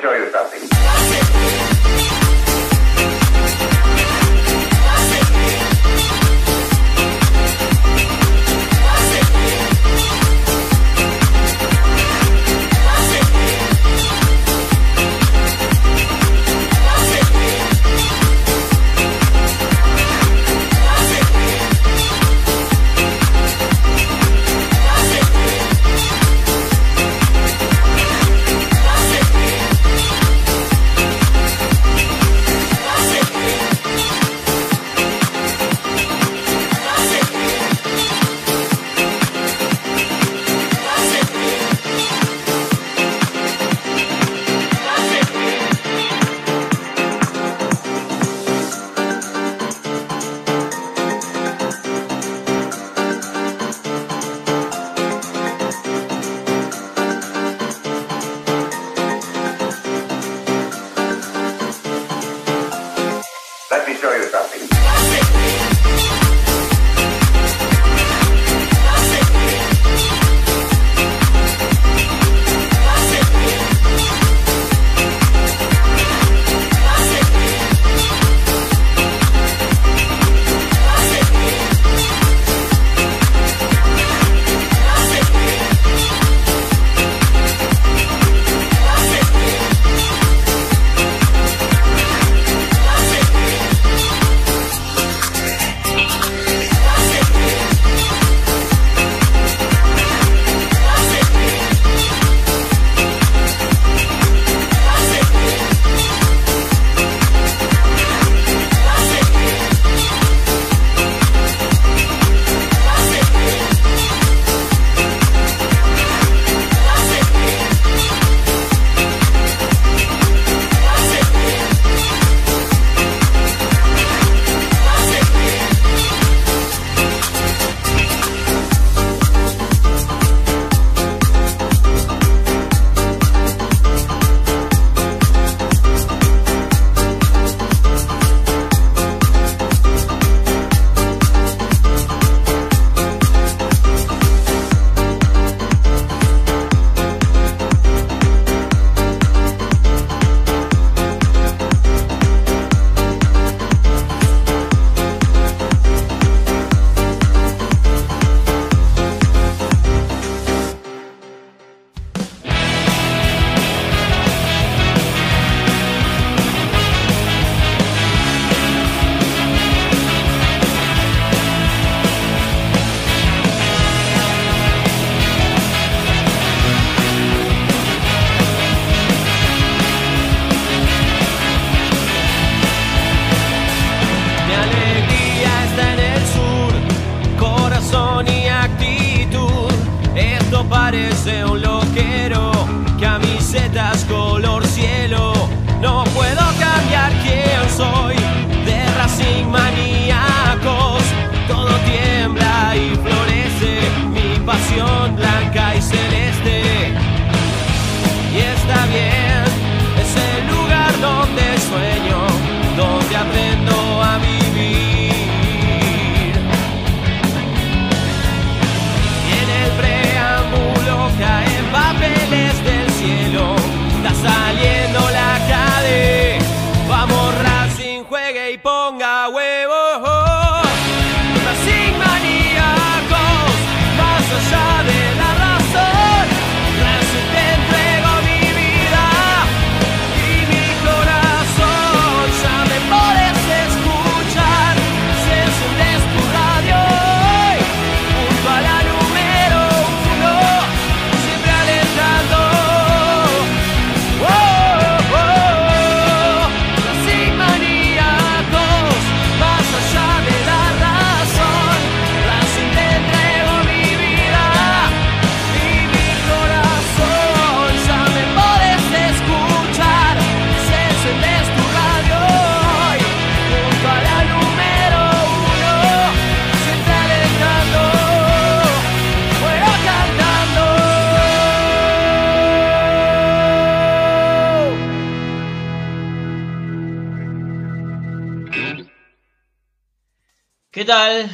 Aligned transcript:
Show 0.00 0.14
you 0.14 0.30
something. 0.30 0.59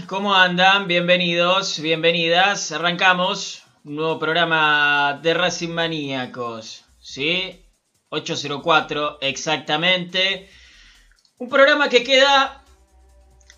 ¿Cómo 0.06 0.36
andan? 0.36 0.86
Bienvenidos, 0.86 1.80
bienvenidas. 1.80 2.70
Arrancamos 2.70 3.64
un 3.82 3.96
nuevo 3.96 4.20
programa 4.20 5.18
de 5.20 5.34
Racing 5.34 5.70
Maníacos. 5.70 6.84
¿Sí? 7.00 7.64
804 8.10 9.18
exactamente. 9.20 10.48
Un 11.38 11.48
programa 11.48 11.88
que 11.88 12.04
queda 12.04 12.62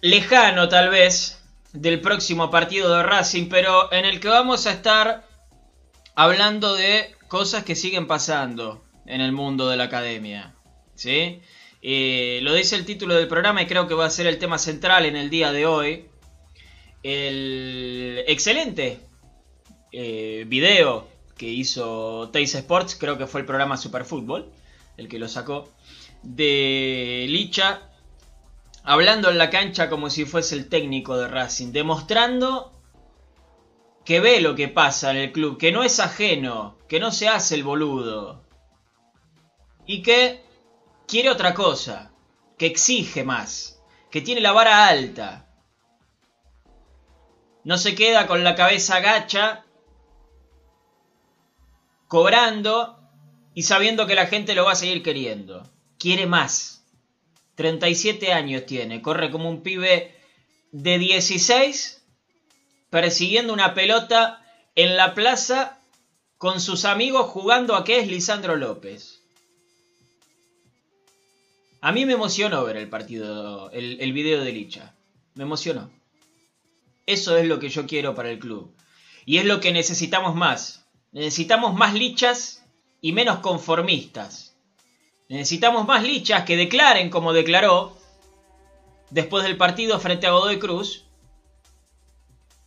lejano 0.00 0.70
tal 0.70 0.88
vez 0.88 1.44
del 1.74 2.00
próximo 2.00 2.50
partido 2.50 2.96
de 2.96 3.02
Racing, 3.02 3.50
pero 3.50 3.92
en 3.92 4.06
el 4.06 4.18
que 4.18 4.28
vamos 4.28 4.66
a 4.66 4.72
estar 4.72 5.28
hablando 6.14 6.76
de 6.76 7.14
cosas 7.28 7.62
que 7.64 7.74
siguen 7.74 8.06
pasando 8.06 8.82
en 9.04 9.20
el 9.20 9.32
mundo 9.32 9.68
de 9.68 9.76
la 9.76 9.84
academia. 9.84 10.54
¿sí? 10.94 11.42
Eh, 11.82 12.40
lo 12.42 12.54
dice 12.54 12.74
el 12.76 12.86
título 12.86 13.16
del 13.16 13.28
programa 13.28 13.60
y 13.60 13.66
creo 13.66 13.86
que 13.86 13.92
va 13.92 14.06
a 14.06 14.10
ser 14.10 14.26
el 14.26 14.38
tema 14.38 14.56
central 14.56 15.04
en 15.04 15.16
el 15.16 15.28
día 15.28 15.52
de 15.52 15.66
hoy. 15.66 16.08
El 17.02 18.24
excelente 18.26 19.00
eh, 19.92 20.44
video 20.46 21.08
que 21.36 21.46
hizo 21.46 22.30
Teis 22.30 22.54
Sports, 22.54 22.96
creo 22.98 23.16
que 23.16 23.26
fue 23.26 23.40
el 23.40 23.46
programa 23.46 23.76
Super 23.76 24.04
Fútbol, 24.04 24.50
el 24.96 25.08
que 25.08 25.18
lo 25.18 25.28
sacó, 25.28 25.68
de 26.22 27.26
Licha, 27.28 27.82
hablando 28.82 29.30
en 29.30 29.38
la 29.38 29.50
cancha 29.50 29.88
como 29.88 30.10
si 30.10 30.24
fuese 30.24 30.56
el 30.56 30.68
técnico 30.68 31.16
de 31.16 31.28
Racing, 31.28 31.72
demostrando 31.72 32.72
que 34.04 34.20
ve 34.20 34.40
lo 34.40 34.54
que 34.54 34.68
pasa 34.68 35.10
en 35.10 35.18
el 35.18 35.32
club, 35.32 35.58
que 35.58 35.70
no 35.70 35.82
es 35.84 36.00
ajeno, 36.00 36.78
que 36.88 36.98
no 36.98 37.12
se 37.12 37.28
hace 37.28 37.54
el 37.54 37.62
boludo, 37.62 38.42
y 39.86 40.02
que 40.02 40.42
quiere 41.06 41.30
otra 41.30 41.54
cosa, 41.54 42.12
que 42.56 42.66
exige 42.66 43.24
más, 43.24 43.80
que 44.10 44.20
tiene 44.20 44.40
la 44.40 44.52
vara 44.52 44.88
alta. 44.88 45.47
No 47.68 47.76
se 47.76 47.94
queda 47.94 48.26
con 48.26 48.44
la 48.44 48.54
cabeza 48.54 48.98
gacha, 49.00 49.62
cobrando 52.06 52.98
y 53.52 53.64
sabiendo 53.64 54.06
que 54.06 54.14
la 54.14 54.24
gente 54.24 54.54
lo 54.54 54.64
va 54.64 54.72
a 54.72 54.74
seguir 54.74 55.02
queriendo. 55.02 55.68
Quiere 55.98 56.24
más. 56.24 56.82
37 57.56 58.32
años 58.32 58.64
tiene, 58.64 59.02
corre 59.02 59.30
como 59.30 59.50
un 59.50 59.62
pibe 59.62 60.16
de 60.72 60.98
16 60.98 62.02
persiguiendo 62.88 63.52
una 63.52 63.74
pelota 63.74 64.42
en 64.74 64.96
la 64.96 65.14
plaza 65.14 65.78
con 66.38 66.62
sus 66.62 66.86
amigos 66.86 67.26
jugando 67.26 67.76
a 67.76 67.84
que 67.84 67.98
es 67.98 68.08
Lisandro 68.08 68.56
López. 68.56 69.20
A 71.82 71.92
mí 71.92 72.06
me 72.06 72.14
emocionó 72.14 72.64
ver 72.64 72.78
el 72.78 72.88
partido, 72.88 73.70
el, 73.72 74.00
el 74.00 74.14
video 74.14 74.42
de 74.42 74.52
Licha. 74.52 74.94
Me 75.34 75.42
emocionó. 75.42 75.97
Eso 77.08 77.38
es 77.38 77.46
lo 77.46 77.58
que 77.58 77.70
yo 77.70 77.86
quiero 77.86 78.14
para 78.14 78.28
el 78.28 78.38
club. 78.38 78.76
Y 79.24 79.38
es 79.38 79.46
lo 79.46 79.60
que 79.60 79.72
necesitamos 79.72 80.34
más. 80.34 80.86
Necesitamos 81.10 81.72
más 81.72 81.94
lichas 81.94 82.62
y 83.00 83.12
menos 83.12 83.38
conformistas. 83.38 84.58
Necesitamos 85.30 85.86
más 85.86 86.02
lichas 86.02 86.44
que 86.44 86.58
declaren 86.58 87.08
como 87.08 87.32
declaró 87.32 87.96
después 89.08 89.42
del 89.44 89.56
partido 89.56 89.98
frente 89.98 90.26
a 90.26 90.32
Godoy 90.32 90.58
Cruz. 90.58 91.06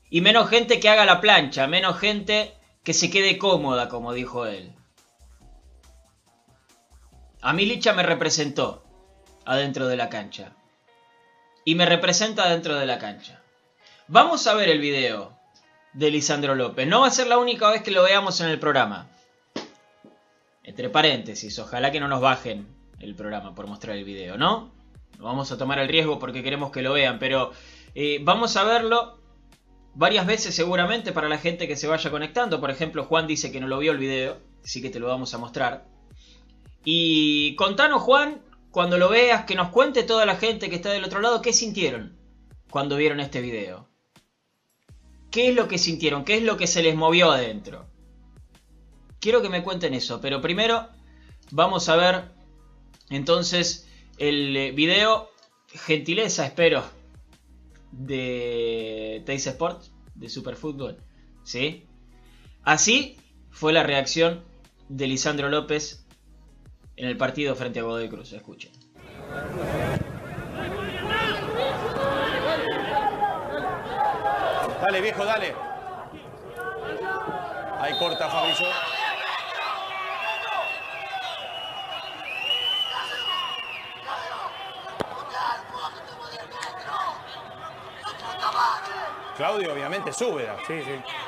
Y 0.09 0.21
menos 0.21 0.49
gente 0.49 0.79
que 0.79 0.89
haga 0.89 1.05
la 1.05 1.21
plancha, 1.21 1.67
menos 1.67 1.99
gente 1.99 2.55
que 2.83 2.95
se 2.95 3.11
quede 3.11 3.37
cómoda, 3.37 3.89
como 3.89 4.11
dijo 4.11 4.47
él. 4.47 4.73
A 7.41 7.53
mí 7.53 7.67
Licha 7.67 7.93
me 7.93 8.01
representó 8.01 8.83
adentro 9.45 9.87
de 9.87 9.97
la 9.97 10.09
cancha. 10.09 10.55
Y 11.63 11.75
me 11.75 11.85
representa 11.85 12.49
dentro 12.49 12.75
de 12.79 12.87
la 12.87 12.97
cancha. 12.97 13.40
Vamos 14.13 14.45
a 14.45 14.55
ver 14.55 14.67
el 14.67 14.79
video 14.79 15.37
de 15.93 16.11
Lisandro 16.11 16.53
López. 16.53 16.85
No 16.85 16.99
va 16.99 17.07
a 17.07 17.11
ser 17.11 17.27
la 17.27 17.37
única 17.37 17.69
vez 17.69 17.81
que 17.81 17.91
lo 17.91 18.03
veamos 18.03 18.41
en 18.41 18.49
el 18.49 18.59
programa. 18.59 19.09
Entre 20.65 20.89
paréntesis, 20.89 21.57
ojalá 21.59 21.93
que 21.93 22.01
no 22.01 22.09
nos 22.09 22.19
bajen 22.19 22.67
el 22.99 23.15
programa 23.15 23.55
por 23.55 23.67
mostrar 23.67 23.95
el 23.95 24.03
video, 24.03 24.37
¿no? 24.37 24.73
Vamos 25.17 25.53
a 25.53 25.57
tomar 25.57 25.79
el 25.79 25.87
riesgo 25.87 26.19
porque 26.19 26.43
queremos 26.43 26.71
que 26.71 26.81
lo 26.81 26.91
vean, 26.91 27.19
pero 27.19 27.53
eh, 27.95 28.19
vamos 28.21 28.57
a 28.57 28.65
verlo 28.65 29.17
varias 29.95 30.25
veces 30.25 30.53
seguramente 30.53 31.13
para 31.13 31.29
la 31.29 31.37
gente 31.37 31.65
que 31.65 31.77
se 31.77 31.87
vaya 31.87 32.11
conectando. 32.11 32.59
Por 32.59 32.69
ejemplo, 32.69 33.05
Juan 33.05 33.27
dice 33.27 33.49
que 33.49 33.61
no 33.61 33.67
lo 33.67 33.79
vio 33.79 33.93
el 33.93 33.97
video, 33.97 34.39
así 34.61 34.81
que 34.81 34.89
te 34.89 34.99
lo 34.99 35.07
vamos 35.07 35.33
a 35.33 35.37
mostrar. 35.37 35.85
Y 36.83 37.55
contanos, 37.55 38.01
Juan, 38.01 38.41
cuando 38.71 38.97
lo 38.97 39.07
veas, 39.07 39.45
que 39.45 39.55
nos 39.55 39.69
cuente 39.69 40.03
toda 40.03 40.25
la 40.25 40.35
gente 40.35 40.69
que 40.69 40.75
está 40.75 40.89
del 40.91 41.05
otro 41.05 41.21
lado 41.21 41.41
qué 41.41 41.53
sintieron 41.53 42.17
cuando 42.69 42.97
vieron 42.97 43.21
este 43.21 43.39
video. 43.39 43.90
¿Qué 45.31 45.49
es 45.49 45.55
lo 45.55 45.67
que 45.67 45.77
sintieron? 45.77 46.25
¿Qué 46.25 46.37
es 46.37 46.43
lo 46.43 46.57
que 46.57 46.67
se 46.67 46.83
les 46.83 46.95
movió 46.95 47.31
adentro? 47.31 47.87
Quiero 49.19 49.41
que 49.41 49.49
me 49.49 49.63
cuenten 49.63 49.93
eso, 49.93 50.19
pero 50.19 50.41
primero 50.41 50.89
vamos 51.51 51.87
a 51.87 51.95
ver 51.95 52.31
entonces 53.09 53.87
el 54.17 54.55
eh, 54.57 54.71
video, 54.71 55.29
gentileza 55.67 56.45
espero, 56.45 56.83
de 57.91 59.23
Teis 59.25 59.47
Sports, 59.47 59.91
de 60.15 60.29
Superfútbol. 60.29 60.97
¿Sí? 61.43 61.85
Así 62.63 63.17
fue 63.51 63.73
la 63.73 63.83
reacción 63.83 64.43
de 64.89 65.07
Lisandro 65.07 65.49
López 65.49 66.05
en 66.97 67.07
el 67.07 67.15
partido 67.15 67.55
frente 67.55 67.79
a 67.79 67.83
Godoy 67.83 68.09
Cruz. 68.09 68.33
Escuchen. 68.33 68.71
Dale, 74.81 74.99
viejo, 74.99 75.23
dale. 75.23 75.53
Ahí 77.79 77.97
corta 77.99 78.29
Fabricio. 78.29 78.65
Claudio, 89.37 89.73
obviamente, 89.73 90.11
sube. 90.11 90.49
Sí, 90.65 90.81
sí. 90.83 91.20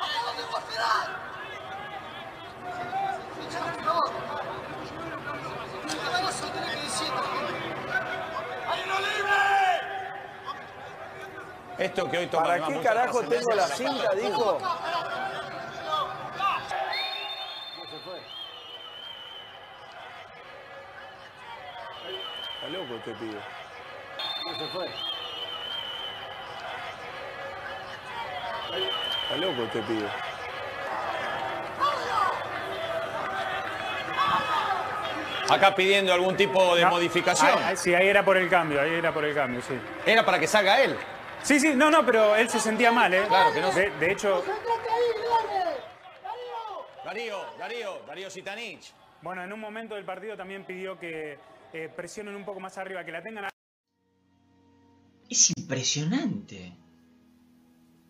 Esto 11.84 12.10
que 12.10 12.16
hoy 12.16 12.26
toma 12.28 12.46
¿Para 12.46 12.66
qué 12.66 12.80
carajo 12.80 13.20
tengo 13.24 13.50
la 13.54 13.66
cinta, 13.68 14.14
dijo? 14.14 14.58
Está 22.54 22.68
loco 22.68 22.94
este 22.96 23.12
pibe. 23.14 23.40
se 24.58 24.66
fue? 24.68 24.86
Está 29.22 29.36
loco 29.36 29.62
este 29.64 29.82
pibe. 29.82 30.08
Acá 35.50 35.74
pidiendo 35.74 36.12
algún 36.12 36.36
tipo 36.36 36.74
de 36.74 36.82
No, 36.82 36.90
modificación. 36.90 37.50
sí, 37.76 37.94
ahí 37.94 38.08
era 38.08 38.24
por 38.24 38.36
el 38.36 38.48
cambio, 38.48 38.80
ahí 38.80 38.94
era 38.94 39.12
por 39.12 39.24
el 39.24 39.34
cambio, 39.34 39.60
sí. 39.60 39.78
Era 40.06 40.24
para 40.24 40.38
que 40.38 40.46
salga 40.46 40.80
él. 40.80 40.96
Sí, 41.44 41.60
sí, 41.60 41.74
no, 41.74 41.90
no, 41.90 42.04
pero 42.06 42.34
él 42.36 42.48
se 42.48 42.58
sentía 42.58 42.90
mal, 42.90 43.12
¿eh? 43.12 43.24
Claro 43.28 43.52
que 43.52 43.60
no 43.60 43.70
De, 43.72 43.90
de 43.90 44.12
hecho, 44.12 44.42
Darío, 47.04 47.38
Darío, 47.58 48.02
Darío 48.06 48.30
Sitanich. 48.30 48.92
bueno, 49.22 49.44
en 49.44 49.52
un 49.52 49.60
momento 49.60 49.94
del 49.94 50.04
partido 50.04 50.36
también 50.36 50.64
pidió 50.64 50.98
que 50.98 51.38
eh, 51.72 51.90
presionen 51.94 52.34
un 52.34 52.44
poco 52.44 52.60
más 52.60 52.78
arriba, 52.78 53.04
que 53.04 53.12
la 53.12 53.22
tengan 53.22 53.48
Es 55.28 55.50
impresionante. 55.56 56.72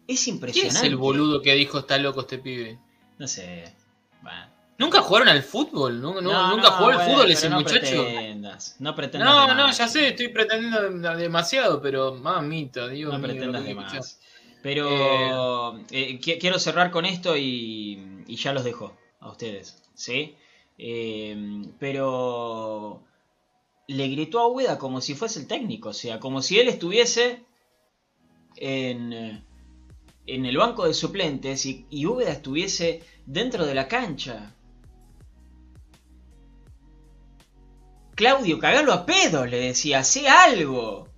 Es 0.07 0.25
¿Quién 0.25 0.37
impresionante. 0.37 0.79
es 0.79 0.85
el 0.85 0.97
boludo 0.97 1.43
que 1.43 1.55
dijo 1.55 1.79
está 1.81 1.99
loco 1.99 2.21
este 2.21 2.39
pibe? 2.39 2.79
No 3.19 3.27
sé. 3.27 3.75
Bueno. 4.23 4.54
¿Nunca 4.79 5.01
jugaron 5.01 5.29
al 5.29 5.43
fútbol? 5.43 6.01
¿Nunca, 6.01 6.21
nu- 6.21 6.31
No, 6.33 6.51
nunca 6.51 6.71
no, 6.71 6.77
jugó 6.77 6.91
al 6.91 7.01
fútbol 7.01 7.31
ese 7.31 7.49
no 7.49 7.57
muchacho? 7.61 7.81
Pretendas, 7.81 8.77
no 8.81 8.95
pretendas. 8.95 9.29
No, 9.29 9.41
de 9.43 9.55
no, 9.55 9.67
más. 9.67 9.79
ya 9.79 9.89
sé, 9.89 10.09
estoy 10.09 10.29
pretendiendo 10.29 10.81
dem- 10.91 11.17
demasiado, 11.17 11.81
pero 11.81 12.15
mamita, 12.15 12.89
Dios 12.89 13.13
No 13.13 13.19
mío, 13.19 13.27
pretendas 13.29 13.65
de 13.65 13.75
más. 13.75 14.21
Pero 14.63 15.79
eh, 15.91 16.19
qui- 16.21 16.39
quiero 16.41 16.59
cerrar 16.59 16.91
con 16.91 17.05
esto 17.05 17.37
y, 17.37 18.25
y 18.27 18.37
ya 18.37 18.53
los 18.53 18.65
dejo 18.65 18.97
a 19.21 19.31
ustedes, 19.31 19.77
¿sí? 19.95 20.37
Eh, 20.79 21.37
pero 21.79 23.05
le 23.89 24.09
gritó 24.09 24.41
a 24.41 24.49
Ueda 24.49 24.79
como 24.79 25.01
si 25.01 25.15
fuese 25.15 25.41
el 25.41 25.47
técnico, 25.47 25.91
o 25.91 25.93
sea, 25.95 26.21
como 26.21 26.43
si 26.43 26.59
él 26.59 26.69
estuviese 26.69 27.45
en, 28.57 29.13
en 30.27 30.47
el 30.47 30.57
banco 30.57 30.87
de 30.87 30.95
suplentes 30.95 31.67
y, 31.67 31.87
y 31.91 32.07
Úbeda 32.07 32.33
estuviese 32.33 33.03
dentro 33.27 33.67
de 33.67 33.75
la 33.75 33.89
cancha. 33.89 34.54
Claudio, 38.15 38.61
cagalo 38.61 38.93
a 38.93 39.07
pedo, 39.07 39.45
le 39.45 39.59
decía, 39.59 39.99
hace 39.99 40.29
algo, 40.29 41.09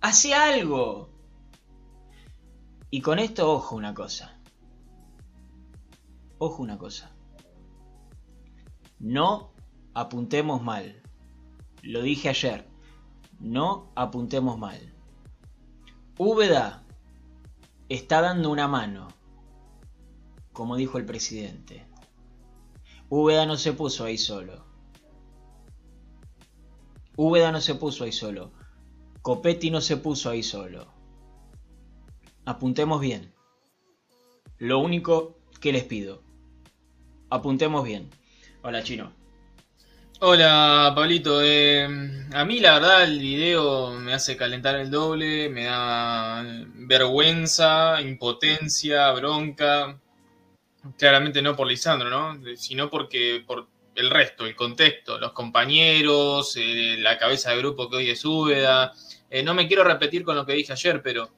hace 0.00 0.34
algo. 0.34 1.08
Y 2.90 3.00
con 3.00 3.20
esto, 3.20 3.50
ojo 3.52 3.76
una 3.76 3.94
cosa. 3.94 4.40
Ojo 6.38 6.62
una 6.62 6.78
cosa. 6.78 7.12
No 8.98 9.52
apuntemos 9.94 10.62
mal. 10.62 11.00
Lo 11.82 12.02
dije 12.02 12.28
ayer, 12.28 12.68
no 13.38 13.92
apuntemos 13.94 14.58
mal. 14.58 14.92
Úbeda 16.18 16.84
está 17.88 18.20
dando 18.20 18.50
una 18.50 18.66
mano, 18.66 19.08
como 20.52 20.74
dijo 20.74 20.98
el 20.98 21.04
presidente. 21.04 21.86
Úbeda 23.08 23.46
no 23.46 23.56
se 23.56 23.72
puso 23.72 24.04
ahí 24.04 24.18
solo. 24.18 24.71
Úbeda 27.16 27.52
no 27.52 27.60
se 27.60 27.74
puso 27.74 28.04
ahí 28.04 28.12
solo. 28.12 28.52
Copetti 29.20 29.70
no 29.70 29.80
se 29.80 29.96
puso 29.96 30.30
ahí 30.30 30.42
solo. 30.42 30.92
Apuntemos 32.44 33.00
bien. 33.00 33.32
Lo 34.58 34.78
único 34.78 35.38
que 35.60 35.72
les 35.72 35.84
pido. 35.84 36.22
Apuntemos 37.30 37.84
bien. 37.84 38.10
Hola, 38.62 38.82
chino. 38.82 39.12
Hola, 40.20 40.92
Pablito. 40.94 41.42
Eh, 41.42 41.84
a 42.32 42.44
mí 42.44 42.60
la 42.60 42.74
verdad 42.74 43.02
el 43.02 43.18
video 43.18 43.90
me 43.98 44.14
hace 44.14 44.36
calentar 44.36 44.76
el 44.76 44.88
doble, 44.88 45.48
me 45.48 45.64
da 45.64 46.44
vergüenza, 46.74 48.00
impotencia, 48.00 49.10
bronca. 49.12 49.98
Claramente 50.96 51.42
no 51.42 51.56
por 51.56 51.66
Lisandro, 51.66 52.08
¿no? 52.08 52.40
Sino 52.56 52.88
porque 52.88 53.42
por 53.44 53.66
el 53.94 54.10
resto, 54.10 54.46
el 54.46 54.54
contexto, 54.54 55.18
los 55.18 55.32
compañeros, 55.32 56.54
eh, 56.56 56.96
la 56.98 57.18
cabeza 57.18 57.50
de 57.50 57.58
grupo 57.58 57.88
que 57.88 57.96
hoy 57.96 58.10
es 58.10 58.24
Úbeda. 58.24 58.92
Eh, 59.30 59.42
no 59.42 59.54
me 59.54 59.66
quiero 59.66 59.84
repetir 59.84 60.24
con 60.24 60.36
lo 60.36 60.46
que 60.46 60.54
dije 60.54 60.72
ayer, 60.72 61.02
pero 61.02 61.30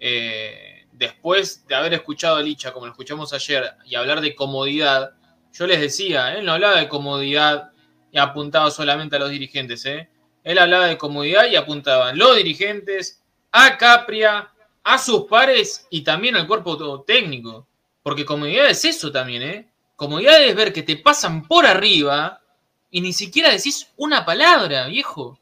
eh, 0.00 0.86
después 0.92 1.66
de 1.66 1.74
haber 1.74 1.94
escuchado 1.94 2.36
a 2.36 2.42
Licha, 2.42 2.72
como 2.72 2.86
lo 2.86 2.92
escuchamos 2.92 3.32
ayer, 3.32 3.72
y 3.84 3.94
hablar 3.94 4.20
de 4.20 4.34
comodidad, 4.34 5.12
yo 5.52 5.66
les 5.66 5.80
decía, 5.80 6.34
él 6.34 6.44
no 6.44 6.52
hablaba 6.52 6.78
de 6.78 6.88
comodidad 6.88 7.72
y 8.12 8.18
apuntaba 8.18 8.70
solamente 8.70 9.16
a 9.16 9.18
los 9.18 9.30
dirigentes. 9.30 9.84
Él 9.86 10.58
hablaba 10.58 10.86
de 10.86 10.98
comodidad 10.98 11.46
y 11.46 11.56
apuntaban 11.56 12.18
los 12.18 12.36
dirigentes, 12.36 13.22
a 13.52 13.76
Capria, 13.76 14.50
a 14.84 14.98
sus 14.98 15.24
pares 15.24 15.86
y 15.90 16.02
también 16.02 16.36
al 16.36 16.46
cuerpo 16.46 17.02
técnico. 17.02 17.66
Porque 18.02 18.24
comodidad 18.24 18.70
es 18.70 18.84
eso 18.84 19.10
también, 19.12 19.42
¿eh? 19.42 19.68
Comodidad 19.98 20.40
es 20.44 20.54
ver 20.54 20.72
que 20.72 20.84
te 20.84 20.94
pasan 20.94 21.42
por 21.48 21.66
arriba 21.66 22.40
y 22.88 23.00
ni 23.00 23.12
siquiera 23.12 23.50
decís 23.50 23.88
una 23.96 24.24
palabra, 24.24 24.86
viejo. 24.86 25.40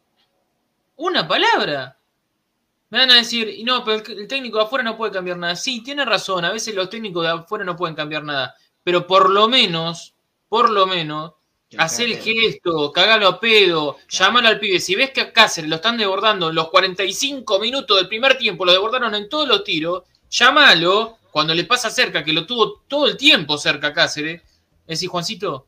Una 0.97 1.29
palabra. 1.29 1.99
Me 2.89 3.01
van 3.01 3.11
a 3.11 3.17
decir, 3.17 3.51
y 3.51 3.65
no, 3.65 3.85
pero 3.85 4.03
el, 4.03 4.27
técnico 4.27 4.57
de 4.57 4.65
afuera 4.65 4.83
no 4.83 4.97
puede 4.97 5.13
cambiar 5.13 5.37
nada. 5.37 5.57
Sí, 5.57 5.83
tiene 5.83 6.07
razón, 6.07 6.47
a 6.47 6.53
veces 6.53 6.75
los 6.75 6.89
técnicos 6.89 7.23
de 7.23 7.33
afuera 7.33 7.67
no 7.67 7.77
pueden 7.77 7.95
cambiar 7.95 8.25
nada. 8.25 8.55
Pero 8.83 9.07
por 9.07 9.29
lo 9.29 9.47
menos, 9.47 10.15
por 10.49 10.71
lo 10.71 10.87
menos, 10.87 11.35
hacer 11.77 12.09
el 12.09 12.17
gesto, 12.17 12.91
cagalo 12.93 13.29
a 13.29 13.39
pedo, 13.39 13.99
llamar 14.09 14.47
al 14.47 14.59
pibe. 14.59 14.81
Si 14.81 14.95
ves 14.95 15.11
que 15.11 15.21
a 15.21 15.33
Cáceres 15.35 15.69
lo 15.69 15.77
están 15.77 15.99
desbordando 15.99 16.51
los 16.51 16.71
45 16.71 17.59
minutos 17.59 17.95
del 17.99 18.09
primer 18.09 18.39
tiempo, 18.39 18.65
lo 18.65 18.73
desbordaron 18.73 19.15
en 19.15 19.29
todos 19.29 19.47
los 19.47 19.65
tiros, 19.65 20.05
llámalo 20.31 21.19
cuando 21.37 21.53
le 21.53 21.65
pasa 21.65 21.91
cerca, 21.91 22.25
que 22.25 22.33
lo 22.33 22.47
tuvo 22.47 22.79
todo 22.89 23.07
el 23.07 23.19
tiempo 23.19 23.59
cerca 23.59 23.93
Cáceres. 23.93 24.41
Es 24.41 24.87
decir, 24.87 25.11
Juancito, 25.11 25.67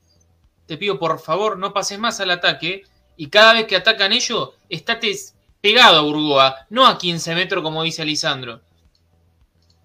te 0.64 0.78
pido 0.78 0.98
por 0.98 1.20
favor 1.20 1.58
no 1.58 1.74
pases 1.74 1.98
más 1.98 2.20
al 2.20 2.30
ataque 2.30 2.84
y 3.18 3.28
cada 3.28 3.52
vez 3.52 3.66
que 3.66 3.76
atacan 3.76 4.14
ellos, 4.14 4.52
estate 4.70 5.14
pegado 5.60 5.98
a 5.98 6.00
Burgoa, 6.00 6.56
no 6.70 6.86
a 6.86 6.96
15 6.96 7.34
metros 7.34 7.62
como 7.62 7.82
dice 7.82 8.02
Lisandro. 8.06 8.62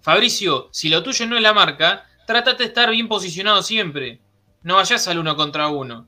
Fabricio, 0.00 0.70
si 0.72 0.88
lo 0.88 1.02
tuyo 1.02 1.26
no 1.26 1.36
es 1.36 1.42
la 1.42 1.52
marca, 1.52 2.06
trátate 2.26 2.62
de 2.62 2.68
estar 2.68 2.90
bien 2.90 3.06
posicionado 3.06 3.62
siempre. 3.62 4.22
No 4.62 4.76
vayas 4.76 5.06
al 5.06 5.18
uno 5.18 5.36
contra 5.36 5.68
uno. 5.68 6.06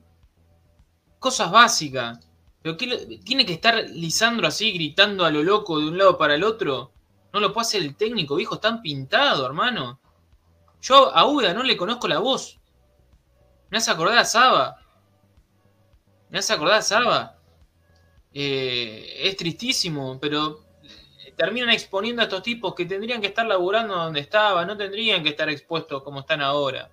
Cosas 1.19 1.51
básicas. 1.51 2.17
¿Pero 2.63 2.77
qué 2.77 3.19
tiene 3.23 3.45
que 3.45 3.53
estar 3.53 3.75
Lisandro 3.91 4.47
así 4.47 4.71
gritando 4.71 5.23
a 5.23 5.29
lo 5.29 5.43
loco 5.43 5.79
de 5.79 5.87
un 5.87 5.99
lado 5.99 6.17
para 6.17 6.33
el 6.33 6.43
otro? 6.43 6.93
No 7.37 7.41
lo 7.41 7.53
puede 7.53 7.67
hacer 7.67 7.83
el 7.83 7.95
técnico, 7.95 8.35
viejo, 8.35 8.55
están 8.55 8.81
pintado, 8.81 9.45
hermano. 9.45 9.99
Yo 10.81 11.15
a 11.15 11.27
Uda 11.27 11.53
no 11.53 11.61
le 11.61 11.77
conozco 11.77 12.07
la 12.07 12.17
voz. 12.17 12.59
Me 13.69 13.77
hace 13.77 13.91
acordar 13.91 14.17
a 14.17 14.25
Saba. 14.25 14.77
Me 16.31 16.39
hace 16.39 16.53
acordar 16.53 16.79
a 16.79 16.81
Saba. 16.81 17.37
Eh, 18.33 19.19
es 19.21 19.37
tristísimo, 19.37 20.17
pero 20.19 20.65
terminan 21.35 21.69
exponiendo 21.69 22.23
a 22.23 22.25
estos 22.25 22.41
tipos 22.41 22.73
que 22.73 22.87
tendrían 22.87 23.21
que 23.21 23.27
estar 23.27 23.45
laburando 23.45 23.95
donde 23.95 24.21
estaban, 24.21 24.65
no 24.65 24.75
tendrían 24.75 25.21
que 25.21 25.29
estar 25.29 25.47
expuestos 25.47 26.01
como 26.01 26.21
están 26.21 26.41
ahora. 26.41 26.89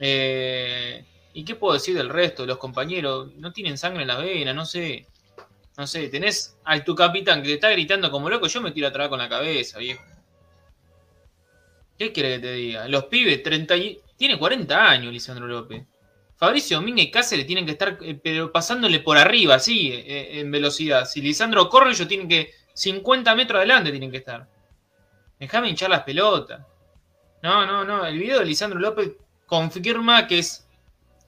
Eh, 0.00 1.04
¿Y 1.32 1.44
qué 1.44 1.54
puedo 1.54 1.74
decir 1.74 1.96
del 1.96 2.08
resto? 2.08 2.44
Los 2.44 2.58
compañeros 2.58 3.32
no 3.36 3.52
tienen 3.52 3.78
sangre 3.78 4.02
en 4.02 4.08
la 4.08 4.18
vena, 4.18 4.52
no 4.52 4.66
sé. 4.66 5.06
No 5.80 5.86
sé, 5.86 6.10
tenés 6.10 6.58
al 6.64 6.84
tu 6.84 6.94
capitán 6.94 7.40
que 7.40 7.48
te 7.48 7.54
está 7.54 7.70
gritando 7.70 8.10
como 8.10 8.28
loco, 8.28 8.46
yo 8.48 8.60
me 8.60 8.70
tiro 8.70 8.88
atrás 8.88 9.08
con 9.08 9.18
la 9.18 9.30
cabeza, 9.30 9.78
viejo. 9.78 10.04
¿Qué 11.98 12.12
quiere 12.12 12.34
que 12.34 12.38
te 12.38 12.52
diga? 12.52 12.86
Los 12.86 13.04
pibes, 13.04 13.42
30 13.42 13.76
y... 13.78 13.98
tiene 14.14 14.38
40 14.38 14.90
años, 14.90 15.10
Lisandro 15.10 15.46
López. 15.46 15.82
Fabricio 16.36 16.76
Domínguez 16.76 17.06
y 17.06 17.10
Cáceres 17.10 17.46
tienen 17.46 17.64
que 17.64 17.72
estar 17.72 17.96
eh, 18.02 18.20
pero 18.22 18.52
pasándole 18.52 19.00
por 19.00 19.16
arriba, 19.16 19.54
así, 19.54 19.90
eh, 19.90 20.40
en 20.40 20.50
velocidad. 20.50 21.06
Si 21.06 21.22
Lisandro 21.22 21.70
corre, 21.70 21.92
ellos 21.92 22.06
tienen 22.06 22.28
que 22.28 22.52
50 22.74 23.34
metros 23.34 23.56
adelante 23.56 23.90
tienen 23.90 24.10
que 24.10 24.18
estar. 24.18 24.46
Déjame 25.38 25.70
hinchar 25.70 25.88
las 25.88 26.02
pelotas. 26.02 26.60
No, 27.42 27.64
no, 27.64 27.86
no. 27.86 28.04
El 28.04 28.18
video 28.18 28.40
de 28.40 28.44
Lisandro 28.44 28.78
López 28.78 29.12
confirma 29.46 30.26
que 30.26 30.40
es, 30.40 30.68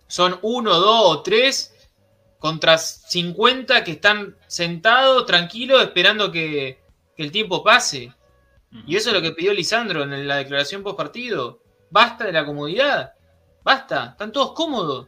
son 0.09 0.39
uno, 0.43 0.79
dos 0.79 1.01
o 1.05 1.23
tres 1.23 1.73
contra 2.43 2.77
50 2.77 3.85
que 3.85 3.93
están 3.93 4.37
sentados, 4.49 5.27
tranquilos, 5.27 5.81
esperando 5.81 6.33
que, 6.33 6.83
que 7.17 7.23
el 7.23 7.31
tiempo 7.31 7.63
pase. 7.63 8.13
Y 8.85 8.97
eso 8.97 9.11
es 9.11 9.15
lo 9.15 9.23
que 9.23 9.31
pidió 9.31 9.55
Lisandro 9.55 10.03
en 10.03 10.27
la 10.27 10.39
declaración 10.39 10.83
post 10.83 10.97
partido. 10.97 11.61
Basta 11.89 12.25
de 12.25 12.33
la 12.33 12.45
comodidad. 12.45 13.13
Basta. 13.63 14.07
Están 14.07 14.33
todos 14.33 14.55
cómodos. 14.55 15.07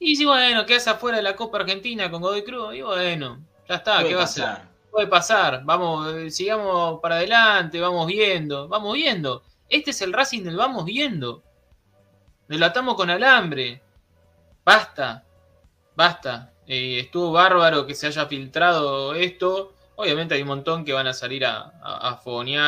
Y 0.00 0.16
si 0.16 0.24
bueno, 0.24 0.66
quedas 0.66 0.88
afuera 0.88 1.18
de 1.18 1.22
la 1.22 1.36
Copa 1.36 1.58
Argentina 1.58 2.10
con 2.10 2.20
Godoy 2.20 2.42
Cruz. 2.42 2.74
Y 2.74 2.82
bueno, 2.82 3.38
ya 3.68 3.76
está, 3.76 3.98
Puede 3.98 4.08
¿qué 4.08 4.14
va 4.16 4.22
a 4.22 4.24
pasar. 4.24 4.68
Puede 4.90 5.06
pasar. 5.06 5.62
Vamos, 5.64 6.12
eh, 6.14 6.30
sigamos 6.32 6.98
para 7.00 7.16
adelante, 7.16 7.78
vamos 7.78 8.08
viendo. 8.08 8.66
Vamos 8.66 8.94
viendo. 8.94 9.44
Este 9.68 9.92
es 9.92 10.02
el 10.02 10.12
Racing 10.12 10.42
del 10.42 10.56
vamos 10.56 10.84
viendo. 10.84 11.44
Lo 12.48 12.66
atamos 12.66 12.96
con 12.96 13.08
alambre. 13.08 13.80
Basta. 14.64 15.24
Basta. 16.00 16.50
Eh, 16.66 16.98
estuvo 16.98 17.30
bárbaro 17.30 17.86
que 17.86 17.94
se 17.94 18.06
haya 18.06 18.24
filtrado 18.24 19.12
esto. 19.12 19.74
Obviamente 19.96 20.34
hay 20.34 20.40
un 20.40 20.48
montón 20.48 20.82
que 20.82 20.94
van 20.94 21.06
a 21.06 21.12
salir 21.12 21.44
a, 21.44 21.74
a, 21.82 22.22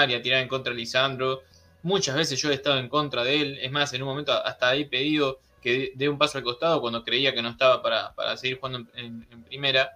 y 0.07 0.15
a 0.15 0.21
tirar 0.21 0.43
en 0.43 0.49
contra 0.49 0.75
de 0.75 0.79
Lisandro. 0.79 1.41
Muchas 1.83 2.15
veces 2.15 2.39
yo 2.39 2.51
he 2.51 2.55
estado 2.55 2.77
en 2.77 2.91
contra 2.91 3.25
de 3.25 3.41
él. 3.41 3.59
Es 3.62 3.73
más, 3.73 3.91
en 3.95 4.03
un 4.03 4.09
momento 4.09 4.35
hasta 4.35 4.75
he 4.75 4.85
pedido 4.85 5.39
que 5.62 5.93
dé 5.95 6.11
un 6.11 6.19
paso 6.19 6.37
al 6.37 6.45
costado 6.45 6.83
cuando 6.83 7.03
creía 7.03 7.33
que 7.33 7.41
no 7.41 7.49
estaba 7.49 7.83
para, 7.83 8.15
para 8.15 8.37
seguir 8.37 8.59
jugando 8.59 8.87
en 8.95 9.45
primera. 9.45 9.93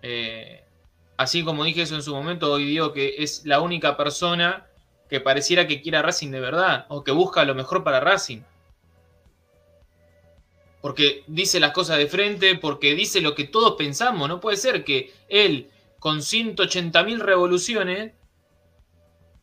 Eh, 0.00 0.62
así 1.16 1.42
como 1.42 1.64
dije 1.64 1.82
eso 1.82 1.96
en 1.96 2.04
su 2.04 2.14
momento, 2.14 2.52
hoy 2.52 2.66
digo 2.66 2.92
que 2.92 3.16
es 3.18 3.44
la 3.46 3.60
única 3.60 3.96
persona 3.96 4.68
que 5.08 5.18
pareciera 5.18 5.66
que 5.66 5.82
quiera 5.82 6.02
Racing 6.02 6.30
de 6.30 6.38
verdad 6.38 6.86
o 6.88 7.02
que 7.02 7.10
busca 7.10 7.44
lo 7.44 7.56
mejor 7.56 7.82
para 7.82 7.98
Racing. 7.98 8.42
Porque 10.80 11.24
dice 11.26 11.60
las 11.60 11.72
cosas 11.72 11.98
de 11.98 12.06
frente, 12.06 12.56
porque 12.56 12.94
dice 12.94 13.20
lo 13.20 13.34
que 13.34 13.44
todos 13.44 13.74
pensamos. 13.76 14.28
No 14.28 14.40
puede 14.40 14.56
ser 14.56 14.84
que 14.84 15.12
él, 15.28 15.70
con 15.98 16.22
180.000 16.22 17.20
revoluciones, 17.20 18.12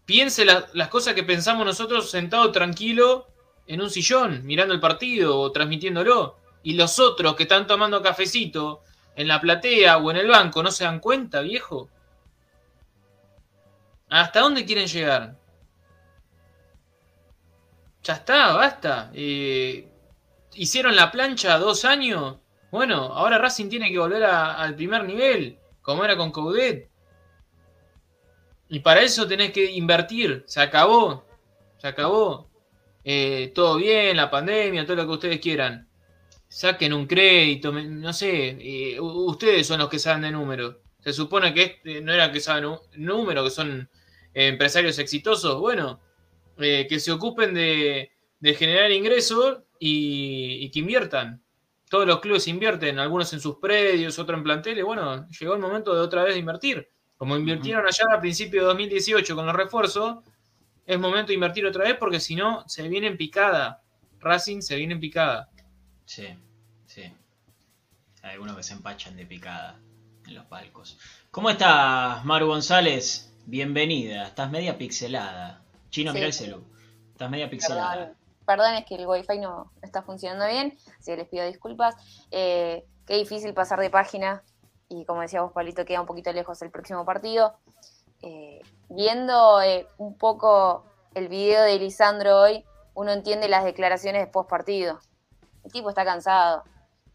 piense 0.06 0.46
la- 0.46 0.68
las 0.74 0.88
cosas 0.90 1.14
que 1.14 1.24
pensamos 1.24 1.66
nosotros 1.66 2.10
sentado 2.10 2.52
tranquilo 2.52 3.28
en 3.68 3.82
un 3.82 3.90
sillón, 3.90 4.46
mirando 4.46 4.74
el 4.74 4.80
partido 4.80 5.40
o 5.40 5.52
transmitiéndolo. 5.52 6.38
Y 6.64 6.74
los 6.74 7.00
otros 7.00 7.36
que 7.36 7.44
están 7.44 7.68
tomando 7.68 8.02
cafecito 8.02 8.82
en 9.16 9.28
la 9.28 9.40
platea 9.42 9.98
o 9.98 10.10
en 10.12 10.18
el 10.18 10.28
banco 10.28 10.64
no 10.64 10.72
se 10.72 10.86
dan 10.86 11.00
cuenta, 11.00 11.42
viejo. 11.42 11.90
¿Hasta 14.10 14.40
dónde 14.42 14.66
quieren 14.66 14.88
llegar? 14.88 15.38
Ya 18.04 18.14
está, 18.14 18.54
basta. 18.54 19.12
Eh, 19.14 19.88
hicieron 20.54 20.96
la 20.96 21.12
plancha 21.12 21.58
dos 21.58 21.86
años. 21.86 22.38
Bueno, 22.72 22.96
ahora 22.96 23.38
Racing 23.38 23.70
tiene 23.70 23.92
que 23.92 24.00
volver 24.00 24.24
al 24.24 24.76
primer 24.76 25.06
nivel, 25.06 25.58
como 25.82 26.04
era 26.04 26.18
con 26.18 26.32
Coudet. 26.32 26.90
Y 28.70 28.80
para 28.80 29.02
eso 29.02 29.28
tenés 29.28 29.52
que 29.52 29.72
invertir. 29.72 30.44
Se 30.48 30.62
acabó. 30.62 31.26
Se 31.78 31.88
acabó. 31.88 32.50
Eh, 33.04 33.52
todo 33.56 33.78
bien, 33.78 34.18
la 34.18 34.30
pandemia, 34.30 34.86
todo 34.86 34.98
lo 34.98 35.06
que 35.06 35.14
ustedes 35.14 35.40
quieran. 35.40 35.88
Saquen 36.50 36.94
un 36.94 37.08
crédito, 37.08 37.72
no 37.72 38.14
sé. 38.14 38.58
eh, 38.60 39.00
ustedes 39.00 39.68
son 39.68 39.80
los 39.80 39.90
que 39.90 40.00
saben 40.00 40.24
de 40.24 40.32
números. 40.32 40.76
Se 41.00 41.14
supone 41.14 41.54
que 41.54 41.64
este, 41.64 42.02
no 42.02 42.14
eran 42.14 42.34
que 42.34 42.42
saben 42.42 42.78
números, 42.96 43.46
que 43.46 43.56
son 43.56 43.90
empresarios 44.34 45.00
exitosos. 45.00 45.60
Bueno, 45.62 46.02
eh, 46.58 46.86
que 46.90 47.00
se 47.00 47.12
ocupen 47.12 47.54
de 47.54 48.12
generar 48.56 48.92
ingresos 48.92 49.60
y, 49.80 50.64
y 50.66 50.70
que 50.72 50.80
inviertan. 50.80 51.42
todos 51.90 52.06
los 52.06 52.20
clubes 52.20 52.48
invierten, 52.48 53.00
algunos 53.00 53.32
en 53.34 53.40
sus 53.40 53.58
predios, 53.58 54.20
otros 54.20 54.38
en 54.38 54.44
planteles. 54.44 54.84
Bueno, 54.84 55.28
llegó 55.30 55.54
el 55.54 55.60
momento 55.60 55.94
de 55.96 56.02
otra 56.02 56.24
vez 56.24 56.34
de 56.34 56.40
invertir. 56.40 56.90
Como 57.18 57.36
invirtieron 57.38 57.86
allá 57.88 58.04
a 58.14 58.20
principios 58.20 58.64
de 58.64 58.68
2018 58.68 59.36
con 59.36 59.46
los 59.46 59.56
refuerzos, 59.56 60.18
es 60.86 61.00
momento 61.00 61.28
de 61.30 61.34
invertir 61.36 61.66
otra 61.66 61.84
vez 61.86 61.96
porque 61.98 62.20
si 62.20 62.36
no, 62.36 62.64
se 62.68 62.88
viene 62.88 63.08
en 63.08 63.18
picada. 63.18 63.82
Racing 64.20 64.62
se 64.62 64.76
viene 64.76 64.94
en 64.96 65.00
picada. 65.00 65.50
Sí, 66.06 66.28
sí. 66.86 67.04
Hay 68.22 68.32
algunos 68.34 68.56
que 68.58 68.64
se 68.64 68.74
empachan 68.74 69.16
de 69.16 69.26
picada 69.26 69.80
en 70.26 70.36
los 70.36 70.46
palcos. 70.46 70.98
¿Cómo 71.32 71.50
estás, 71.50 72.24
Maru 72.26 72.48
González? 72.48 73.34
Bienvenida. 73.46 74.28
Estás 74.28 74.52
media 74.52 74.78
pixelada. 74.78 75.62
Chino, 75.90 76.12
Sí. 76.12 76.16
mira 76.16 76.28
el 76.28 76.34
celu. 76.34 76.64
Estás 77.14 77.30
media 77.30 77.50
pixelada. 77.50 78.14
Perdón, 78.48 78.76
es 78.76 78.86
que 78.86 78.96
el 78.96 79.06
wifi 79.06 79.40
no 79.40 79.74
está 79.82 80.04
funcionando 80.04 80.48
bien, 80.48 80.78
así 80.98 81.12
que 81.12 81.18
les 81.18 81.28
pido 81.28 81.46
disculpas. 81.46 81.96
Eh, 82.32 82.88
qué 83.06 83.16
difícil 83.18 83.54
pasar 83.54 83.82
de 83.82 83.90
página 83.90 84.42
y 84.88 85.04
como 85.04 85.20
decía 85.20 85.42
vos, 85.42 85.52
Pablito, 85.52 85.84
queda 85.84 86.00
un 86.00 86.08
poquito 86.08 86.32
lejos 86.32 86.62
el 86.62 86.72
próximo 86.72 87.04
partido. 87.04 87.58
Eh, 88.22 88.62
viendo 88.88 89.62
eh, 89.62 89.86
un 89.98 90.18
poco 90.18 90.86
el 91.14 91.28
video 91.28 91.62
de 91.64 91.78
Lisandro 91.78 92.40
hoy, 92.40 92.64
uno 92.94 93.12
entiende 93.12 93.50
las 93.50 93.66
declaraciones 93.66 94.26
de 94.26 94.32
post 94.32 94.50
partido. 94.50 95.02
El 95.66 95.74
tipo 95.74 95.90
está 95.90 96.06
cansado 96.06 96.64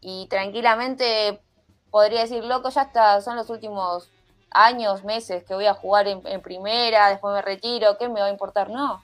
y 0.01 0.27
tranquilamente 0.27 1.41
podría 1.89 2.21
decir, 2.21 2.43
loco, 2.43 2.69
ya 2.69 2.83
está, 2.83 3.19
son 3.21 3.37
los 3.37 3.49
últimos 3.49 4.07
años, 4.51 5.03
meses 5.03 5.43
que 5.45 5.55
voy 5.55 5.65
a 5.65 5.73
jugar 5.73 6.07
en 6.07 6.41
primera, 6.43 7.09
después 7.09 7.33
me 7.33 7.41
retiro, 7.41 7.97
¿qué 7.97 8.07
me 8.07 8.19
va 8.19 8.27
a 8.27 8.29
importar? 8.29 8.69
No, 8.69 9.01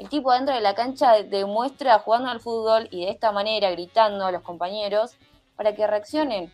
el 0.00 0.08
tipo 0.08 0.32
dentro 0.32 0.54
de 0.54 0.62
la 0.62 0.74
cancha 0.74 1.22
demuestra 1.22 1.98
jugando 1.98 2.30
al 2.30 2.40
fútbol 2.40 2.88
y 2.90 3.04
de 3.04 3.10
esta 3.10 3.32
manera 3.32 3.70
gritando 3.70 4.24
a 4.24 4.32
los 4.32 4.40
compañeros 4.42 5.12
para 5.56 5.74
que 5.74 5.86
reaccionen, 5.86 6.50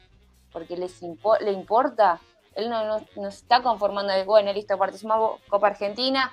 porque 0.53 0.77
les 0.77 1.01
le 1.41 1.53
importa. 1.53 2.21
Él 2.57 2.69
no, 2.69 2.85
no, 2.85 3.01
no 3.15 3.29
está 3.29 3.63
conformando 3.63 4.13
de, 4.13 4.25
bueno, 4.25 4.53
listo, 4.53 4.77
participamos 4.77 5.41
Copa 5.49 5.69
Argentina, 5.69 6.33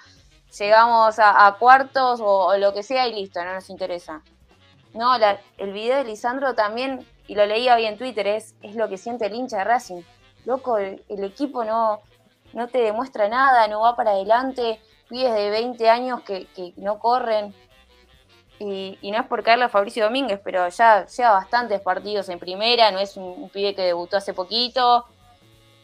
llegamos 0.57 1.19
a, 1.19 1.55
cuartos 1.59 2.19
o, 2.19 2.45
o 2.47 2.57
lo 2.57 2.73
que 2.73 2.81
sea 2.81 3.07
y 3.07 3.13
listo, 3.13 3.43
no 3.43 3.53
nos 3.53 3.69
interesa. 3.69 4.23
No, 4.93 5.17
la- 5.19 5.39
el 5.57 5.71
video 5.71 5.97
de 5.97 6.05
Lisandro 6.05 6.55
también, 6.55 7.05
y 7.27 7.35
lo 7.35 7.45
leía 7.45 7.75
hoy 7.75 7.85
en 7.85 7.97
Twitter, 7.97 8.25
es, 8.25 8.55
es 8.63 8.75
lo 8.75 8.89
que 8.89 8.97
siente 8.97 9.27
el 9.27 9.35
hincha 9.35 9.57
de 9.59 9.63
Racing. 9.65 10.01
Loco, 10.45 10.77
el, 10.79 11.03
el 11.09 11.23
equipo 11.23 11.63
no, 11.63 12.01
no 12.53 12.67
te 12.69 12.79
demuestra 12.79 13.27
nada, 13.29 13.67
no 13.67 13.81
va 13.81 13.95
para 13.95 14.11
adelante, 14.11 14.79
pibes 15.13 15.35
de 15.35 15.51
20 15.51 15.89
años 15.89 16.21
que, 16.21 16.73
no 16.77 16.97
corren. 16.97 17.53
Y, 18.57 18.97
no 19.03 19.19
es 19.19 19.27
por 19.27 19.43
caerle 19.43 19.65
a 19.65 19.69
Fabricio 19.69 20.05
Domínguez, 20.05 20.39
pero 20.43 20.67
ya 20.69 21.05
lleva 21.05 21.31
bastantes 21.33 21.81
partidos 21.81 22.29
en 22.29 22.39
primera, 22.39 22.91
no 22.91 22.99
es 22.99 23.15
un, 23.15 23.23
un 23.23 23.49
pibe 23.49 23.75
que 23.75 23.83
debutó 23.83 24.17
hace 24.17 24.33
poquito. 24.33 25.05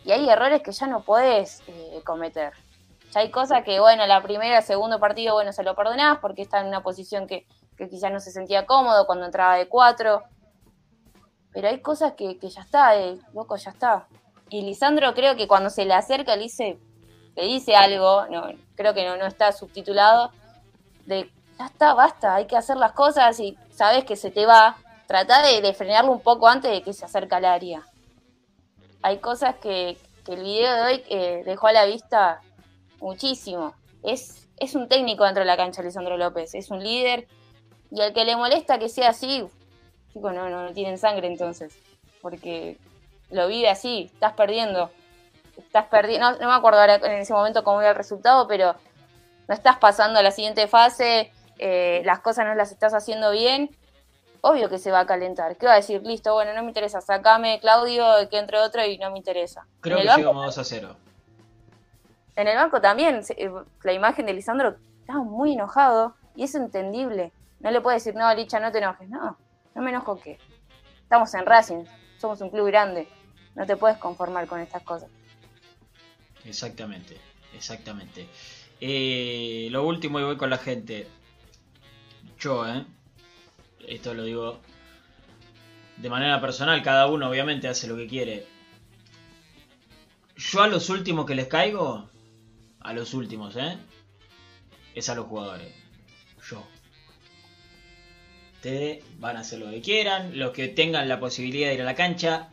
Y 0.03 0.11
hay 0.11 0.27
errores 0.27 0.63
que 0.63 0.71
ya 0.71 0.87
no 0.87 1.01
podés 1.01 1.61
eh, 1.67 2.01
cometer. 2.03 2.53
Ya 3.11 3.19
hay 3.19 3.29
cosas 3.29 3.63
que, 3.63 3.79
bueno, 3.79 4.07
la 4.07 4.23
primera, 4.23 4.63
segundo 4.63 4.99
partido, 4.99 5.35
bueno, 5.35 5.53
se 5.53 5.63
lo 5.63 5.75
perdonás 5.75 6.17
porque 6.19 6.41
está 6.41 6.61
en 6.61 6.67
una 6.67 6.81
posición 6.81 7.27
que, 7.27 7.45
que 7.77 7.87
quizás 7.87 8.11
no 8.11 8.19
se 8.19 8.31
sentía 8.31 8.65
cómodo 8.65 9.05
cuando 9.05 9.25
entraba 9.25 9.57
de 9.57 9.67
cuatro. 9.67 10.23
Pero 11.53 11.67
hay 11.67 11.81
cosas 11.81 12.13
que, 12.13 12.39
que 12.39 12.49
ya 12.49 12.61
está, 12.61 12.97
eh, 12.97 13.19
loco, 13.33 13.55
ya 13.57 13.69
está. 13.69 14.07
Y 14.49 14.63
Lisandro 14.63 15.13
creo 15.13 15.35
que 15.35 15.47
cuando 15.47 15.69
se 15.69 15.85
le 15.85 15.93
acerca 15.93 16.35
le 16.35 16.43
dice, 16.43 16.79
le 17.39 17.47
dice 17.47 17.75
algo, 17.75 18.25
no, 18.27 18.49
creo 18.75 18.93
que 18.93 19.05
no, 19.05 19.17
no 19.17 19.25
está 19.25 19.51
subtitulado, 19.51 20.31
de 21.05 21.29
ya 21.57 21.65
está, 21.65 21.93
basta, 21.93 22.35
hay 22.35 22.45
que 22.45 22.55
hacer 22.55 22.77
las 22.77 22.93
cosas 22.93 23.39
y 23.39 23.57
sabes 23.71 24.05
que 24.05 24.15
se 24.15 24.31
te 24.31 24.45
va. 24.45 24.77
Trata 25.07 25.41
de, 25.41 25.61
de 25.61 25.73
frenarlo 25.73 26.11
un 26.11 26.21
poco 26.21 26.47
antes 26.47 26.71
de 26.71 26.81
que 26.81 26.93
se 26.93 27.03
acerque 27.03 27.35
al 27.35 27.45
área. 27.45 27.83
Hay 29.01 29.17
cosas 29.17 29.55
que, 29.55 29.97
que 30.25 30.33
el 30.33 30.43
video 30.43 30.73
de 30.73 30.81
hoy 30.81 31.03
eh, 31.09 31.43
dejó 31.45 31.67
a 31.67 31.73
la 31.73 31.85
vista 31.85 32.41
muchísimo. 33.01 33.73
Es, 34.03 34.47
es 34.57 34.75
un 34.75 34.87
técnico 34.87 35.25
dentro 35.25 35.41
de 35.41 35.47
la 35.47 35.57
cancha, 35.57 35.81
Lisandro 35.81 36.15
López, 36.17 36.53
es 36.55 36.69
un 36.69 36.83
líder. 36.83 37.27
Y 37.91 37.99
al 38.01 38.13
que 38.13 38.23
le 38.23 38.35
molesta 38.35 38.79
que 38.79 38.87
sea 38.87 39.09
así, 39.09 39.45
chicos, 40.13 40.33
no, 40.33 40.49
no, 40.49 40.63
no 40.63 40.71
tienen 40.73 40.97
sangre 40.97 41.27
entonces. 41.27 41.77
Porque 42.21 42.77
lo 43.31 43.47
vive 43.47 43.69
así, 43.69 44.09
estás 44.13 44.33
perdiendo. 44.33 44.91
Estás 45.59 45.85
perdiendo, 45.85 46.31
no, 46.31 46.37
no 46.37 46.47
me 46.47 46.53
acuerdo 46.53 46.79
ahora 46.79 46.95
en 46.95 47.19
ese 47.19 47.33
momento 47.33 47.63
cómo 47.63 47.81
era 47.81 47.91
el 47.91 47.95
resultado, 47.95 48.47
pero 48.47 48.75
no 49.47 49.55
estás 49.55 49.77
pasando 49.77 50.19
a 50.19 50.23
la 50.23 50.31
siguiente 50.31 50.67
fase, 50.67 51.31
eh, 51.57 52.01
las 52.05 52.19
cosas 52.19 52.45
no 52.45 52.55
las 52.55 52.71
estás 52.71 52.93
haciendo 52.93 53.31
bien, 53.31 53.75
obvio 54.41 54.69
que 54.69 54.77
se 54.77 54.91
va 54.91 55.01
a 55.01 55.05
calentar. 55.05 55.57
¿Qué 55.57 55.65
va 55.65 55.73
a 55.73 55.77
decir? 55.77 56.01
Listo, 56.03 56.33
bueno, 56.33 56.53
no 56.53 56.61
me 56.61 56.69
interesa, 56.69 57.01
sacame 57.01 57.59
Claudio, 57.59 58.05
que 58.29 58.37
entre 58.37 58.59
otro 58.59 58.85
y 58.85 58.97
no 58.97 59.11
me 59.11 59.17
interesa. 59.17 59.65
Creo 59.81 59.97
que 59.99 60.07
banco, 60.07 60.19
llegamos 60.19 60.45
2 60.45 60.57
a 60.57 60.63
0. 60.63 60.95
en 62.35 62.47
el 62.47 62.55
banco 62.55 62.79
también, 62.79 63.21
eh, 63.37 63.51
la 63.83 63.93
imagen 63.93 64.25
de 64.25 64.33
Lisandro 64.33 64.75
estaba 65.01 65.23
muy 65.23 65.53
enojado 65.53 66.15
y 66.35 66.43
es 66.43 66.55
entendible. 66.55 67.33
No 67.59 67.71
le 67.71 67.81
puede 67.81 67.97
decir, 67.97 68.15
no, 68.15 68.33
Licha, 68.33 68.59
no 68.59 68.71
te 68.71 68.77
enojes. 68.77 69.09
No, 69.09 69.37
no 69.75 69.81
me 69.81 69.89
enojo 69.89 70.19
qué. 70.19 70.37
Estamos 71.01 71.33
en 71.33 71.45
Racing, 71.45 71.83
somos 72.19 72.39
un 72.41 72.49
club 72.49 72.67
grande. 72.67 73.09
No 73.55 73.65
te 73.65 73.75
puedes 73.75 73.97
conformar 73.97 74.47
con 74.47 74.59
estas 74.59 74.83
cosas. 74.83 75.09
Exactamente, 76.49 77.15
exactamente. 77.55 78.27
Eh, 78.81 79.67
lo 79.71 79.85
último 79.85 80.19
y 80.19 80.23
voy 80.23 80.35
con 80.35 80.49
la 80.49 80.57
gente. 80.57 81.07
Yo, 82.39 82.67
¿eh? 82.67 82.85
Esto 83.87 84.13
lo 84.13 84.23
digo 84.23 84.59
de 85.97 86.09
manera 86.09 86.41
personal, 86.41 86.81
cada 86.81 87.07
uno 87.07 87.29
obviamente 87.29 87.67
hace 87.67 87.87
lo 87.87 87.95
que 87.95 88.07
quiere. 88.07 88.47
Yo 90.37 90.61
a 90.61 90.67
los 90.67 90.89
últimos 90.89 91.25
que 91.25 91.35
les 91.35 91.47
caigo, 91.47 92.09
a 92.79 92.93
los 92.93 93.13
últimos, 93.13 93.55
¿eh? 93.57 93.77
Es 94.95 95.09
a 95.09 95.15
los 95.15 95.27
jugadores. 95.27 95.71
Yo. 96.49 96.65
Ustedes 98.55 99.03
van 99.19 99.37
a 99.37 99.41
hacer 99.41 99.59
lo 99.59 99.69
que 99.69 99.81
quieran, 99.81 100.39
los 100.39 100.51
que 100.51 100.67
tengan 100.67 101.07
la 101.07 101.19
posibilidad 101.19 101.67
de 101.67 101.75
ir 101.75 101.81
a 101.81 101.85
la 101.85 101.95
cancha, 101.95 102.49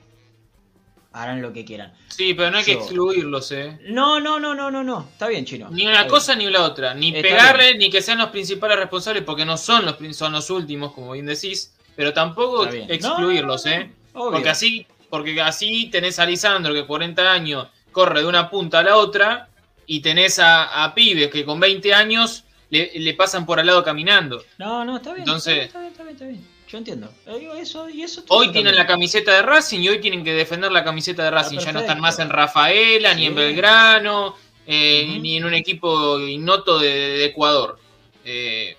harán 1.16 1.40
lo 1.42 1.52
que 1.52 1.64
quieran. 1.64 1.92
Sí, 2.08 2.34
pero 2.34 2.50
no 2.50 2.58
hay 2.58 2.64
que 2.64 2.72
excluirlos, 2.72 3.50
¿eh? 3.52 3.78
No, 3.88 4.20
no, 4.20 4.38
no, 4.38 4.54
no, 4.54 4.70
no, 4.70 4.84
no. 4.84 5.08
Está 5.12 5.28
bien, 5.28 5.44
chino. 5.44 5.68
Ni 5.70 5.86
una 5.86 6.06
cosa 6.06 6.34
ni 6.36 6.46
la 6.50 6.62
otra. 6.62 6.94
Ni 6.94 7.08
Está 7.08 7.22
pegarle, 7.22 7.76
ni 7.78 7.90
que 7.90 8.02
sean 8.02 8.18
los 8.18 8.28
principales 8.30 8.76
responsables, 8.78 9.22
porque 9.24 9.44
no 9.44 9.56
son 9.56 9.84
los, 9.86 9.96
son 10.16 10.32
los 10.32 10.50
últimos, 10.50 10.92
como 10.92 11.12
bien 11.12 11.26
decís. 11.26 11.72
Pero 11.96 12.12
tampoco 12.12 12.66
excluirlos, 12.66 13.64
No, 13.64 13.70
no, 13.70 13.76
no, 13.78 13.82
¿eh? 13.82 13.92
obvio. 14.12 14.30
Porque 14.32 14.48
así, 14.50 14.86
porque 15.08 15.40
así 15.40 15.88
tenés 15.90 16.18
a 16.18 16.26
Lisandro 16.26 16.74
que 16.74 16.84
40 16.84 17.32
años 17.32 17.68
corre 17.92 18.20
de 18.20 18.26
una 18.26 18.50
punta 18.50 18.80
a 18.80 18.82
la 18.82 18.96
otra 18.96 19.48
y 19.86 20.00
tenés 20.00 20.38
a, 20.38 20.84
a 20.84 20.94
pibes 20.94 21.30
que 21.30 21.46
con 21.46 21.58
20 21.58 21.94
años 21.94 22.44
le, 22.68 22.90
le 22.94 23.14
pasan 23.14 23.46
por 23.46 23.58
al 23.58 23.66
lado 23.66 23.82
caminando. 23.82 24.44
No, 24.58 24.84
no, 24.84 24.96
está 24.96 25.10
bien. 25.14 25.20
Entonces- 25.20 25.64
está 25.66 25.80
bien, 25.80 25.92
está 25.92 26.02
bien, 26.02 26.12
está 26.14 26.24
bien. 26.26 26.36
está 26.36 26.46
bien. 26.48 26.55
Yo 26.68 26.78
entiendo. 26.78 27.12
Eh, 27.26 27.48
eso, 27.58 27.88
y 27.88 28.02
eso 28.02 28.22
Hoy 28.28 28.46
también. 28.46 28.52
tienen 28.64 28.76
la 28.76 28.86
camiseta 28.86 29.32
de 29.32 29.42
Racing 29.42 29.80
y 29.80 29.88
hoy 29.88 30.00
tienen 30.00 30.24
que 30.24 30.32
defender 30.34 30.72
la 30.72 30.82
camiseta 30.82 31.22
de 31.24 31.30
Racing. 31.30 31.58
Ya 31.58 31.72
no 31.72 31.80
están 31.80 32.00
más 32.00 32.18
en 32.18 32.28
Rafaela, 32.28 33.14
ni 33.14 33.26
en 33.26 33.34
Belgrano, 33.36 34.34
eh, 34.66 35.18
ni 35.20 35.36
en 35.36 35.44
un 35.44 35.54
equipo 35.54 36.18
innoto 36.18 36.78
de, 36.80 36.88
de 36.88 37.24
Ecuador. 37.26 37.78
Eh, 38.24 38.76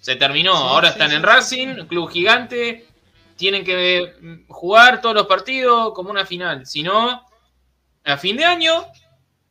se 0.00 0.16
terminó. 0.16 0.56
Sí, 0.56 0.62
Ahora 0.66 0.88
sí, 0.88 0.92
están 0.92 1.12
en. 1.12 1.22
Racing, 1.22 1.68
club 1.86 2.10
gigante. 2.10 2.86
Tienen 3.36 3.64
que 3.64 4.14
mm, 4.20 4.46
jugar 4.48 5.00
todos 5.02 5.14
los 5.14 5.26
partidos 5.26 5.92
como 5.92 6.10
una 6.10 6.24
final. 6.24 6.66
Si 6.66 6.82
no, 6.82 7.26
a 8.04 8.16
fin 8.16 8.36
de 8.38 8.44
año 8.46 8.86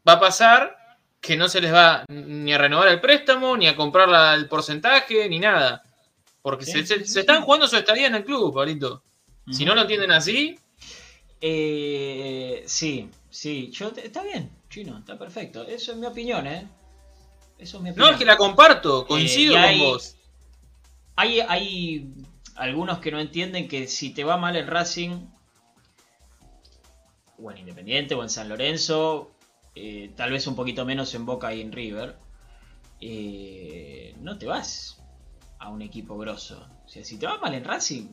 va 0.08 0.14
a 0.14 0.20
pasar 0.20 0.76
que 1.22 1.38
no 1.38 1.48
se 1.48 1.62
les 1.62 1.72
va 1.74 2.04
ni 2.08 2.52
a 2.52 2.58
renovar 2.58 2.88
el 2.88 3.00
préstamo, 3.00 3.56
ni 3.58 3.68
a 3.68 3.76
comprar 3.76 4.10
la- 4.10 4.34
el 4.34 4.48
porcentaje, 4.50 5.30
ni 5.30 5.40
nada. 5.40 5.84
Porque 6.44 6.66
Sí, 6.66 6.74
se, 6.74 6.86
sí, 6.86 6.86
se- 6.86 7.06
sí, 7.06 7.06
se 7.08 7.20
sí. 7.20 7.20
están 7.22 7.42
jugando 7.44 7.68
su 7.68 7.78
estadía 7.78 8.08
en 8.08 8.16
el 8.16 8.26
club, 8.26 8.54
Pablito. 8.54 9.04
Si 9.50 9.66
no 9.66 9.76
lo 9.76 9.82
entienden 9.82 10.12
así, 10.12 10.58
Eh, 11.42 12.64
sí, 12.66 13.10
sí. 13.30 13.70
Yo, 13.72 13.92
está 13.98 14.24
bien, 14.24 14.50
chino, 14.70 14.98
está 14.98 15.18
perfecto. 15.18 15.64
Eso 15.64 15.92
es 15.92 15.98
mi 15.98 16.06
opinión, 16.06 16.48
¿eh? 16.48 16.68
Eso 17.58 17.78
es 17.78 17.84
mi 17.84 17.90
opinión. 17.92 18.10
no 18.10 18.12
es 18.12 18.18
que 18.18 18.26
la 18.26 18.38
comparto, 18.38 19.06
coincido 19.08 19.56
Eh, 19.56 19.62
con 19.62 19.80
vos. 19.80 20.16
Hay, 21.16 21.40
hay 21.40 22.14
algunos 22.56 23.00
que 23.00 23.12
no 23.12 23.20
entienden 23.20 23.68
que 23.68 23.88
si 23.88 24.14
te 24.14 24.24
va 24.24 24.38
mal 24.38 24.56
en 24.56 24.68
Racing, 24.68 25.28
o 27.38 27.52
en 27.52 27.58
Independiente, 27.58 28.16
o 28.16 28.24
en 28.24 28.30
San 28.30 28.50
Lorenzo, 28.50 29.32
eh, 29.76 30.12
tal 30.16 30.32
vez 30.32 30.48
un 30.48 30.56
poquito 30.56 30.86
menos 30.86 31.14
en 31.16 31.26
Boca 31.26 31.54
y 31.54 31.62
en 31.62 31.72
River, 31.72 32.16
eh, 33.02 34.16
no 34.22 34.38
te 34.38 34.46
vas 34.48 35.03
a 35.64 35.70
un 35.70 35.82
equipo 35.82 36.18
grosso. 36.18 36.68
O 36.86 36.90
sea, 36.90 37.04
si 37.06 37.18
te 37.18 37.26
va 37.26 37.38
mal 37.38 37.54
en 37.54 37.64
Racing, 37.64 38.10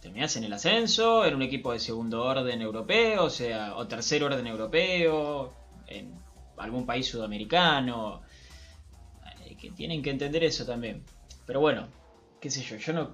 terminás 0.00 0.36
en 0.36 0.44
el 0.44 0.52
ascenso, 0.54 1.24
en 1.26 1.34
un 1.34 1.42
equipo 1.42 1.72
de 1.72 1.78
segundo 1.78 2.24
orden 2.24 2.62
europeo, 2.62 3.24
o 3.24 3.30
sea, 3.30 3.76
o 3.76 3.86
tercer 3.86 4.24
orden 4.24 4.46
europeo, 4.46 5.52
en 5.86 6.18
algún 6.56 6.86
país 6.86 7.06
sudamericano. 7.06 8.22
Eh, 9.44 9.54
que 9.60 9.70
tienen 9.70 10.02
que 10.02 10.10
entender 10.10 10.42
eso 10.44 10.64
también. 10.64 11.04
Pero 11.46 11.60
bueno, 11.60 11.88
qué 12.40 12.50
sé 12.50 12.62
yo, 12.62 12.76
yo 12.76 12.92
no. 12.94 13.10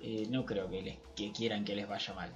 eh, 0.00 0.26
no 0.30 0.46
creo 0.46 0.70
que, 0.70 0.80
les, 0.80 0.98
que 1.14 1.32
quieran 1.32 1.64
que 1.64 1.76
les 1.76 1.86
vaya 1.86 2.14
mal. 2.14 2.34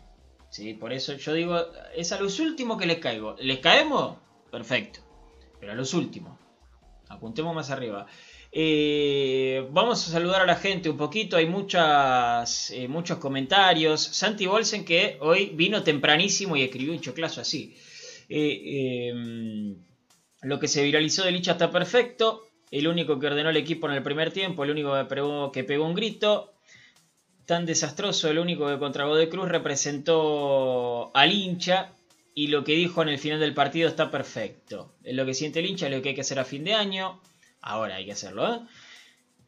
¿sí? 0.51 0.75
Por 0.75 0.93
eso 0.93 1.15
yo 1.15 1.33
digo, 1.33 1.59
es 1.97 2.13
a 2.13 2.21
los 2.21 2.39
últimos 2.41 2.79
que 2.79 2.87
les 2.87 2.99
caigo. 2.99 3.37
¿Les 3.39 3.61
caemos? 3.61 4.19
Perfecto. 4.51 5.01
Pero 5.61 5.73
a 5.73 5.75
los 5.75 5.95
últimos. 5.95 6.39
Apuntemos 7.09 7.55
más 7.55 7.71
arriba. 7.71 8.07
Eh, 8.57 9.67
vamos 9.73 10.07
a 10.07 10.13
saludar 10.13 10.43
a 10.43 10.47
la 10.47 10.55
gente 10.55 10.89
un 10.89 10.97
poquito. 10.97 11.37
Hay 11.37 11.47
muchas, 11.47 12.71
eh, 12.71 12.87
muchos 12.87 13.19
comentarios. 13.19 14.01
Santi 14.01 14.47
Bolsen 14.47 14.85
que 14.85 15.19
hoy 15.21 15.51
vino 15.55 15.83
tempranísimo 15.83 16.57
y 16.57 16.63
escribió 16.63 16.93
un 16.93 17.01
choclazo 17.01 17.41
así. 17.41 17.77
Eh, 18.29 18.63
eh, 18.65 19.75
lo 20.43 20.61
que 20.61 20.69
se 20.69 20.85
viralizó 20.85 21.25
de 21.25 21.33
Licha 21.33 21.53
está 21.53 21.73
perfecto. 21.73 22.47
El 22.71 22.87
único 22.87 23.19
que 23.19 23.27
ordenó 23.27 23.51
el 23.51 23.57
equipo 23.57 23.89
en 23.89 23.95
el 23.95 24.05
primer 24.05 24.31
tiempo, 24.33 24.63
el 24.63 24.71
único 24.71 24.95
que 24.95 25.05
pegó, 25.05 25.51
que 25.51 25.65
pegó 25.65 25.85
un 25.85 25.95
grito. 25.95 26.53
Tan 27.47 27.67
desastroso, 27.67 28.31
el 28.31 28.39
único 28.39 28.69
que 28.69 28.79
contra 28.79 29.05
Godoy 29.05 29.29
Cruz 29.29 29.49
representó 29.49 31.11
al 31.13 31.33
hincha. 31.33 31.91
Y 32.37 32.49
lo 32.49 32.63
que 32.63 32.75
dijo 32.75 33.03
en 33.03 33.09
el 33.09 33.19
final 33.19 33.41
del 33.41 33.53
partido 33.53 33.89
está 33.89 34.13
perfecto. 34.13 34.95
Lo 35.03 35.27
que 35.27 35.35
siente 35.35 35.59
el 35.59 35.67
hincha, 35.67 35.87
es 35.87 35.93
lo 35.93 36.03
que 36.03 36.11
hay 36.11 36.15
que 36.15 36.21
hacer 36.21 36.39
a 36.39 36.45
fin 36.45 36.63
de 36.63 36.75
año. 36.75 37.21
Ahora 37.67 37.97
hay 37.97 38.05
que 38.05 38.13
hacerlo, 38.13 38.55
¿eh? 38.55 38.61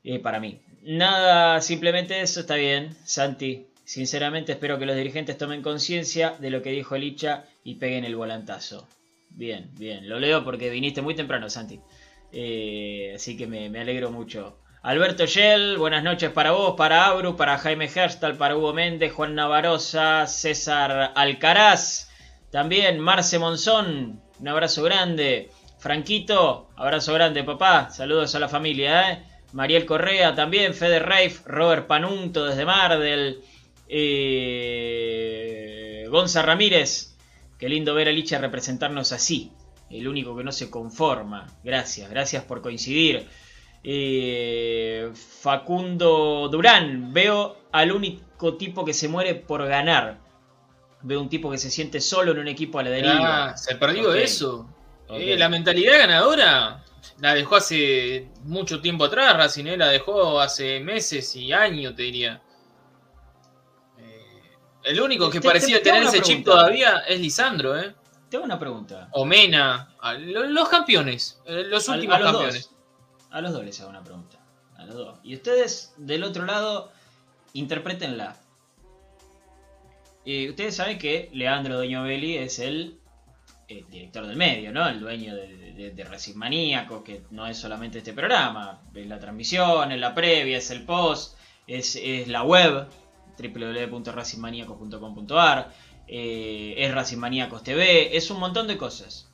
Eh, 0.05 0.19
para 0.21 0.41
mí. 0.41 0.59
Nada, 0.83 1.61
simplemente 1.61 2.23
eso 2.23 2.41
está 2.41 2.55
bien, 2.55 2.97
Santi. 3.05 3.67
Sinceramente 3.85 4.53
espero 4.53 4.79
que 4.79 4.87
los 4.87 4.97
dirigentes 4.97 5.37
tomen 5.37 5.63
conciencia 5.63 6.35
de 6.39 6.49
lo 6.49 6.63
que 6.63 6.71
dijo 6.71 6.97
Licha 6.97 7.45
y 7.63 7.75
peguen 7.75 8.05
el 8.05 8.17
volantazo. 8.17 8.89
Bien, 9.29 9.69
bien. 9.75 10.09
Lo 10.09 10.19
leo 10.19 10.45
porque 10.45 10.71
viniste 10.71 11.03
muy 11.03 11.15
temprano, 11.15 11.51
Santi. 11.51 11.79
Eh, 12.33 13.13
así 13.15 13.37
que 13.37 13.47
me, 13.47 13.69
me 13.69 13.81
alegro 13.81 14.11
mucho. 14.11 14.57
Alberto 14.83 15.27
Yel, 15.27 15.77
buenas 15.77 16.03
noches 16.03 16.31
para 16.31 16.53
vos, 16.53 16.75
para 16.75 17.07
Abru, 17.07 17.37
para 17.37 17.59
Jaime 17.59 17.91
Herstal, 17.95 18.39
para 18.39 18.57
Hugo 18.57 18.73
Méndez, 18.73 19.13
Juan 19.13 19.35
Navarosa, 19.35 20.27
César 20.27 21.13
Alcaraz, 21.15 22.09
también 22.51 22.99
Marce 22.99 23.39
Monzón, 23.39 24.23
un 24.39 24.49
abrazo 24.49 24.83
grande. 24.85 25.51
Franquito, 25.79 26.69
abrazo 26.77 27.13
grande, 27.15 27.45
papá. 27.45 27.91
Saludos 27.91 28.35
a 28.35 28.39
la 28.39 28.49
familia, 28.49 29.13
¿eh? 29.13 29.23
Mariel 29.53 29.87
Correa 29.87 30.35
también, 30.35 30.75
Fede 30.75 30.99
Reif, 30.99 31.47
Robert 31.47 31.87
Panunto 31.87 32.45
desde 32.45 32.65
Mardel, 32.65 33.41
eh, 33.89 35.27
Gonza 36.11 36.43
Ramírez. 36.43 37.15
Qué 37.59 37.69
lindo 37.69 37.95
ver 37.95 38.09
a 38.09 38.13
Licha 38.13 38.39
representarnos 38.39 39.13
así. 39.13 39.53
El 39.89 40.09
único 40.09 40.37
que 40.37 40.45
no 40.45 40.53
se 40.53 40.69
conforma. 40.69 41.47
Gracias, 41.63 42.11
gracias 42.11 42.45
por 42.45 42.61
coincidir. 42.61 43.27
Eh, 43.83 45.13
Facundo 45.15 46.49
Durán, 46.51 47.13
veo 47.13 47.57
al 47.71 47.93
único 47.93 48.57
tipo 48.57 48.85
que 48.85 48.93
se 48.93 49.09
muere 49.09 49.37
por 49.37 49.65
ganar. 49.67 50.19
Veo 51.03 51.21
un 51.21 51.29
tipo 51.29 51.51
que 51.51 51.59
se 51.59 51.71
siente 51.71 52.01
solo 52.01 52.33
en 52.33 52.41
un 52.41 52.49
equipo 52.49 52.79
a 52.79 52.83
la 52.83 52.91
deriva. 52.91 53.51
Ah, 53.51 53.57
se 53.57 53.77
perdió 53.77 54.13
eso. 54.13 54.69
Eh, 55.11 55.37
la 55.37 55.49
mentalidad 55.49 55.99
ganadora 55.99 56.83
la 57.21 57.35
dejó 57.35 57.57
hace 57.57 58.29
mucho 58.45 58.81
tiempo 58.81 59.05
atrás, 59.05 59.37
Racing, 59.37 59.67
eh, 59.67 59.77
la 59.77 59.89
dejó 59.89 60.41
hace 60.41 60.81
meses 60.81 61.35
y 61.37 61.53
años, 61.53 61.95
te 61.95 62.03
diría. 62.03 62.43
Eh, 63.99 64.53
el 64.85 65.01
único 65.01 65.31
que 65.31 65.41
Te- 65.41 65.47
parecía 65.49 65.79
te 65.79 65.85
tener 65.85 66.03
ese 66.05 66.21
chip 66.21 66.45
todavía 66.45 66.99
es 67.09 67.21
Lisandro, 67.21 67.79
¿eh? 67.79 67.95
Tengo 68.29 68.45
una 68.45 68.59
pregunta. 68.59 69.09
O 69.13 69.25
Mena, 69.25 69.95
a 70.01 70.15
lo- 70.15 70.45
los 70.45 70.69
campeones, 70.69 71.41
eh, 71.47 71.65
los 71.67 71.89
últimos 71.89 72.17
a 72.17 72.19
los 72.21 72.33
campeones. 72.33 72.71
Dos. 72.71 72.77
A 73.31 73.41
los 73.41 73.53
dos 73.53 73.65
les 73.65 73.81
hago 73.81 73.91
una 73.91 74.03
pregunta. 74.03 74.39
A 74.77 74.85
los 74.85 74.95
dos. 74.97 75.19
Y 75.23 75.35
ustedes, 75.35 75.95
del 75.97 76.25
otro 76.25 76.45
lado, 76.45 76.91
interpretenla. 77.53 78.37
Eh, 80.25 80.51
ustedes 80.51 80.75
saben 80.75 80.99
que 80.99 81.31
Leandro 81.33 81.77
Doño 81.77 82.03
Belli 82.03 82.37
es 82.37 82.59
el, 82.59 82.99
eh, 83.69 83.85
director 83.91 84.27
del 84.27 84.37
medio, 84.37 84.73
¿no? 84.73 84.89
El 84.89 85.01
dueño 85.01 85.35
de, 85.35 85.93
de, 85.93 86.05
que 87.05 87.23
no 87.31 87.47
es 87.47 87.59
solamente 87.59 87.99
este 87.99 88.13
programa. 88.13 88.83
Es 88.95 89.07
la 89.07 89.19
transmisión, 89.19 89.91
es 89.93 89.99
la 89.99 90.15
previa, 90.15 90.59
es 90.59 90.71
el 90.71 90.85
post, 90.85 91.37
es, 91.67 91.97
es 91.97 92.29
la 92.29 92.45
web, 92.45 92.87
www.racingmaníacos.com.ar, 93.39 95.73
eh, 96.07 96.75
es 96.79 96.95
Racing 96.95 97.19
TV, 97.65 98.17
es 98.17 98.31
un 98.31 98.39
montón 98.39 98.69
de 98.69 98.79
cosas. 98.79 99.29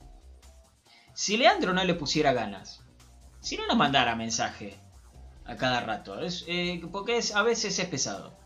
Si 1.15 1.37
Leandro 1.37 1.75
no 1.75 1.85
le 1.85 1.95
pusiera 1.95 2.33
ganas, 2.33 2.83
si 3.41 3.57
no 3.57 3.67
nos 3.67 3.77
mandara 3.77 4.17
mensaje 4.17 4.75
a 5.45 5.57
cada 5.57 5.81
rato, 5.81 6.21
es, 6.21 6.45
eh, 6.49 6.81
porque 6.91 7.19
es, 7.19 7.37
a 7.37 7.43
veces 7.43 7.79
es 7.79 7.87
pesado. 7.87 8.42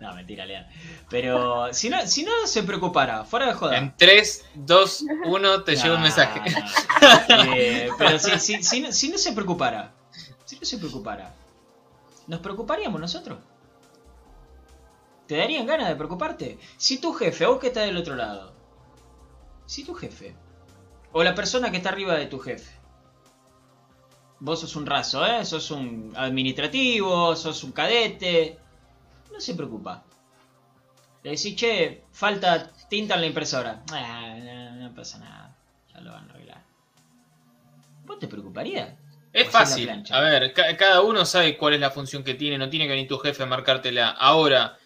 No, 0.00 0.14
mentira, 0.14 0.46
Leandro. 0.46 0.72
Pero 1.10 1.72
si 1.74 1.90
no, 1.90 2.06
si 2.06 2.22
no 2.22 2.30
se 2.46 2.62
preocupara, 2.62 3.24
fuera 3.24 3.46
de 3.46 3.54
joda. 3.54 3.76
En 3.78 3.96
3, 3.96 4.44
2, 4.54 5.04
1 5.26 5.62
te 5.64 5.74
llega 5.76 5.94
un 5.96 6.02
mensaje. 6.02 6.40
Eh, 7.56 7.90
pero 7.98 8.18
si, 8.18 8.38
si- 8.38 8.62
si 8.62 8.80
no, 8.80 8.92
si 8.92 9.08
no 9.08 9.18
se 9.18 9.32
preocupara, 9.32 9.92
si 10.44 10.56
no 10.56 10.64
se 10.64 10.78
preocupara, 10.78 11.34
¿nos 12.28 12.40
preocuparíamos 12.40 13.00
nosotros? 13.00 13.38
¿Te 15.26 15.36
darían 15.36 15.66
ganas 15.66 15.88
de 15.88 15.96
preocuparte? 15.96 16.58
Si 16.76 16.98
tu 16.98 17.12
jefe, 17.12 17.44
o 17.46 17.52
vos 17.52 17.60
que 17.60 17.66
estás 17.68 17.84
del 17.84 17.96
otro 17.96 18.14
lado, 18.14 18.52
si 19.66 19.84
tu 19.84 19.94
jefe, 19.94 20.34
o 21.12 21.22
la 21.24 21.34
persona 21.34 21.70
que 21.70 21.76
está 21.78 21.90
arriba 21.90 22.14
de 22.14 22.26
tu 22.26 22.38
jefe, 22.38 22.70
vos 24.40 24.60
sos 24.60 24.76
un 24.76 24.86
raso, 24.86 25.26
¿eh? 25.26 25.44
sos 25.44 25.70
un 25.70 26.12
administrativo, 26.16 27.34
sos 27.36 27.62
un 27.64 27.72
cadete, 27.72 28.58
no 29.32 29.40
se 29.40 29.54
preocupa. 29.54 30.04
Le 31.22 31.30
decís, 31.30 31.56
che, 31.56 32.04
falta 32.12 32.70
tinta 32.88 33.14
en 33.14 33.20
la 33.22 33.26
impresora. 33.26 33.82
Ah, 33.92 34.36
no, 34.38 34.76
no 34.76 34.94
pasa 34.94 35.18
nada. 35.18 35.56
Ya 35.92 36.00
lo 36.00 36.12
van 36.12 36.28
a 36.28 36.32
arreglar. 36.34 36.62
¿Vos 38.04 38.18
te 38.18 38.28
preocuparías? 38.28 38.90
Es 39.32 39.48
fácil. 39.50 39.90
A 40.10 40.20
ver, 40.20 40.52
ca- 40.52 40.76
cada 40.76 41.02
uno 41.02 41.24
sabe 41.24 41.56
cuál 41.56 41.74
es 41.74 41.80
la 41.80 41.90
función 41.90 42.24
que 42.24 42.34
tiene. 42.34 42.56
No 42.56 42.70
tiene 42.70 42.86
que 42.86 42.92
venir 42.92 43.08
tu 43.08 43.18
jefe 43.18 43.42
a 43.42 43.46
marcártela. 43.46 44.10
Ahora, 44.10 44.78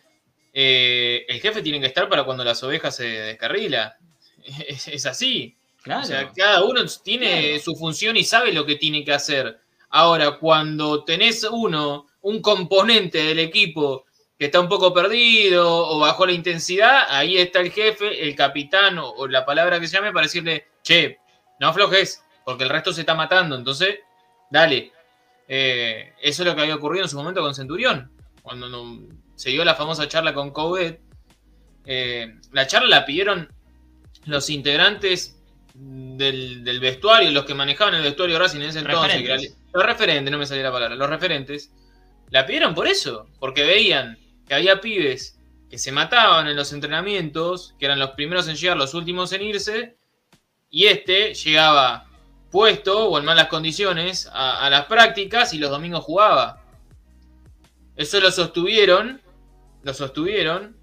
eh, 0.52 1.24
el 1.28 1.40
jefe 1.40 1.62
tiene 1.62 1.80
que 1.80 1.86
estar 1.86 2.08
para 2.08 2.24
cuando 2.24 2.44
las 2.44 2.62
ovejas 2.62 2.96
se 2.96 3.04
descarrila. 3.04 3.96
Es, 4.66 4.88
es 4.88 5.06
así. 5.06 5.56
Claro. 5.82 6.02
O 6.02 6.04
sea, 6.04 6.32
cada 6.32 6.64
uno 6.64 6.80
tiene 7.04 7.42
Claro. 7.50 7.62
su 7.62 7.76
función 7.76 8.16
y 8.16 8.24
sabe 8.24 8.52
lo 8.52 8.66
que 8.66 8.74
tiene 8.74 9.04
que 9.04 9.12
hacer. 9.12 9.60
Ahora, 9.90 10.38
cuando 10.38 11.04
tenés 11.04 11.44
uno, 11.44 12.06
un 12.22 12.40
componente 12.42 13.18
del 13.22 13.38
equipo 13.38 14.04
que 14.42 14.46
está 14.46 14.58
un 14.58 14.68
poco 14.68 14.92
perdido 14.92 15.68
o 15.86 16.00
bajó 16.00 16.26
la 16.26 16.32
intensidad, 16.32 17.04
ahí 17.10 17.38
está 17.38 17.60
el 17.60 17.70
jefe, 17.70 18.24
el 18.26 18.34
capitán 18.34 18.98
o, 18.98 19.08
o 19.08 19.28
la 19.28 19.46
palabra 19.46 19.78
que 19.78 19.86
se 19.86 19.94
llame 19.94 20.10
para 20.10 20.26
decirle, 20.26 20.66
che, 20.82 21.20
no 21.60 21.68
aflojes, 21.68 22.24
porque 22.44 22.64
el 22.64 22.70
resto 22.70 22.92
se 22.92 23.02
está 23.02 23.14
matando. 23.14 23.54
Entonces, 23.54 24.00
dale. 24.50 24.90
Eh, 25.46 26.12
eso 26.20 26.42
es 26.42 26.48
lo 26.48 26.56
que 26.56 26.62
había 26.62 26.74
ocurrido 26.74 27.04
en 27.04 27.08
su 27.08 27.16
momento 27.16 27.40
con 27.40 27.54
Centurión. 27.54 28.10
Cuando 28.42 28.68
no- 28.68 29.06
se 29.36 29.50
dio 29.50 29.64
la 29.64 29.76
famosa 29.76 30.08
charla 30.08 30.34
con 30.34 30.50
Coudet. 30.50 31.00
eh, 31.86 32.34
la 32.50 32.66
charla 32.66 32.88
la 32.88 33.06
pidieron 33.06 33.48
los 34.24 34.50
integrantes 34.50 35.40
del, 35.72 36.64
del 36.64 36.80
vestuario, 36.80 37.30
los 37.30 37.44
que 37.44 37.54
manejaban 37.54 37.94
el 37.94 38.02
vestuario 38.02 38.40
Racing 38.40 38.58
en 38.62 38.70
ese 38.70 38.80
entonces. 38.80 39.20
Referentes. 39.20 39.56
los 39.72 39.86
referentes, 39.86 40.32
no 40.32 40.38
me 40.38 40.46
salía 40.46 40.64
la 40.64 40.72
palabra, 40.72 40.96
los 40.96 41.08
referentes. 41.08 41.70
La 42.30 42.44
pidieron 42.44 42.74
por 42.74 42.88
eso, 42.88 43.28
porque 43.38 43.62
veían 43.62 44.18
que 44.52 44.56
había 44.56 44.82
pibes 44.82 45.38
que 45.70 45.78
se 45.78 45.92
mataban 45.92 46.46
en 46.46 46.56
los 46.56 46.74
entrenamientos, 46.74 47.74
que 47.78 47.86
eran 47.86 47.98
los 47.98 48.10
primeros 48.10 48.48
en 48.48 48.56
llegar, 48.56 48.76
los 48.76 48.92
últimos 48.92 49.32
en 49.32 49.40
irse, 49.40 49.96
y 50.68 50.88
este 50.88 51.32
llegaba 51.32 52.06
puesto 52.50 53.08
o 53.08 53.18
en 53.18 53.24
malas 53.24 53.46
condiciones 53.46 54.28
a, 54.30 54.66
a 54.66 54.68
las 54.68 54.84
prácticas 54.84 55.54
y 55.54 55.58
los 55.58 55.70
domingos 55.70 56.04
jugaba. 56.04 56.62
Eso 57.96 58.20
lo 58.20 58.30
sostuvieron, 58.30 59.22
lo 59.84 59.94
sostuvieron. 59.94 60.76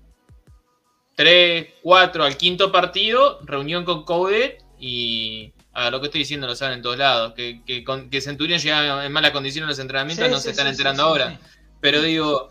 3, 1.15 1.67
4 1.83 2.23
al 2.23 2.37
quinto 2.37 2.71
partido, 2.71 3.39
reunión 3.43 3.85
con 3.85 4.03
Coudet 4.03 4.63
y 4.79 5.53
a 5.73 5.91
lo 5.91 5.99
que 5.99 6.07
estoy 6.07 6.21
diciendo 6.21 6.47
lo 6.47 6.55
saben 6.55 6.77
en 6.77 6.81
todos 6.81 6.97
lados, 6.97 7.33
que, 7.35 7.61
que, 7.63 8.21
Centurión 8.21 8.59
llega 8.59 9.05
en 9.05 9.11
malas 9.11 9.29
condiciones 9.29 9.65
en 9.65 9.69
los 9.69 9.79
entrenamientos, 9.79 10.25
Sí, 10.25 10.31
no 10.31 10.37
sí, 10.37 10.43
se 10.45 10.49
están 10.49 10.65
sí, 10.65 10.71
enterando 10.71 11.03
ahora. 11.03 11.39
Pero 11.81 12.01
digo, 12.01 12.49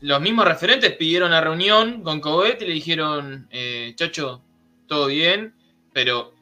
los 0.00 0.20
mismos 0.20 0.44
referentes 0.46 0.92
pidieron 0.96 1.30
la 1.30 1.40
reunión 1.40 2.02
con 2.02 2.20
Coudet 2.20 2.60
y 2.62 2.66
le 2.66 2.72
dijeron, 2.74 3.48
eh, 3.50 3.92
Chacho, 3.96 4.42
todo 4.86 5.06
bien, 5.06 5.54
pero 5.92 6.34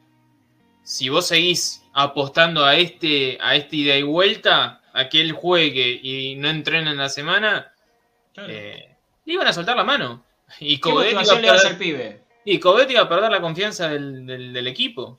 si 0.83 1.09
vos 1.09 1.27
seguís 1.27 1.83
apostando 1.93 2.65
a 2.65 2.77
este, 2.77 3.37
a 3.41 3.57
este 3.57 3.77
ida 3.77 3.97
y 3.97 4.03
vuelta, 4.03 4.81
a 4.93 5.09
que 5.09 5.21
él 5.21 5.33
juegue 5.33 6.01
y 6.03 6.37
no 6.37 6.49
entrene 6.49 6.91
en 6.91 6.97
la 6.97 7.09
semana, 7.09 7.73
Claro. 8.33 8.53
eh, 8.53 8.97
le 9.25 9.33
iban 9.33 9.47
a 9.47 9.53
soltar 9.53 9.77
la 9.77 9.85
mano. 9.85 10.25
Y 10.61 10.77
¿Qué 10.77 10.81
Coudet, 10.91 11.11
iba 11.13 11.21
a 11.21 11.25
motivación 11.25 11.43
le 11.43 11.49
das 11.49 11.63
perder, 11.63 11.73
al 11.73 11.79
pibe? 11.79 12.23
y 12.45 12.59
Coudet 12.59 12.91
iba 12.91 13.01
a 13.03 13.09
perder 13.09 13.31
la 13.31 13.41
confianza 13.41 13.89
del, 13.89 14.25
del- 14.27 14.53
del 14.53 14.67
equipo. 14.67 15.19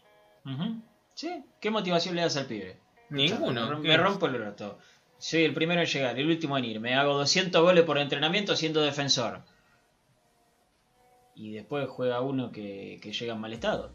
Sí. 1.14 1.44
¿Qué 1.60 1.70
motivación 1.70 2.16
le 2.16 2.22
das 2.22 2.38
al 2.38 2.46
pibe? 2.46 2.78
Ninguno. 3.10 3.62
Me 3.66 3.70
rompo, 3.70 3.88
me 3.88 3.98
rompo 3.98 4.26
el 4.28 4.36
orto. 4.42 4.80
Soy 5.20 5.44
el 5.44 5.54
primero 5.54 5.82
en 5.82 5.88
llegar, 5.88 6.18
el 6.18 6.28
último 6.28 6.58
en 6.58 6.66
ir. 6.66 6.80
Me 6.80 6.96
hago 6.96 7.14
200 7.18 7.62
goles 7.62 7.84
por 7.84 7.98
entrenamiento 7.98 8.56
siendo 8.56 8.82
defensor. 8.82 9.42
Y 11.36 11.52
después 11.52 11.88
juega 11.90 12.22
uno 12.22 12.52
que, 12.52 13.00
que 13.02 13.12
llega 13.12 13.34
en 13.34 13.42
mal 13.42 13.54
estado. 13.54 13.92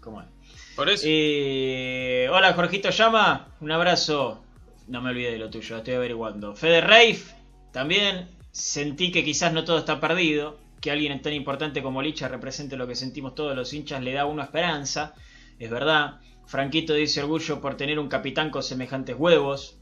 ¿Cómo 0.00 0.22
es? 0.22 0.28
Por 0.76 0.88
eso. 0.88 1.04
Eh, 1.06 2.28
hola 2.32 2.54
Jorgito 2.54 2.90
Llama, 2.90 3.54
un 3.60 3.72
abrazo. 3.72 4.42
No 4.86 5.02
me 5.02 5.10
olvidé 5.10 5.32
de 5.32 5.38
lo 5.38 5.50
tuyo, 5.50 5.76
estoy 5.76 5.94
averiguando. 5.94 6.54
Fede 6.54 6.80
Reif, 6.80 7.32
también 7.72 8.28
sentí 8.50 9.12
que 9.12 9.24
quizás 9.24 9.52
no 9.52 9.64
todo 9.64 9.78
está 9.78 10.00
perdido. 10.00 10.58
Que 10.80 10.90
alguien 10.90 11.20
tan 11.20 11.34
importante 11.34 11.82
como 11.82 12.00
Licha 12.00 12.28
represente 12.28 12.76
lo 12.76 12.86
que 12.86 12.94
sentimos 12.94 13.34
todos 13.34 13.54
los 13.54 13.74
hinchas 13.74 14.02
le 14.02 14.14
da 14.14 14.22
a 14.22 14.26
uno 14.26 14.42
esperanza. 14.42 15.14
Es 15.58 15.68
verdad. 15.68 16.20
Franquito 16.46 16.94
dice 16.94 17.22
orgullo 17.22 17.60
por 17.60 17.76
tener 17.76 17.98
un 17.98 18.08
capitán 18.08 18.50
con 18.50 18.62
semejantes 18.62 19.16
huevos. 19.18 19.79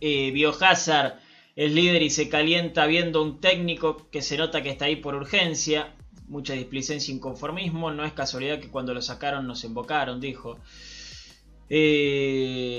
Eh, 0.00 0.30
Biohazard 0.32 1.18
es 1.56 1.72
líder 1.72 2.02
y 2.02 2.10
se 2.10 2.28
calienta 2.28 2.86
viendo 2.86 3.22
un 3.22 3.40
técnico 3.40 4.08
que 4.10 4.22
se 4.22 4.36
nota 4.38 4.62
que 4.62 4.70
está 4.70 4.86
ahí 4.86 4.96
por 4.96 5.14
urgencia. 5.14 5.94
Mucha 6.28 6.54
displicencia 6.54 7.12
e 7.12 7.16
inconformismo. 7.16 7.90
No 7.90 8.04
es 8.04 8.12
casualidad 8.12 8.60
que 8.60 8.70
cuando 8.70 8.94
lo 8.94 9.02
sacaron 9.02 9.46
nos 9.46 9.64
embocaron, 9.64 10.20
dijo. 10.20 10.58
Eh, 11.68 12.70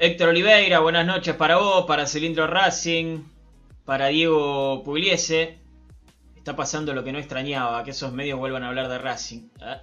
Héctor 0.00 0.30
Oliveira, 0.30 0.80
buenas 0.80 1.06
noches 1.06 1.36
para 1.36 1.58
vos, 1.58 1.84
para 1.86 2.06
Cilindro 2.06 2.46
Racing, 2.46 3.24
para 3.84 4.06
Diego 4.08 4.82
Pugliese. 4.82 5.60
Está 6.36 6.56
pasando 6.56 6.94
lo 6.94 7.04
que 7.04 7.12
no 7.12 7.18
extrañaba, 7.18 7.84
que 7.84 7.90
esos 7.90 8.12
medios 8.12 8.38
vuelvan 8.38 8.64
a 8.64 8.68
hablar 8.68 8.88
de 8.88 8.98
Racing. 8.98 9.50
Ah, 9.60 9.82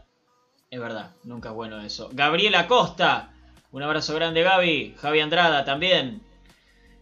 es 0.69 0.80
verdad, 0.80 1.15
nunca 1.23 1.49
es 1.49 1.56
bueno 1.56 1.80
eso. 1.82 2.10
Gabriela 2.12 2.67
Costa, 2.67 3.34
un 3.71 3.84
abrazo 3.84 4.13
grande 4.15 4.43
Gaby. 4.43 4.95
Javi 4.97 5.19
Andrada 5.19 5.63
también. 5.65 6.21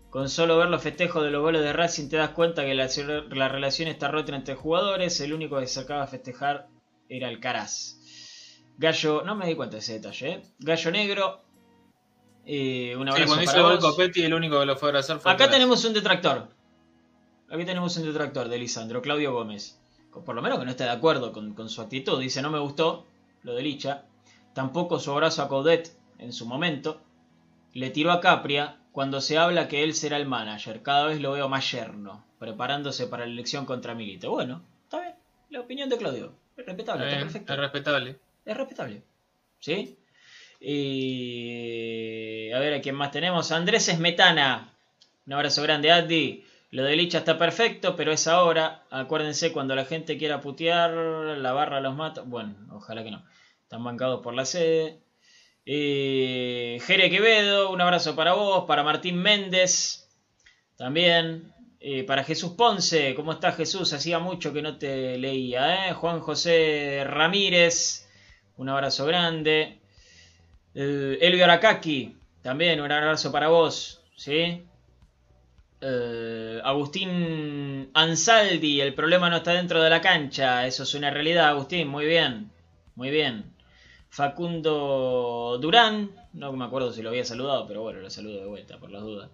Con 0.10 0.30
solo 0.30 0.58
ver 0.58 0.70
los 0.70 0.82
festejos 0.82 1.24
de 1.24 1.30
los 1.32 1.42
goles 1.42 1.62
de 1.62 1.74
Racing 1.74 2.08
te 2.08 2.16
das 2.18 2.30
cuenta 2.30 2.64
que 2.64 2.74
la, 2.74 2.88
la 3.32 3.50
relación 3.50 3.90
está 3.90 4.08
rota 4.10 4.34
entre 4.36 4.56
jugadores. 4.56 5.20
El 5.20 5.34
único 5.34 5.60
que 5.60 5.68
se 5.68 5.82
acaba 5.82 6.04
a 6.04 6.08
festejar 6.08 6.68
era 7.10 7.30
el 7.30 7.40
Caraz. 7.40 7.98
Gallo, 8.78 9.24
no 9.24 9.36
me 9.36 9.46
di 9.46 9.56
cuenta 9.56 9.76
de 9.76 9.80
ese 9.82 9.94
detalle, 9.94 10.30
¿eh? 10.30 10.42
Gallo 10.60 10.92
Negro. 10.92 11.42
eh, 12.46 12.96
un 12.98 13.04
Sí, 13.08 13.10
abrazo 13.10 13.28
cuando 13.28 13.44
hizo 13.44 13.52
para 13.54 13.62
el 13.64 13.64
gol 13.72 13.76
vos. 13.82 13.92
Copetti, 13.92 14.24
el 14.24 14.34
único 14.34 14.60
que 14.60 14.66
lo 14.66 14.76
fue 14.78 14.88
a 14.88 14.92
abrazar 14.92 15.20
fue 15.20 15.32
Acá 15.32 15.50
tenemos 15.50 15.84
un 15.86 15.94
detractor. 15.94 16.50
Aquí 17.50 17.66
tenemos 17.66 17.96
un 17.98 18.04
detractor 18.06 18.50
de 18.50 18.58
Lisandro, 18.58 19.02
Claudio 19.02 19.34
Gómez. 19.34 19.80
Por 20.26 20.34
lo 20.36 20.42
menos 20.42 20.60
que 20.60 20.66
no 20.66 20.72
esté 20.72 20.86
de 20.86 20.92
acuerdo 20.92 21.32
con, 21.34 21.54
con 21.54 21.68
su 21.70 21.82
actitud. 21.82 22.20
Dice, 22.20 22.42
no 22.42 22.50
me 22.50 22.60
gustó 22.60 23.06
lo 23.44 23.54
de 23.54 23.62
Licha. 23.64 24.06
Tampoco 24.54 24.98
su 25.00 25.12
abrazo 25.12 25.42
a 25.44 25.50
Coudet 25.50 25.92
en 26.20 26.34
su 26.34 26.46
momento. 26.46 27.02
Le 27.74 27.90
tiró 27.90 28.12
a 28.12 28.22
Capria 28.22 28.78
cuando 28.92 29.20
se 29.22 29.38
habla 29.38 29.68
que 29.68 29.84
él 29.84 29.94
será 29.94 30.18
el 30.18 30.26
manager. 30.26 30.82
Cada 30.82 31.08
vez 31.08 31.20
lo 31.20 31.34
veo 31.34 31.50
más 31.50 31.70
yerno, 31.72 32.24
preparándose 32.40 33.08
para 33.08 33.26
la 33.26 33.32
elección 33.32 33.66
contra 33.66 33.96
Milito. 33.96 34.32
Bueno, 34.32 34.62
está 34.84 35.02
bien. 35.02 35.16
La 35.50 35.60
opinión 35.62 35.90
de 35.90 35.98
Claudio. 35.98 36.34
Es 36.56 36.66
respetable, 36.66 37.06
está 37.06 37.20
perfecto. 37.20 37.54
es 37.54 37.60
respetable. 37.60 38.20
Es 38.46 38.58
respetable. 38.58 39.04
¿Sí? 39.60 39.98
Y 40.60 42.52
a 42.52 42.60
ver 42.60 42.76
a 42.76 42.82
quién 42.82 42.96
más 42.96 43.12
tenemos. 43.12 43.52
Andrés 43.52 43.90
Esmetana. 43.90 44.74
Un 45.28 45.34
abrazo 45.34 45.62
grande, 45.64 45.92
Addi. 45.92 46.46
Lo 46.72 46.84
de 46.84 46.96
Licha 46.96 47.20
está 47.20 47.38
perfecto, 47.38 47.96
pero 47.96 48.12
es 48.12 48.28
ahora. 48.28 48.84
Acuérdense, 48.90 49.52
cuando 49.52 49.76
la 49.76 49.86
gente 49.86 50.18
quiera 50.18 50.42
putear, 50.42 50.92
la 50.92 51.52
barra 51.52 51.82
los 51.82 51.96
mata. 51.96 52.22
Bueno, 52.22 52.56
ojalá 52.72 53.04
que 53.04 53.12
no. 53.12 53.24
Están 53.64 53.84
bancados 53.84 54.22
por 54.22 54.34
la 54.34 54.46
sede. 54.46 55.00
Eh, 55.66 56.80
Jere 56.86 57.10
Quevedo, 57.10 57.72
un 57.72 57.82
abrazo 57.82 58.16
para 58.16 58.34
vos. 58.34 58.66
Para 58.66 58.84
Martín 58.84 59.18
Méndez. 59.18 60.08
También. 60.78 61.52
Eh, 61.88 62.04
para 62.04 62.24
Jesús 62.24 62.54
Ponce, 62.54 63.14
¿cómo 63.14 63.34
estás 63.34 63.56
Jesús? 63.58 63.94
Hacía 63.94 64.18
mucho 64.18 64.52
que 64.52 64.64
no 64.64 64.80
te 64.80 65.20
leía, 65.20 65.90
¿eh? 65.90 65.94
Juan 65.94 66.20
José 66.20 67.04
Ramírez, 67.06 68.08
un 68.58 68.70
abrazo 68.70 69.06
grande. 69.06 69.78
Eh, 70.74 71.20
Elvio 71.22 71.44
Aracaki, 71.44 72.16
también 72.42 72.82
un 72.82 72.92
abrazo 72.92 73.32
para 73.32 73.50
vos, 73.50 74.02
¿sí? 74.16 74.66
Agustín 76.64 77.92
Ansaldi, 77.94 78.82
el 78.82 78.96
problema 78.96 79.30
no 79.30 79.38
está 79.38 79.52
dentro 79.54 79.84
de 79.84 79.92
la 79.92 80.02
cancha, 80.02 80.66
eso 80.66 80.82
es 80.82 80.96
una 80.96 81.12
realidad, 81.12 81.50
Agustín, 81.50 81.88
muy 81.88 82.08
bien, 82.08 82.50
muy 82.96 83.12
bien. 83.12 83.55
Facundo 84.16 85.58
Durán, 85.62 86.10
no 86.32 86.54
me 86.54 86.64
acuerdo 86.64 86.94
si 86.94 87.02
lo 87.02 87.10
había 87.10 87.26
saludado, 87.26 87.68
pero 87.68 87.82
bueno, 87.82 88.00
lo 88.00 88.10
saludo 88.10 88.40
de 88.40 88.46
vuelta 88.46 88.80
por 88.80 88.90
las 88.90 89.02
dudas. 89.02 89.30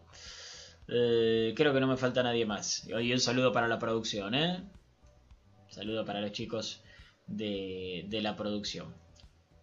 Eh, 0.87 1.53
creo 1.55 1.71
que 1.71 1.79
no 1.79 1.85
me 1.85 1.97
falta 1.97 2.23
nadie 2.23 2.47
más. 2.47 2.87
Y 2.87 3.13
un 3.13 3.19
saludo 3.19 3.51
para 3.51 3.67
la 3.67 3.77
producción, 3.77 4.33
¿eh? 4.33 4.67
Saludo 5.69 6.03
para 6.03 6.19
los 6.19 6.31
chicos 6.31 6.81
de, 7.27 8.05
de 8.07 8.21
la 8.21 8.35
producción. 8.35 8.95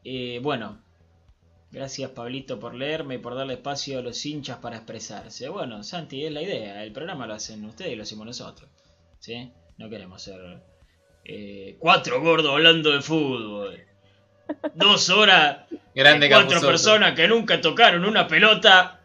Eh, 0.05 0.39
bueno, 0.41 0.85
gracias 1.73 2.13
Pablito 2.13 2.61
por 2.61 2.77
leerme 2.77 3.17
y 3.17 3.19
por 3.19 3.35
darle 3.35 3.55
espacio 3.55 3.99
a 3.99 4.03
los 4.03 4.25
hinchas 4.25 4.59
para 4.59 4.77
expresarse. 4.77 5.49
Bueno, 5.49 5.83
Santi, 5.83 6.25
es 6.25 6.33
la 6.33 6.43
idea. 6.43 6.85
El 6.85 6.93
programa 6.93 7.27
lo 7.27 7.35
hacen 7.35 7.65
ustedes 7.65 7.93
y 7.93 7.97
lo 7.97 8.05
hacemos 8.05 8.25
nosotros. 8.25 8.71
¿Sí? 9.19 9.51
No 9.79 9.91
queremos 9.91 10.23
ser 10.23 10.63
eh, 11.25 11.77
cuatro 11.81 12.23
gordos 12.23 12.53
hablando 12.53 12.93
de 12.93 13.03
fútbol. 13.03 13.89
Dos 14.75 15.11
horas 15.11 15.67
Grande 15.95 16.29
de 16.29 16.35
cuatro 16.35 16.61
personas 16.61 17.15
que 17.15 17.27
nunca 17.27 17.61
tocaron 17.61 18.05
una 18.05 18.29
pelota 18.29 19.01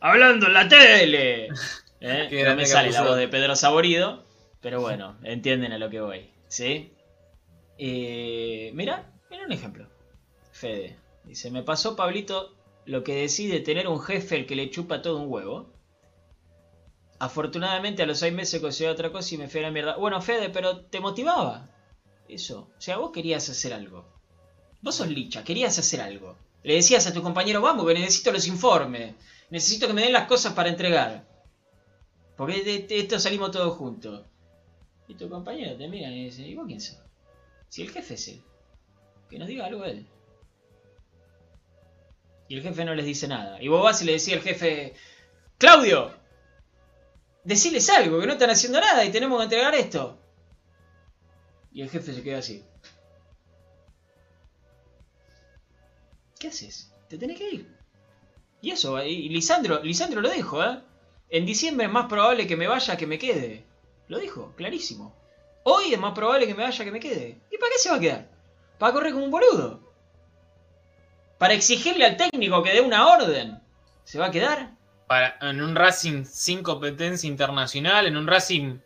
hablando 0.00 0.46
en 0.46 0.54
la 0.54 0.68
tele. 0.68 1.48
¿Eh? 2.00 2.26
Qué 2.30 2.44
No 2.44 2.56
me 2.56 2.66
sale 2.66 2.90
la 2.90 3.02
voz 3.02 3.16
de 3.16 3.28
Pedro 3.28 3.56
Saborido, 3.56 4.24
pero 4.60 4.80
bueno, 4.80 5.16
entienden 5.22 5.72
a 5.72 5.78
lo 5.78 5.90
que 5.90 6.00
voy. 6.00 6.30
¿Sí? 6.48 6.92
Eh, 7.78 8.70
mira, 8.74 9.10
mira 9.30 9.44
un 9.44 9.52
ejemplo. 9.52 9.86
Fede. 10.52 10.96
Dice, 11.24 11.50
me 11.50 11.62
pasó 11.62 11.96
Pablito 11.96 12.54
lo 12.86 13.02
que 13.04 13.16
decide 13.16 13.60
tener 13.60 13.88
un 13.88 14.00
jefe 14.00 14.36
al 14.36 14.46
que 14.46 14.56
le 14.56 14.70
chupa 14.70 15.02
todo 15.02 15.18
un 15.18 15.30
huevo. 15.30 15.72
Afortunadamente 17.18 18.02
a 18.02 18.06
los 18.06 18.18
seis 18.18 18.32
meses 18.32 18.60
conseguí 18.60 18.88
otra 18.88 19.12
cosa 19.12 19.34
y 19.34 19.38
me 19.38 19.48
fui 19.48 19.60
a 19.60 19.64
la 19.64 19.70
mierda. 19.70 19.96
Bueno, 19.96 20.20
Fede, 20.22 20.50
pero 20.50 20.80
te 20.80 21.00
motivaba. 21.00 21.68
Eso. 22.28 22.70
O 22.76 22.80
sea, 22.80 22.96
vos 22.96 23.10
querías 23.12 23.48
hacer 23.48 23.72
algo. 23.72 24.13
Vos 24.84 24.96
sos 24.96 25.08
licha, 25.08 25.42
querías 25.42 25.78
hacer 25.78 26.02
algo. 26.02 26.36
Le 26.62 26.74
decías 26.74 27.06
a 27.06 27.14
tu 27.14 27.22
compañero, 27.22 27.62
vamos, 27.62 27.86
que 27.86 27.94
necesito 27.94 28.30
los 28.30 28.46
informes. 28.46 29.14
Necesito 29.48 29.86
que 29.86 29.94
me 29.94 30.02
den 30.02 30.12
las 30.12 30.28
cosas 30.28 30.52
para 30.52 30.68
entregar. 30.68 31.24
Porque 32.36 32.62
de, 32.62 32.80
de 32.80 32.98
esto 32.98 33.18
salimos 33.18 33.50
todos 33.50 33.78
juntos. 33.78 34.26
Y 35.08 35.14
tu 35.14 35.30
compañero 35.30 35.74
te 35.78 35.88
mira 35.88 36.10
y 36.10 36.26
dice, 36.26 36.42
¿y 36.46 36.54
vos 36.54 36.66
quién 36.66 36.82
sos? 36.82 36.98
Si 37.70 37.80
el 37.80 37.90
jefe 37.92 38.12
es 38.12 38.28
él. 38.28 38.42
Que 39.30 39.38
nos 39.38 39.48
diga 39.48 39.64
algo 39.64 39.86
él. 39.86 40.06
Y 42.48 42.56
el 42.56 42.62
jefe 42.62 42.84
no 42.84 42.94
les 42.94 43.06
dice 43.06 43.26
nada. 43.26 43.62
Y 43.62 43.68
vos 43.68 43.82
vas 43.82 44.02
y 44.02 44.04
le 44.04 44.12
decís 44.12 44.34
al 44.34 44.42
jefe, 44.42 44.94
Claudio, 45.56 46.12
deciles 47.42 47.88
algo, 47.88 48.20
que 48.20 48.26
no 48.26 48.34
están 48.34 48.50
haciendo 48.50 48.82
nada 48.82 49.02
y 49.02 49.10
tenemos 49.10 49.38
que 49.38 49.44
entregar 49.44 49.74
esto. 49.74 50.18
Y 51.72 51.80
el 51.80 51.88
jefe 51.88 52.12
se 52.12 52.22
queda 52.22 52.40
así. 52.40 52.62
¿Qué 56.44 56.48
haces? 56.48 56.92
Te 57.08 57.16
tenés 57.16 57.38
que 57.38 57.48
ir. 57.48 57.74
Y 58.60 58.70
eso, 58.72 59.02
y 59.02 59.30
Lisandro, 59.30 59.82
Lisandro 59.82 60.20
lo 60.20 60.28
dijo, 60.28 60.62
¿eh? 60.62 60.78
En 61.30 61.46
diciembre 61.46 61.86
es 61.86 61.90
más 61.92 62.04
probable 62.04 62.46
que 62.46 62.54
me 62.54 62.66
vaya 62.66 62.98
que 62.98 63.06
me 63.06 63.18
quede. 63.18 63.64
Lo 64.08 64.18
dijo, 64.18 64.52
clarísimo. 64.54 65.16
Hoy 65.62 65.94
es 65.94 65.98
más 65.98 66.12
probable 66.12 66.46
que 66.46 66.54
me 66.54 66.64
vaya 66.64 66.84
que 66.84 66.92
me 66.92 67.00
quede. 67.00 67.40
¿Y 67.50 67.56
para 67.56 67.72
qué 67.72 67.78
se 67.78 67.88
va 67.88 67.96
a 67.96 68.00
quedar? 68.00 68.28
¿Para 68.78 68.92
correr 68.92 69.14
como 69.14 69.24
un 69.24 69.30
boludo? 69.30 69.90
¿Para 71.38 71.54
exigirle 71.54 72.04
al 72.04 72.18
técnico 72.18 72.62
que 72.62 72.74
dé 72.74 72.82
una 72.82 73.08
orden? 73.08 73.62
¿Se 74.04 74.18
va 74.18 74.26
a 74.26 74.30
quedar? 74.30 74.72
Para- 75.06 75.38
en 75.40 75.62
un 75.62 75.74
Racing 75.74 76.26
sin 76.26 76.62
competencia 76.62 77.26
internacional, 77.26 78.06
en 78.06 78.18
un 78.18 78.26
Racing 78.26 78.80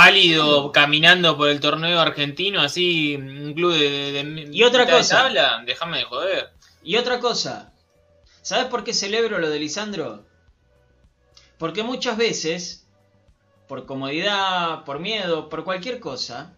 pálido 0.00 0.72
caminando 0.72 1.36
por 1.36 1.48
el 1.48 1.58
torneo 1.60 1.98
argentino, 2.00 2.60
así, 2.60 3.16
un 3.16 3.54
club 3.54 3.72
de, 3.72 4.12
de- 4.12 4.48
Y 4.52 4.62
otra 4.62 4.84
de 4.84 4.92
cosa. 4.92 5.22
tabla, 5.22 5.62
déjame 5.64 5.98
de 5.98 6.04
joder. 6.04 6.50
Y 6.82 6.96
otra 6.96 7.18
cosa. 7.20 7.72
¿Sabes 8.42 8.66
por 8.66 8.84
qué 8.84 8.92
celebro 8.92 9.38
lo 9.38 9.48
de 9.48 9.58
Lisandro? 9.58 10.24
Porque 11.58 11.82
muchas 11.82 12.16
veces, 12.18 12.86
por 13.68 13.86
comodidad, 13.86 14.84
por 14.84 14.98
miedo, 15.00 15.48
por 15.48 15.64
cualquier 15.64 15.98
cosa, 15.98 16.54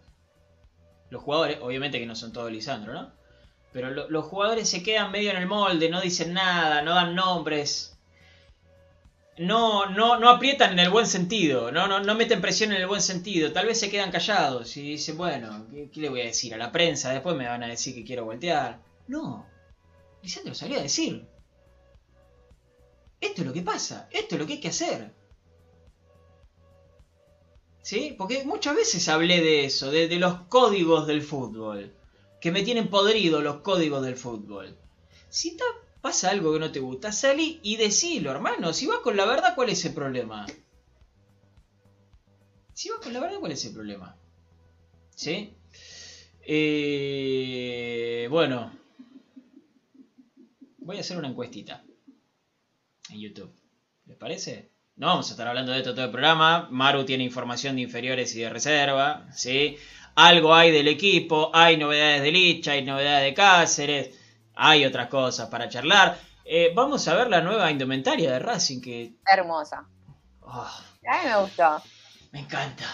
los 1.09 1.23
jugadores, 1.23 1.59
obviamente 1.61 1.97
que 1.99 2.05
no 2.05 2.15
son 2.15 2.33
todos 2.33 2.51
Lisandro, 2.51 2.93
¿no? 2.93 3.11
Pero 3.71 3.89
lo- 3.91 4.09
los 4.09 4.25
jugadores 4.25 4.69
se 4.69 4.83
quedan 4.83 5.11
medio 5.11 5.31
en 5.31 5.37
el 5.37 5.47
molde, 5.47 5.89
no 5.89 6.01
dicen 6.01 6.33
nada, 6.33 6.81
no 6.81 6.93
dan 6.93 7.15
nombres. 7.15 7.98
No, 9.39 9.85
no, 9.85 10.19
no 10.19 10.27
aprietan 10.27 10.73
en 10.73 10.79
el 10.79 10.89
buen 10.89 11.07
sentido, 11.07 11.71
no, 11.71 11.87
no, 11.87 12.01
no 12.01 12.13
meten 12.13 12.41
presión 12.41 12.73
en 12.73 12.81
el 12.81 12.87
buen 12.87 13.01
sentido. 13.01 13.53
Tal 13.53 13.67
vez 13.67 13.79
se 13.79 13.89
quedan 13.89 14.11
callados 14.11 14.75
y 14.75 14.81
dicen, 14.81 15.17
bueno, 15.17 15.65
¿qué, 15.71 16.01
le 16.01 16.09
voy 16.09 16.19
a 16.19 16.25
decir 16.25 16.53
a 16.53 16.57
la 16.57 16.73
prensa? 16.73 17.13
Después 17.13 17.37
me 17.37 17.47
van 17.47 17.63
a 17.63 17.67
decir 17.67 17.95
que 17.95 18.03
quiero 18.03 18.25
voltear. 18.25 18.81
No, 19.07 19.47
Lisandro 20.21 20.53
salió 20.53 20.77
a 20.77 20.83
decir. 20.83 21.25
esto 23.21 23.41
es 23.41 23.47
lo 23.47 23.53
que 23.53 23.61
pasa, 23.61 24.09
esto 24.11 24.35
es 24.35 24.41
lo 24.41 24.45
que 24.45 24.53
hay 24.53 24.59
que 24.59 24.67
hacer. 24.67 25.13
¿Sí? 27.81 28.15
Porque 28.17 28.43
muchas 28.43 28.75
veces 28.75 29.07
hablé 29.07 29.39
de 29.39 29.63
eso, 29.63 29.89
de, 29.89 30.09
de 30.09 30.17
los 30.17 30.41
códigos 30.49 31.07
del 31.07 31.21
fútbol, 31.21 31.95
que 32.41 32.51
me 32.51 32.63
tienen 32.63 32.89
podrido 32.89 33.39
los 33.39 33.61
códigos 33.61 34.03
del 34.03 34.17
fútbol. 34.17 34.77
Si 35.29 35.55
te 35.55 35.63
pasa 36.01 36.29
algo 36.31 36.53
que 36.53 36.59
no 36.59 36.71
te 36.71 36.79
gusta, 36.79 37.11
salí 37.11 37.59
y 37.63 37.77
decilo, 37.77 38.31
hermano. 38.31 38.73
Si 38.73 38.87
vas 38.87 38.99
con 38.99 39.17
la 39.17 39.25
verdad, 39.25 39.55
¿cuál 39.55 39.69
es 39.69 39.83
el 39.85 39.93
problema? 39.93 40.45
Si 42.73 42.89
vas 42.89 42.99
con 42.99 43.13
la 43.13 43.19
verdad, 43.19 43.39
¿cuál 43.39 43.51
es 43.51 43.65
el 43.65 43.73
problema? 43.73 44.15
¿Sí? 45.15 45.53
Eh, 46.41 48.27
bueno, 48.29 48.71
voy 50.77 50.97
a 50.97 51.01
hacer 51.01 51.17
una 51.17 51.27
encuestita 51.27 51.83
en 53.11 53.19
YouTube. 53.19 53.53
¿Les 54.05 54.17
parece? 54.17 54.71
No 54.95 55.07
vamos 55.07 55.29
a 55.29 55.31
estar 55.31 55.47
hablando 55.47 55.71
de 55.71 55.77
esto 55.77 55.93
todo 55.93 56.05
el 56.05 56.11
programa. 56.11 56.67
Maru 56.71 57.05
tiene 57.05 57.23
información 57.23 57.75
de 57.75 57.83
inferiores 57.83 58.35
y 58.35 58.39
de 58.39 58.49
reserva. 58.49 59.27
¿sí? 59.33 59.77
Algo 60.15 60.53
hay 60.53 60.71
del 60.71 60.87
equipo, 60.87 61.51
hay 61.53 61.77
novedades 61.77 62.23
de 62.23 62.31
Licha, 62.31 62.71
hay 62.71 62.83
novedades 62.83 63.23
de 63.23 63.33
Cáceres, 63.33 64.18
hay 64.61 64.85
otras 64.85 65.07
cosas 65.07 65.49
para 65.49 65.69
charlar. 65.69 66.17
Eh, 66.45 66.71
vamos 66.75 67.07
a 67.07 67.15
ver 67.15 67.29
la 67.29 67.41
nueva 67.41 67.69
indumentaria 67.71 68.31
de 68.31 68.39
Racing 68.39 68.81
que... 68.81 69.13
Hermosa. 69.25 69.85
oh, 70.41 70.67
A 71.07 71.23
mí 71.23 71.29
me 71.29 71.37
gustó. 71.41 71.81
me 72.31 72.39
encanta. 72.39 72.85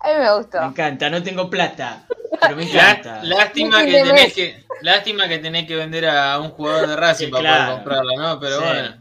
A 0.00 0.08
mí 0.08 0.14
me 0.14 0.20
Me 0.20 0.34
gustó. 0.36 0.62
encanta. 0.62 1.10
No 1.10 1.22
tengo 1.22 1.48
plata, 1.50 2.04
pero 2.40 2.56
me 2.56 2.64
encanta. 2.64 3.22
lástima, 3.24 3.84
que 3.84 4.02
tenés 4.02 4.34
que, 4.34 4.64
lástima 4.80 5.28
que 5.28 5.38
tenés 5.38 5.66
que 5.66 5.76
vender 5.76 6.06
a 6.08 6.38
un 6.40 6.50
jugador 6.50 6.88
de 6.88 6.96
Racing 6.96 7.30
para 7.30 7.40
Claro. 7.42 7.64
poder 7.64 7.76
comprarla, 7.84 8.12
¿no? 8.16 8.40
Pero 8.40 8.56
Sí. 8.58 8.64
bueno. 8.64 8.96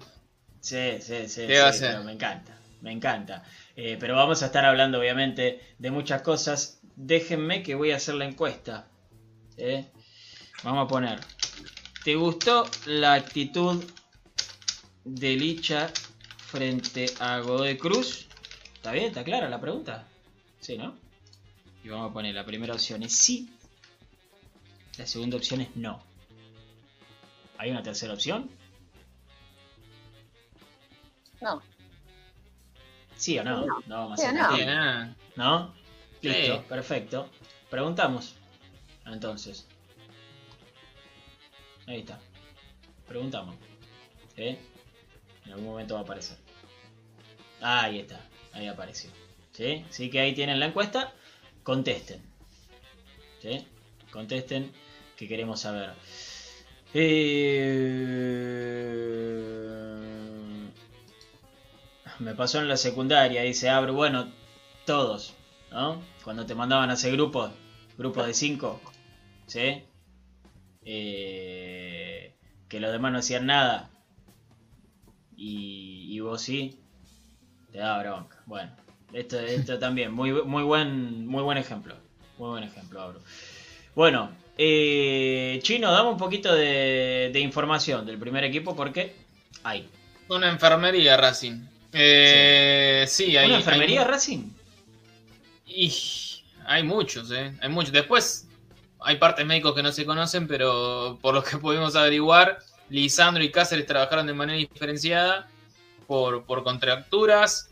Sí, 0.60 1.02
sí, 1.02 1.28
sí. 1.30 1.48
¿Qué 1.48 1.60
va 1.60 1.70
a 1.70 1.74
sí, 1.74 1.86
me 2.04 2.12
encanta, 2.12 2.54
me 2.82 2.92
encanta. 2.92 3.44
Eh, 3.76 3.98
pero 4.00 4.16
vamos 4.16 4.44
a 4.44 4.48
estar 4.48 4.64
hablando, 4.66 5.00
obviamente, 5.00 5.60
de 5.80 5.92
muchas 5.92 6.22
cosas. 6.22 6.80
Déjenme 6.96 7.64
que 7.64 7.74
voy 7.74 7.92
a 7.92 7.96
hacer 7.96 8.14
la 8.16 8.26
encuesta. 8.26 8.86
¿sí? 9.58 9.88
Vamos 10.64 10.86
a 10.86 10.88
poner. 10.88 11.20
¿Te 12.04 12.16
gustó 12.16 12.70
la 12.86 13.14
actitud 13.14 13.84
de 15.06 15.36
Licha 15.36 15.92
frente 16.38 17.06
a 17.20 17.40
Godoy 17.40 17.78
Cruz? 17.78 18.28
¿Está 18.76 18.92
bien? 18.92 19.06
¿Está 19.06 19.24
clara 19.24 19.50
la 19.50 19.62
pregunta? 19.62 20.08
Sí, 20.60 20.78
¿no? 20.78 20.96
Y 21.84 21.90
vamos 21.90 22.10
a 22.10 22.14
poner 22.14 22.34
la 22.34 22.46
primera 22.46 22.74
opción 22.74 23.04
es 23.04 23.16
sí. 23.16 23.52
La 24.98 25.06
segunda 25.06 25.38
opción 25.38 25.62
es 25.62 25.76
no. 25.76 26.02
¿Hay 27.58 27.70
una 27.70 27.84
tercera 27.84 28.14
opción? 28.14 28.50
No. 31.42 31.62
¿Sí 33.16 33.38
o 33.38 33.44
no? 33.44 33.66
No. 33.66 33.80
No, 33.86 33.96
vamos 34.10 34.20
Sí 34.20 34.26
a 34.26 34.32
o 34.32 34.32
hacer 34.32 34.34
no. 35.36 35.74
Listo, 36.22 36.58
Sí. 36.58 36.64
perfecto. 36.68 37.30
Preguntamos. 37.70 38.36
Entonces. 39.06 39.68
Ahí 41.88 42.00
está. 42.00 42.20
Preguntamos. 43.08 43.56
¿Sí? 44.36 44.58
En 45.46 45.52
algún 45.52 45.66
momento 45.66 45.96
va 45.96 46.02
a 46.02 46.04
aparecer. 46.04 46.38
Ah, 47.62 47.84
ahí 47.84 48.00
está. 48.00 48.28
Ahí 48.54 48.68
apareció. 48.68 49.10
¿Sí? 49.52 49.86
Así 49.90 50.10
que 50.10 50.20
ahí 50.20 50.34
tienen 50.34 50.60
la 50.60 50.68
encuesta. 50.68 51.14
Contesten. 51.64 52.22
¿Sí? 53.42 53.66
Contesten 54.12 54.72
que 55.16 55.28
queremos 55.28 55.62
saber. 55.62 55.94
Eh... 56.94 57.72
Me 62.20 62.36
pasó 62.36 62.60
en 62.60 62.68
la 62.68 62.78
secundaria, 62.78 63.42
dice 63.42 63.70
Abru, 63.70 63.94
bueno, 63.94 64.32
todos, 64.86 65.34
¿no? 65.72 66.04
Cuando 66.24 66.46
te 66.46 66.54
mandaban 66.54 66.92
a 66.92 66.94
hacer 66.94 67.14
grupos, 67.14 67.52
grupos 67.98 68.28
de 68.28 68.36
cinco, 68.36 68.80
¿sí? 69.48 69.84
Eh, 70.86 72.34
que 72.68 72.80
los 72.80 72.92
demás 72.92 73.12
no 73.12 73.20
hacían 73.20 73.46
nada 73.46 73.90
y, 75.36 76.08
y 76.10 76.20
vos 76.20 76.42
sí, 76.42 76.80
te 77.72 77.80
daba 77.80 78.02
bronca. 78.04 78.38
Bueno, 78.46 78.72
esto, 79.14 79.40
esto 79.40 79.78
también, 79.80 80.12
muy, 80.12 80.32
muy, 80.44 80.64
buen, 80.64 81.28
muy 81.28 81.44
buen 81.44 81.58
ejemplo, 81.58 81.96
muy 82.38 82.50
buen 82.50 82.64
ejemplo, 82.64 83.02
Abru. 83.02 83.20
Bueno, 83.96 84.32
eh, 84.58 85.60
Chino, 85.64 85.92
dame 85.92 86.10
un 86.10 86.18
poquito 86.18 86.54
de, 86.54 87.30
de 87.34 87.40
información 87.40 88.06
del 88.06 88.18
primer 88.18 88.44
equipo 88.44 88.76
porque 88.76 89.16
hay. 89.64 89.88
Una 90.30 90.50
enfermería 90.50 91.18
Racing. 91.18 91.62
Eh, 91.94 93.04
sí. 93.08 93.36
hay. 93.36 93.48
¿Una 93.48 93.58
enfermería 93.58 94.02
hay- 94.02 94.08
Racing? 94.08 94.44
Y 95.66 95.94
hay 96.66 96.84
muchos, 96.84 97.32
¿eh? 97.32 97.54
Hay 97.62 97.70
muchos. 97.70 97.92
Después 97.92 98.48
hay 99.02 99.18
partes 99.18 99.46
médicos 99.46 99.74
que 99.74 99.84
no 99.84 99.92
se 99.92 100.06
conocen, 100.06 100.48
pero 100.48 101.18
por 101.22 101.34
lo 101.34 101.44
que 101.44 101.58
pudimos 101.60 101.96
averiguar, 101.96 102.60
Lisandro 102.90 103.44
y 103.44 103.52
Cáceres 103.52 103.86
trabajaron 103.86 104.28
de 104.28 104.34
manera 104.34 104.58
diferenciada 104.58 105.48
por, 106.08 106.46
por 106.46 106.64
contracturas 106.64 107.70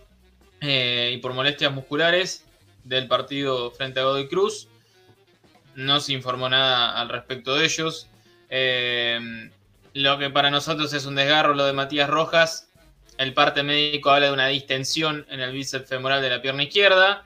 eh, 0.62 1.12
y 1.14 1.18
por 1.18 1.34
molestias 1.34 1.74
musculares 1.74 2.46
del 2.84 3.08
partido 3.08 3.72
frente 3.72 4.00
a 4.00 4.04
Godoy 4.04 4.28
Cruz. 4.28 4.68
No 5.76 6.00
se 6.00 6.14
informó 6.14 6.50
nada 6.50 7.00
al 7.00 7.10
respecto 7.10 7.56
de 7.56 7.66
ellos. 7.66 8.08
Eh, 8.50 9.50
lo 9.94 10.18
que 10.18 10.30
para 10.30 10.50
nosotros 10.50 10.94
es 10.94 11.06
un 11.06 11.16
desgarro, 11.16 11.54
lo 11.54 11.66
de 11.66 11.74
Matías 11.74 12.10
Rojas. 12.10 12.70
El 13.18 13.34
parte 13.34 13.64
médico 13.64 14.12
habla 14.12 14.28
de 14.28 14.34
una 14.34 14.48
distensión 14.48 15.26
en 15.30 15.42
el 15.42 15.52
bíceps 15.52 15.90
femoral 15.90 16.22
de 16.22 16.30
la 16.30 16.42
pierna 16.42 16.64
izquierda. 16.64 17.26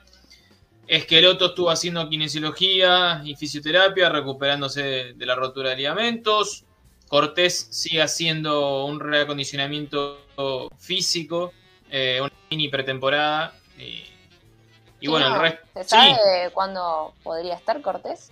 Esqueloto 0.86 1.46
estuvo 1.46 1.70
haciendo 1.70 2.08
kinesiología 2.08 3.22
y 3.24 3.34
fisioterapia, 3.36 4.08
recuperándose 4.10 5.14
de, 5.14 5.26
la 5.26 5.34
rotura 5.34 5.70
de 5.70 5.76
ligamentos. 5.76 6.64
Cortés 7.08 7.68
sigue 7.70 8.02
haciendo 8.02 8.84
un 8.84 9.00
reacondicionamiento 9.00 10.20
físico, 10.78 11.52
eh, 11.90 12.20
una 12.20 12.32
mini 12.50 12.68
pretemporada. 12.68 13.54
Y, 13.78 14.04
y 15.00 15.08
bueno, 15.08 15.34
el 15.34 15.40
resto. 15.40 15.66
¿Se 15.74 15.84
Sí, 15.84 15.90
sabe 15.90 16.50
cuándo 16.52 17.14
podría 17.22 17.54
estar 17.54 17.80
Cortés? 17.80 18.30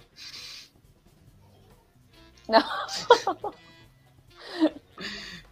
No. 2.48 2.62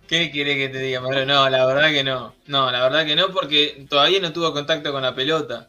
¿Qué 0.09 0.30
quiere 0.32 0.57
que 0.57 0.68
te 0.68 0.78
diga, 0.78 1.01
Mauro? 1.01 1.24
No, 1.24 1.48
la 1.48 1.64
verdad 1.66 1.90
que 1.90 2.03
no. 2.03 2.34
No, 2.46 2.70
la 2.70 2.82
verdad 2.82 3.07
que 3.07 3.14
no, 3.14 3.28
porque 3.28 3.86
todavía 3.88 4.18
no 4.20 4.32
tuvo 4.32 4.53
contacto 4.53 4.92
con 4.92 5.03
la 5.03 5.14
pelota. 5.14 5.68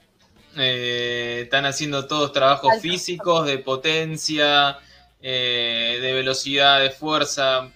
Eh, 0.58 1.42
están 1.44 1.66
haciendo 1.66 2.08
todos 2.08 2.34
trabajos 2.34 2.70
Alto. 2.72 2.82
físicos, 2.82 3.46
de 3.46 3.58
potencia, 3.60 4.78
eh, 5.22 6.00
de 6.02 6.14
velocidad, 6.14 6.82
de 6.82 6.90
fuerza. 6.92 7.70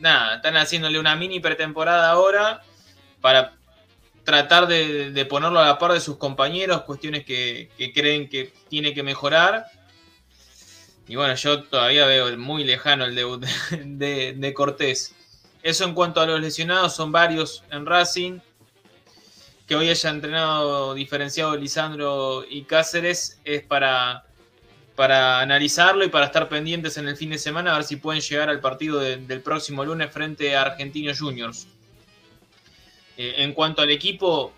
Nada, 0.00 0.36
están 0.36 0.56
haciéndole 0.56 0.98
una 0.98 1.16
mini 1.16 1.40
pretemporada 1.40 2.10
ahora 2.10 2.62
para 3.20 3.52
tratar 4.24 4.66
de, 4.66 5.10
de 5.10 5.24
ponerlo 5.26 5.60
a 5.60 5.66
la 5.66 5.78
par 5.78 5.92
de 5.92 6.00
sus 6.00 6.16
compañeros, 6.16 6.82
cuestiones 6.82 7.24
que, 7.26 7.70
que 7.76 7.92
creen 7.92 8.28
que 8.28 8.52
tiene 8.68 8.94
que 8.94 9.02
mejorar. 9.02 9.66
Y 11.06 11.16
bueno, 11.16 11.34
yo 11.34 11.64
todavía 11.64 12.06
veo 12.06 12.34
muy 12.38 12.64
lejano 12.64 13.04
el 13.04 13.14
debut 13.14 13.44
de, 13.44 13.84
de- 13.84 14.32
de 14.32 14.54
Cortés. 14.54 15.14
Eso 15.62 15.84
en 15.84 15.92
cuanto 15.94 16.20
a 16.22 16.26
los 16.26 16.40
lesionados, 16.40 16.94
son 16.96 17.12
varios 17.12 17.62
en 17.70 17.84
Racing. 17.84 18.38
Que 19.66 19.76
hoy 19.76 19.88
haya 19.88 20.10
entrenado 20.10 20.94
diferenciado 20.94 21.56
Lisandro 21.56 22.44
y 22.48 22.64
Cáceres 22.64 23.40
es 23.44 23.62
para, 23.62 24.24
para 24.94 25.40
analizarlo 25.40 26.04
y 26.04 26.08
para 26.10 26.26
estar 26.26 26.48
pendientes 26.48 26.96
en 26.98 27.08
el 27.08 27.16
fin 27.16 27.30
de 27.30 27.38
semana 27.38 27.72
a 27.72 27.76
ver 27.78 27.84
si 27.84 27.96
pueden 27.96 28.20
llegar 28.20 28.50
al 28.50 28.60
partido 28.60 29.00
de- 29.00 29.16
del 29.16 29.40
próximo 29.40 29.84
lunes 29.84 30.10
frente 30.12 30.54
a 30.54 30.62
Argentinos 30.62 31.18
Juniors. 31.18 31.66
Eh, 33.16 33.34
en 33.38 33.54
cuanto 33.54 33.80
al 33.80 33.90
equipo, 33.90 34.52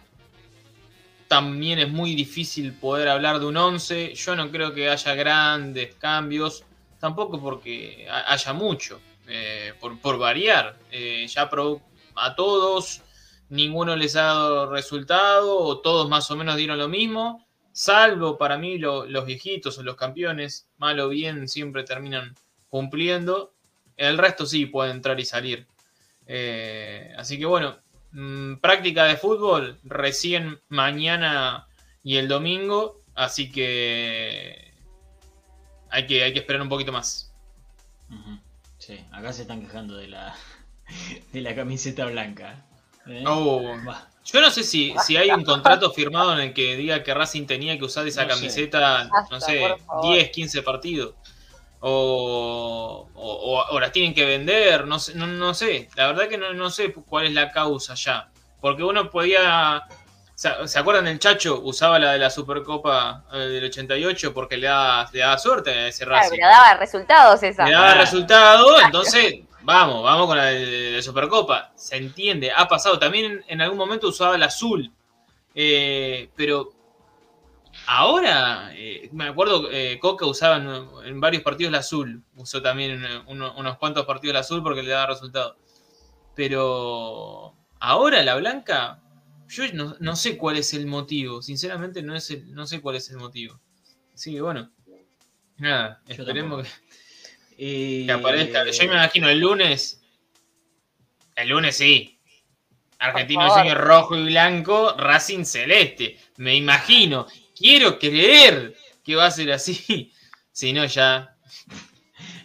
también 1.28 1.78
es 1.78 1.88
muy 1.88 2.14
difícil 2.14 2.72
poder 2.72 3.08
hablar 3.08 3.38
de 3.38 3.46
un 3.46 3.56
11. 3.56 4.12
Yo 4.14 4.34
no 4.34 4.50
creo 4.50 4.72
que 4.74 4.88
haya 4.88 5.14
grandes 5.14 5.94
cambios, 5.96 6.64
tampoco 6.98 7.40
porque 7.40 8.06
ha- 8.10 8.32
haya 8.32 8.52
mucho, 8.52 9.00
eh, 9.28 9.72
por, 9.78 9.98
por 10.00 10.18
variar. 10.18 10.76
Eh, 10.90 11.26
ya 11.28 11.48
a 12.18 12.34
todos, 12.34 13.02
ninguno 13.48 13.96
les 13.96 14.16
ha 14.16 14.22
dado 14.22 14.70
resultado, 14.70 15.58
o 15.58 15.80
todos 15.80 16.08
más 16.08 16.30
o 16.30 16.36
menos 16.36 16.56
dieron 16.56 16.78
lo 16.78 16.88
mismo, 16.88 17.46
salvo 17.72 18.38
para 18.38 18.56
mí 18.58 18.78
lo- 18.78 19.06
los 19.06 19.26
viejitos 19.26 19.78
o 19.78 19.82
los 19.82 19.96
campeones, 19.96 20.68
mal 20.78 20.98
o 21.00 21.08
bien 21.08 21.48
siempre 21.48 21.84
terminan 21.84 22.34
cumpliendo. 22.70 23.52
El 23.96 24.18
resto 24.18 24.46
sí 24.46 24.66
puede 24.66 24.90
entrar 24.90 25.18
y 25.20 25.24
salir. 25.24 25.66
Eh, 26.26 27.12
así 27.16 27.38
que 27.38 27.46
bueno, 27.46 27.78
mm, 28.12 28.56
práctica 28.56 29.04
de 29.04 29.16
fútbol 29.16 29.78
recién 29.84 30.60
mañana 30.68 31.68
y 32.02 32.16
el 32.16 32.28
domingo, 32.28 33.02
así 33.14 33.50
que 33.52 34.72
hay 35.90 36.06
que, 36.06 36.24
hay 36.24 36.32
que 36.32 36.40
esperar 36.40 36.62
un 36.62 36.68
poquito 36.68 36.92
más. 36.92 37.32
Sí, 38.78 39.04
acá 39.12 39.32
se 39.32 39.42
están 39.42 39.62
quejando 39.62 39.96
de 39.96 40.08
la, 40.08 40.34
de 41.32 41.40
la 41.40 41.54
camiseta 41.54 42.06
blanca. 42.06 42.64
¿Eh? 43.08 43.24
Oh. 43.26 43.74
Yo 44.24 44.40
no 44.40 44.50
sé 44.50 44.64
si, 44.64 44.92
si 45.04 45.16
hay 45.16 45.30
un 45.30 45.44
contrato 45.44 45.92
firmado 45.92 46.32
en 46.32 46.40
el 46.40 46.52
que 46.54 46.74
diga 46.76 47.02
que 47.04 47.14
Racing 47.14 47.46
tenía 47.46 47.78
que 47.78 47.84
usar 47.84 48.06
esa 48.08 48.24
No 48.24 48.30
sé. 48.34 48.40
camiseta, 48.40 49.08
no 49.30 49.40
sé, 49.40 49.60
por 49.60 49.78
favor. 49.80 50.12
10, 50.14 50.30
15 50.30 50.62
partidos. 50.62 51.14
O, 51.80 53.08
o, 53.14 53.32
o- 53.32 53.66
o 53.70 53.80
las 53.80 53.92
tienen 53.92 54.14
que 54.14 54.24
vender, 54.24 54.86
no 54.86 54.98
sé, 54.98 55.14
no, 55.14 55.26
no 55.26 55.54
sé. 55.54 55.88
La 55.94 56.08
verdad 56.08 56.28
que 56.28 56.38
no, 56.38 56.52
no 56.52 56.70
sé 56.70 56.92
cuál 56.92 57.26
es 57.26 57.32
la 57.34 57.52
causa 57.52 57.94
ya. 57.94 58.28
Porque 58.60 58.82
uno 58.82 59.10
podía... 59.10 59.84
¿Se 60.34 60.78
acuerdan 60.78 61.06
del 61.06 61.18
Chacho? 61.18 61.60
Usaba 61.62 61.98
la 61.98 62.12
de 62.12 62.18
la 62.18 62.28
Supercopa 62.28 63.24
eh, 63.32 63.38
del 63.38 63.64
88 63.64 64.34
porque 64.34 64.58
le 64.58 64.66
daba, 64.66 65.08
le 65.10 65.20
daba 65.20 65.38
suerte 65.38 65.70
a 65.70 65.86
ese 65.88 66.04
Claro, 66.04 66.20
Racing. 66.20 66.36
pero 66.36 66.48
daba 66.48 66.74
resultados 66.74 67.42
esa. 67.42 67.64
Le 67.64 67.70
daba 67.72 67.90
Ah. 67.92 67.94
resultado, 67.94 68.80
entonces 68.80 69.34
vamos, 69.66 70.02
vamos 70.02 70.26
con 70.26 70.36
la 70.38 70.44
de, 70.46 70.64
de 70.92 71.02
Supercopa. 71.02 71.72
Se 71.76 71.96
entiende, 71.96 72.50
ha 72.50 72.66
pasado. 72.68 72.98
También 72.98 73.44
en, 73.48 73.60
algún 73.60 73.76
momento 73.78 74.08
usaba 74.08 74.36
el 74.36 74.42
azul. 74.42 74.90
Eh, 75.54 76.30
pero 76.36 76.72
ahora, 77.86 78.70
eh, 78.74 79.08
me 79.12 79.24
acuerdo, 79.24 79.68
eh, 79.70 79.98
Coca 80.00 80.26
usaba 80.26 80.56
en, 80.56 81.06
en 81.06 81.20
varios 81.20 81.42
partidos 81.42 81.68
el 81.70 81.74
azul. 81.74 82.22
Usó 82.36 82.62
también 82.62 83.04
en 83.04 83.22
uno- 83.26 83.54
unos 83.56 83.76
cuantos 83.78 84.06
partidos 84.06 84.32
el 84.34 84.40
azul 84.40 84.62
porque 84.62 84.82
le 84.82 84.90
daba 84.90 85.06
resultado. 85.06 85.56
Pero 86.34 87.54
ahora 87.80 88.22
la 88.22 88.36
blanca, 88.36 89.02
yo 89.48 89.64
no, 89.72 89.96
no 90.00 90.16
sé 90.16 90.36
cuál 90.36 90.56
es 90.56 90.74
el 90.74 90.86
motivo. 90.86 91.42
Sinceramente 91.42 92.02
no, 92.02 92.14
es 92.14 92.30
el- 92.30 92.52
no 92.54 92.66
sé 92.66 92.80
cuál 92.80 92.96
es 92.96 93.10
el 93.10 93.16
motivo. 93.16 93.58
Así 94.14 94.32
que 94.32 94.40
bueno. 94.40 94.70
Nada, 95.58 96.02
esperemos 96.06 96.64
que 96.64 96.68
y- 97.56 98.06
que 98.06 98.12
aparezca. 98.12 98.64
Yo 98.70 98.88
me 98.88 98.94
imagino 98.94 99.28
el 99.28 99.40
lunes. 99.40 100.00
El 101.34 101.48
lunes 101.48 101.76
sí. 101.76 102.18
Argentino. 102.98 103.48
Junior 103.50 103.78
rojo 103.78 104.16
y 104.16 104.24
blanco, 104.26 104.94
Racing 104.96 105.44
celeste. 105.44 106.18
Me 106.36 106.54
imagino. 106.54 107.26
Quiero 107.54 107.98
creer 107.98 108.74
que 109.04 109.14
va 109.14 109.26
a 109.26 109.30
ser 109.30 109.52
así. 109.52 110.12
Si 110.56 110.72
no, 110.72 110.86
ya. 110.86 111.36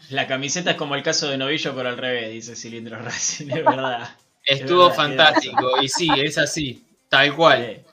La 0.09 0.27
camiseta 0.27 0.71
es 0.71 0.75
como 0.75 0.95
el 0.95 1.01
caso 1.01 1.29
de 1.29 1.37
Novillo, 1.37 1.73
pero 1.73 1.87
al 1.87 1.97
revés, 1.97 2.29
dice 2.29 2.57
Cilindro 2.57 2.99
Racing, 2.99 3.47
es 3.47 3.63
verdad. 3.63 4.17
Estuvo 4.43 4.89
verdad, 4.89 4.95
fantástico. 4.97 5.81
Y 5.81 5.87
sí, 5.87 6.09
es 6.17 6.37
así. 6.37 6.83
Tal 7.07 7.33
cual. 7.33 7.85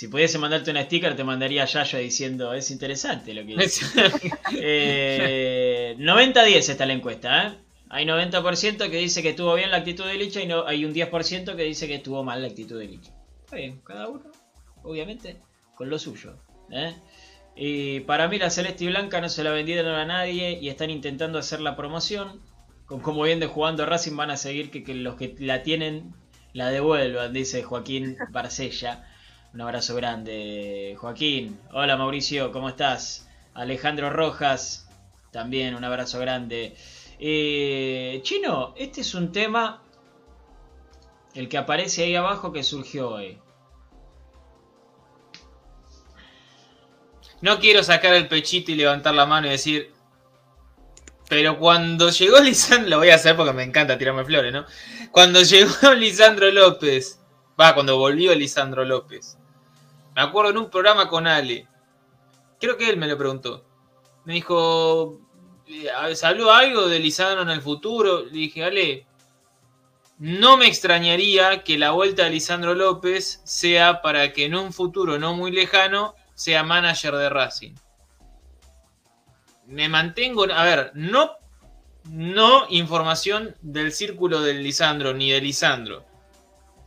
Eh, 0.00 0.06
Si 0.06 0.08
pudiese 0.08 0.38
mandarte 0.38 0.70
una 0.70 0.82
sticker, 0.84 1.14
te 1.14 1.24
mandaría 1.24 1.66
Yayo 1.66 1.98
diciendo, 1.98 2.54
es 2.54 2.70
interesante 2.70 3.34
lo 3.34 3.44
que 3.44 3.56
dice. 3.62 3.84
Eh, 4.56 5.94
90-10 5.98 6.70
está 6.70 6.86
la 6.86 6.94
encuesta, 6.94 7.46
¿eh? 7.46 7.58
Hay 7.90 8.06
90% 8.06 8.88
que 8.88 8.96
dice 8.96 9.20
que 9.20 9.30
estuvo 9.30 9.52
bien 9.54 9.70
la 9.70 9.78
actitud 9.78 10.06
de 10.06 10.14
Licha 10.14 10.40
y 10.40 10.46
no, 10.46 10.66
hay 10.66 10.84
un 10.86 10.94
10% 10.94 11.54
que 11.54 11.62
dice 11.64 11.86
que 11.86 11.96
estuvo 11.96 12.24
mal 12.24 12.40
la 12.40 12.48
actitud 12.48 12.78
de 12.78 12.86
Licha. 12.86 13.12
Está 13.44 13.56
bien, 13.56 13.80
cada 13.84 14.08
uno, 14.08 14.22
obviamente, 14.84 15.36
con 15.74 15.90
lo 15.90 15.98
suyo. 15.98 16.36
¿eh? 16.70 16.94
Y 17.54 18.00
para 18.00 18.28
mí 18.28 18.38
la 18.38 18.48
celeste 18.48 18.84
y 18.84 18.88
blanca 18.88 19.20
no 19.20 19.28
se 19.28 19.44
la 19.44 19.50
vendieron 19.50 19.94
a 19.94 20.06
nadie 20.06 20.58
y 20.60 20.68
están 20.70 20.88
intentando 20.90 21.38
hacer 21.38 21.60
la 21.60 21.76
promoción. 21.76 22.40
Con 22.86 23.00
cómo 23.00 23.24
viene 23.24 23.46
jugando 23.46 23.84
Racing 23.84 24.16
van 24.16 24.30
a 24.30 24.38
seguir 24.38 24.70
que, 24.70 24.82
que 24.82 24.94
los 24.94 25.16
que 25.16 25.34
la 25.38 25.62
tienen 25.62 26.14
la 26.52 26.70
devuelvan, 26.70 27.32
dice 27.32 27.62
Joaquín 27.62 28.16
Barcella. 28.30 29.06
Un 29.52 29.60
abrazo 29.62 29.96
grande, 29.96 30.96
Joaquín. 31.00 31.58
Hola 31.72 31.96
Mauricio, 31.96 32.52
¿cómo 32.52 32.68
estás? 32.68 33.28
Alejandro 33.52 34.08
Rojas, 34.08 34.88
también 35.32 35.74
un 35.74 35.82
abrazo 35.82 36.20
grande. 36.20 36.76
Eh, 37.18 38.20
Chino, 38.22 38.74
este 38.76 39.00
es 39.00 39.12
un 39.12 39.32
tema, 39.32 39.82
el 41.34 41.48
que 41.48 41.58
aparece 41.58 42.04
ahí 42.04 42.14
abajo 42.14 42.52
que 42.52 42.62
surgió 42.62 43.10
hoy. 43.10 43.38
No 47.40 47.58
quiero 47.58 47.82
sacar 47.82 48.14
el 48.14 48.28
pechito 48.28 48.70
y 48.70 48.76
levantar 48.76 49.14
la 49.14 49.26
mano 49.26 49.48
y 49.48 49.50
decir. 49.50 49.92
Pero 51.28 51.58
cuando 51.58 52.10
llegó 52.10 52.38
Lisandro, 52.38 52.88
lo 52.88 52.98
voy 52.98 53.10
a 53.10 53.16
hacer 53.16 53.34
porque 53.36 53.52
me 53.52 53.64
encanta 53.64 53.98
tirarme 53.98 54.24
flores, 54.24 54.52
¿no? 54.52 54.64
Cuando 55.10 55.42
llegó 55.42 55.92
Lisandro 55.96 56.52
López, 56.52 57.20
va, 57.60 57.74
cuando 57.74 57.98
volvió 57.98 58.32
Lisandro 58.34 58.84
López, 58.84 59.39
me 60.14 60.22
acuerdo 60.22 60.50
en 60.50 60.58
un 60.58 60.70
programa 60.70 61.08
con 61.08 61.26
Ale, 61.26 61.66
creo 62.60 62.76
que 62.76 62.88
él 62.88 62.96
me 62.96 63.08
lo 63.08 63.16
preguntó. 63.16 63.64
Me 64.24 64.34
dijo, 64.34 65.18
eh, 65.66 66.14
¿se 66.14 66.26
algo 66.26 66.88
de 66.88 66.98
Lisandro 66.98 67.42
en 67.42 67.50
el 67.50 67.62
futuro? 67.62 68.24
Le 68.24 68.32
dije, 68.32 68.64
Ale, 68.64 69.06
no 70.18 70.58
me 70.58 70.66
extrañaría 70.66 71.64
que 71.64 71.78
la 71.78 71.92
vuelta 71.92 72.24
de 72.24 72.30
Lisandro 72.30 72.74
López 72.74 73.40
sea 73.44 74.02
para 74.02 74.32
que 74.32 74.44
en 74.44 74.54
un 74.54 74.72
futuro 74.72 75.18
no 75.18 75.34
muy 75.34 75.50
lejano 75.50 76.14
sea 76.34 76.62
manager 76.62 77.14
de 77.16 77.30
Racing. 77.30 77.74
Me 79.66 79.88
mantengo, 79.88 80.44
a 80.52 80.64
ver, 80.64 80.90
no, 80.94 81.36
no 82.10 82.66
información 82.68 83.56
del 83.62 83.92
círculo 83.92 84.42
del 84.42 84.62
Lisandro 84.62 85.14
ni 85.14 85.30
de 85.30 85.40
Lisandro, 85.40 86.04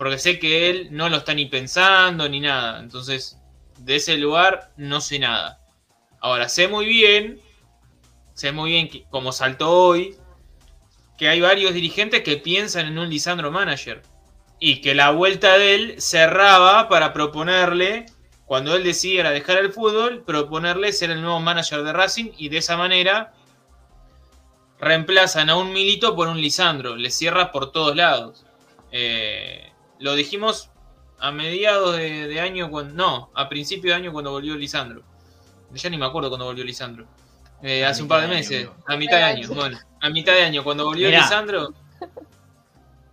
porque 0.04 0.20
sé 0.20 0.38
que 0.38 0.70
él 0.70 0.90
no 0.92 1.08
lo 1.08 1.16
está 1.16 1.34
ni 1.34 1.46
pensando 1.46 2.28
ni 2.28 2.42
nada, 2.42 2.82
entonces 2.82 3.38
de 3.78 3.96
ese 3.96 4.18
lugar 4.18 4.74
no 4.76 5.00
sé 5.00 5.18
nada. 5.18 5.62
Ahora 6.20 6.50
sé 6.50 6.68
muy 6.68 6.86
bien, 6.86 7.40
sé 8.34 8.52
muy 8.52 8.72
bien 8.72 8.90
que, 8.90 9.06
como 9.10 9.32
saltó 9.32 9.72
hoy, 9.72 10.18
que 11.18 11.30
hay 11.30 11.40
varios 11.40 11.74
dirigentes 11.74 12.22
que 12.22 12.36
piensan 12.36 12.88
en 12.88 13.00
un 13.00 13.10
Lisandro 13.10 13.50
manager 13.50 14.02
y 14.60 14.82
que 14.82 14.94
la 14.94 15.12
vuelta 15.12 15.58
de 15.58 15.76
él 15.76 15.96
cerraba 16.00 16.90
para 16.90 17.14
proponerle 17.14 18.06
cuando 18.44 18.76
él 18.76 18.84
decidiera 18.84 19.32
dejar 19.32 19.60
el 19.60 19.72
fútbol, 19.72 20.26
proponerle 20.26 20.92
ser 20.92 21.12
el 21.12 21.22
nuevo 21.22 21.40
manager 21.40 21.82
de 21.82 21.94
Racing 21.94 22.32
y 22.38 22.50
de 22.50 22.58
esa 22.58 22.76
manera 22.76 23.32
reemplazan 24.82 25.50
a 25.50 25.56
un 25.56 25.72
Milito 25.72 26.14
por 26.14 26.28
un 26.28 26.42
Lisandro, 26.42 26.98
le 26.98 27.10
cierra 27.10 27.54
por 27.54 27.72
todos 27.72 27.96
lados. 27.96 28.46
Eh, 28.92 29.73
lo 30.04 30.16
dijimos 30.16 30.70
a 31.20 31.32
mediados 31.32 31.96
de, 31.96 32.28
de 32.28 32.40
año, 32.42 32.70
cuando, 32.70 32.94
no, 32.94 33.32
a 33.34 33.48
principio 33.50 33.92
de 33.92 33.96
año 33.96 34.12
cuando 34.12 34.32
volvió 34.32 34.56
Lisandro. 34.56 35.04
Ya 35.74 35.90
ni 35.90 35.98
me 35.98 36.06
acuerdo 36.06 36.30
cuando 36.30 36.46
volvió 36.46 36.64
Lisandro. 36.64 37.08
Eh, 37.62 37.86
hace 37.86 38.02
un 38.02 38.10
par 38.10 38.22
de 38.22 38.28
de 38.28 38.34
meses, 38.36 38.68
año, 38.68 38.76
a 38.86 38.98
mitad 38.98 39.18
de 39.18 39.24
año, 39.24 39.48
bueno, 39.48 39.80
a 40.02 40.10
mitad 40.10 40.34
de 40.34 40.42
año, 40.44 40.64
cuando 40.66 40.86
volvió 40.86 41.08
Mirá. 41.08 41.22
Lisandro, 41.22 41.74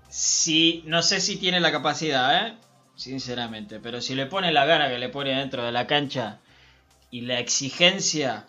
Sí, 0.09 0.83
no 0.87 1.03
sé 1.03 1.21
si 1.21 1.37
tiene 1.37 1.61
la 1.61 1.71
capacidad, 1.71 2.49
¿eh? 2.49 2.57
Sinceramente, 2.97 3.79
pero 3.79 4.01
si 4.01 4.17
le 4.17 4.27
pone 4.27 4.51
la 4.51 4.67
gana 4.67 4.89
que 4.89 4.99
le 4.99 5.09
pone 5.09 5.37
dentro 5.39 5.65
de 5.65 5.71
la 5.71 5.87
cancha 5.87 6.41
y 7.13 7.21
la 7.21 7.39
exigencia 7.39 8.47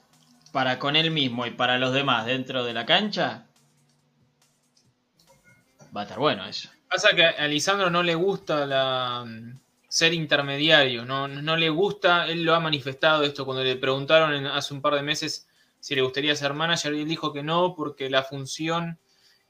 para 0.51 0.79
con 0.79 0.95
él 0.95 1.11
mismo 1.11 1.45
y 1.45 1.51
para 1.51 1.77
los 1.77 1.93
demás 1.93 2.25
dentro 2.25 2.63
de 2.63 2.73
la 2.73 2.87
cancha, 2.87 3.45
va 5.95 6.01
a 6.01 6.03
estar 6.05 6.17
bueno 6.17 6.45
eso. 6.45 6.69
Pasa 6.91 7.15
que 7.15 7.23
a 7.25 7.47
Lisandro 7.47 7.89
no 7.89 8.03
le 8.03 8.15
gusta 8.15 8.65
la, 8.65 9.23
mm, 9.25 9.59
ser 9.87 10.13
intermediario, 10.13 11.05
no, 11.05 11.27
no 11.27 11.55
le 11.55 11.69
gusta, 11.69 12.27
él 12.27 12.43
lo 12.43 12.53
ha 12.55 12.59
manifestado 12.59 13.23
esto 13.23 13.45
cuando 13.45 13.63
le 13.63 13.75
preguntaron 13.77 14.33
en- 14.33 14.45
hace 14.47 14.73
un 14.73 14.81
par 14.81 14.95
de 14.95 15.01
meses 15.01 15.47
si 15.79 15.95
le 15.95 16.01
gustaría 16.01 16.35
ser 16.35 16.53
manager 16.53 16.93
y 16.93 17.01
él 17.01 17.07
dijo 17.07 17.33
que 17.33 17.43
no 17.43 17.75
porque 17.75 18.09
la 18.09 18.23
función 18.23 18.99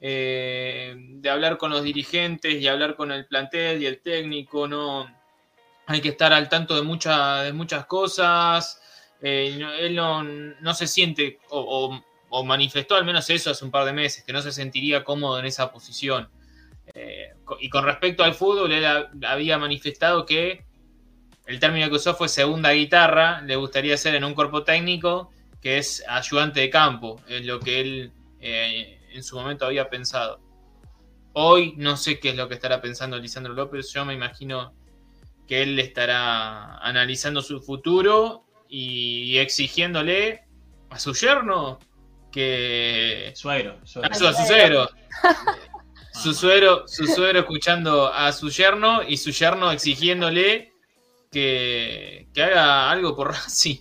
eh, 0.04 0.94
de 0.96 1.30
hablar 1.30 1.58
con 1.58 1.70
los 1.70 1.82
dirigentes 1.84 2.54
y 2.60 2.66
hablar 2.68 2.96
con 2.96 3.12
el 3.12 3.26
plantel 3.26 3.80
y 3.82 3.86
el 3.86 4.00
técnico 4.00 4.66
no 4.66 5.08
hay 5.86 6.00
que 6.00 6.08
estar 6.10 6.32
al 6.32 6.48
tanto 6.48 6.74
de, 6.76 6.82
mucha- 6.82 7.42
de 7.42 7.52
muchas 7.52 7.86
cosas, 7.86 8.80
eh, 9.20 9.56
no- 9.60 9.72
él 9.74 9.94
no, 9.96 10.22
no 10.24 10.74
se 10.74 10.86
siente 10.88 11.38
o, 11.50 11.60
o- 11.60 12.04
o 12.30 12.44
manifestó 12.44 12.96
al 12.96 13.04
menos 13.04 13.28
eso 13.30 13.50
hace 13.50 13.64
un 13.64 13.70
par 13.70 13.84
de 13.84 13.92
meses, 13.92 14.24
que 14.24 14.32
no 14.32 14.42
se 14.42 14.52
sentiría 14.52 15.04
cómodo 15.04 15.38
en 15.38 15.46
esa 15.46 15.70
posición. 15.72 16.28
Eh, 16.94 17.32
y 17.60 17.68
con 17.70 17.84
respecto 17.84 18.22
al 18.24 18.34
fútbol, 18.34 18.72
él 18.72 18.84
ha- 18.84 19.10
había 19.26 19.58
manifestado 19.58 20.26
que 20.26 20.64
el 21.46 21.58
término 21.58 21.88
que 21.88 21.96
usó 21.96 22.14
fue 22.14 22.28
segunda 22.28 22.70
guitarra, 22.72 23.40
le 23.42 23.56
gustaría 23.56 23.96
ser 23.96 24.14
en 24.14 24.24
un 24.24 24.34
cuerpo 24.34 24.62
técnico 24.62 25.30
que 25.60 25.78
es 25.78 26.04
ayudante 26.08 26.60
de 26.60 26.70
campo, 26.70 27.20
es 27.28 27.44
lo 27.46 27.60
que 27.60 27.80
él 27.80 28.12
eh, 28.40 29.00
en 29.12 29.22
su 29.22 29.36
momento 29.36 29.64
había 29.66 29.88
pensado. 29.88 30.40
Hoy 31.34 31.74
no 31.76 31.96
sé 31.96 32.18
qué 32.20 32.30
es 32.30 32.36
lo 32.36 32.48
que 32.48 32.54
estará 32.54 32.80
pensando 32.80 33.16
Lisandro 33.18 33.54
López, 33.54 33.90
yo 33.92 34.04
me 34.04 34.14
imagino 34.14 34.74
que 35.48 35.62
él 35.62 35.78
estará 35.78 36.76
analizando 36.78 37.40
su 37.42 37.60
futuro 37.60 38.44
y 38.68 39.38
exigiéndole 39.38 40.42
a 40.90 40.98
su 40.98 41.12
yerno 41.14 41.78
que 42.30 43.32
suegro. 43.34 43.78
a 43.82 43.86
su, 43.86 44.00
a 44.26 44.32
su 44.34 44.44
suegro. 44.46 44.88
Su 46.12 46.34
suegro, 46.34 46.86
su 46.86 47.06
suegro 47.06 47.40
escuchando 47.40 48.12
a 48.12 48.32
su 48.32 48.50
yerno 48.50 49.02
y 49.02 49.16
su 49.16 49.30
yerno 49.30 49.70
exigiéndole 49.72 50.72
que, 51.30 52.28
que 52.34 52.42
haga 52.42 52.90
algo 52.90 53.16
por 53.16 53.28
Racing. 53.32 53.78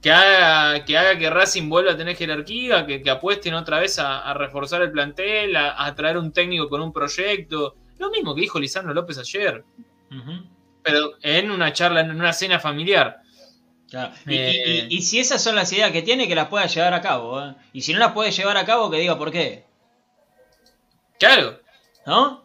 Que 0.00 0.12
haga, 0.12 0.84
que 0.84 0.96
haga 0.96 1.18
que 1.18 1.28
Racing 1.30 1.68
vuelva 1.68 1.92
a 1.92 1.96
tener 1.96 2.16
jerarquía, 2.16 2.86
que, 2.86 3.02
que 3.02 3.10
apuesten 3.10 3.54
otra 3.54 3.80
vez 3.80 3.98
a, 3.98 4.20
a 4.20 4.34
reforzar 4.34 4.82
el 4.82 4.92
plantel, 4.92 5.56
a, 5.56 5.84
a 5.84 5.94
traer 5.94 6.16
un 6.16 6.32
técnico 6.32 6.68
con 6.68 6.80
un 6.80 6.92
proyecto. 6.92 7.74
Lo 7.98 8.10
mismo 8.10 8.34
que 8.34 8.42
dijo 8.42 8.60
Lisandro 8.60 8.94
López 8.94 9.18
ayer, 9.18 9.64
pero 10.82 11.12
en 11.22 11.50
una 11.50 11.72
charla, 11.72 12.00
en 12.00 12.10
una 12.12 12.32
cena 12.32 12.58
familiar. 12.60 13.18
Claro. 13.90 14.14
Y, 14.26 14.34
Eh. 14.36 14.62
y- 14.88 14.94
y- 14.94 14.98
y 14.98 15.02
si 15.02 15.18
esas 15.18 15.42
son 15.42 15.54
las 15.56 15.72
ideas 15.72 15.90
que 15.92 16.02
tiene, 16.02 16.26
que 16.28 16.34
las 16.34 16.48
pueda 16.48 16.66
llevar 16.66 16.94
a 16.94 17.00
cabo. 17.02 17.40
¿eh? 17.44 17.54
Y 17.72 17.82
si 17.82 17.92
no 17.92 17.98
las 17.98 18.12
puede 18.12 18.30
llevar 18.30 18.56
a 18.56 18.64
cabo, 18.64 18.90
que 18.90 18.98
diga 18.98 19.18
por 19.18 19.30
qué. 19.30 19.64
Claro, 21.22 21.60
¿No? 22.04 22.44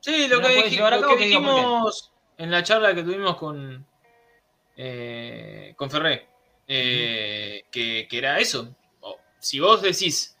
Sí, 0.00 0.26
lo 0.26 0.40
No 0.40 0.48
que, 0.48 0.54
puede 0.54 0.66
dij- 0.68 0.70
llevar 0.70 0.92
a 0.94 0.96
lo 0.96 1.02
cabo, 1.02 1.16
que 1.16 1.24
dijimos 1.26 2.12
en 2.38 2.50
la 2.50 2.62
charla 2.64 2.92
que 2.94 3.04
tuvimos 3.04 3.36
con, 3.36 3.86
eh, 4.76 5.74
con 5.76 5.88
Ferré, 5.90 6.26
eh, 6.66 7.62
que, 7.70 8.06
que 8.10 8.18
era 8.18 8.38
eso. 8.40 8.74
Si 9.38 9.60
vos 9.60 9.80
decís, 9.80 10.36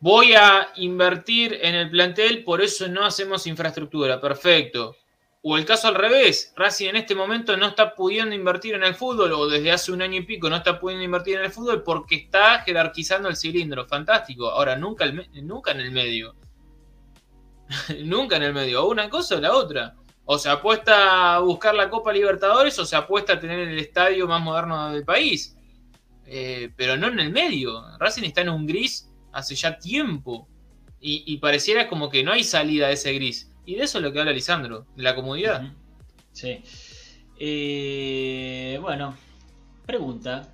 voy 0.00 0.32
a 0.34 0.72
invertir 0.76 1.58
en 1.60 1.74
el 1.74 1.90
plantel, 1.90 2.42
por 2.42 2.62
eso 2.62 2.88
no 2.88 3.04
hacemos 3.04 3.46
infraestructura, 3.46 4.18
perfecto. 4.18 4.96
O 5.42 5.58
el 5.58 5.66
caso 5.66 5.88
al 5.88 5.94
revés, 5.94 6.52
Racing 6.56 6.88
en 6.88 6.96
este 6.96 7.14
momento 7.14 7.54
no 7.56 7.66
está 7.68 7.94
pudiendo 7.94 8.34
invertir 8.34 8.74
en 8.74 8.84
el 8.84 8.94
fútbol, 8.94 9.32
o 9.32 9.46
desde 9.46 9.72
hace 9.72 9.92
un 9.92 10.00
año 10.00 10.16
y 10.20 10.22
pico 10.24 10.48
no 10.48 10.56
está 10.56 10.80
pudiendo 10.80 11.04
invertir 11.04 11.36
en 11.36 11.44
el 11.44 11.50
fútbol 11.52 11.82
porque 11.82 12.16
está 12.16 12.60
jerarquizando 12.60 13.28
el 13.28 13.36
cilindro. 13.36 13.86
Fantástico. 13.86 14.48
Ahora, 14.50 14.74
nunca, 14.74 15.04
el 15.04 15.28
nunca 15.46 15.72
en 15.72 15.80
el 15.80 15.90
medio. 15.90 16.34
nunca 18.04 18.36
en 18.36 18.42
el 18.42 18.54
medio. 18.54 18.84
O 18.84 18.90
una 18.90 19.08
cosa 19.08 19.36
o 19.36 19.40
la 19.40 19.54
otra. 19.54 19.94
O 20.24 20.38
se 20.38 20.48
apuesta 20.48 21.36
a 21.36 21.38
buscar 21.40 21.74
la 21.74 21.88
Copa 21.88 22.12
Libertadores 22.12 22.78
o 22.78 22.84
se 22.84 22.96
apuesta 22.96 23.34
a 23.34 23.40
tener 23.40 23.60
el 23.60 23.78
estadio 23.78 24.26
más 24.26 24.42
moderno 24.42 24.90
del 24.90 25.04
país. 25.04 25.56
Eh, 26.26 26.70
pero 26.76 26.96
no 26.96 27.08
en 27.08 27.20
el 27.20 27.32
medio. 27.32 27.82
Racing 27.98 28.24
está 28.24 28.42
en 28.42 28.50
un 28.50 28.66
gris 28.66 29.10
hace 29.32 29.54
ya 29.54 29.78
tiempo. 29.78 30.48
Y, 31.00 31.36
pareciera 31.36 31.88
como 31.88 32.10
que 32.10 32.24
no 32.24 32.32
hay 32.32 32.42
salida 32.42 32.88
de 32.88 32.94
ese 32.94 33.12
gris. 33.12 33.52
Y 33.64 33.76
de 33.76 33.84
eso 33.84 33.98
es 33.98 34.04
lo 34.04 34.12
que 34.12 34.18
habla 34.18 34.32
Lisandro, 34.32 34.86
de 34.96 35.02
la 35.04 35.14
comodidad. 35.14 35.72
Sí. 36.32 36.60
Eh, 37.38 38.78
bueno, 38.82 39.16
pregunta. 39.86 40.52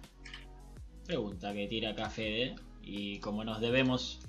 Pregunta 1.06 1.54
que 1.54 1.66
tira 1.66 1.90
acá 1.90 2.10
Fede. 2.10 2.56
Y 2.82 3.18
como 3.20 3.42
nos 3.42 3.60
debemos 3.60 4.20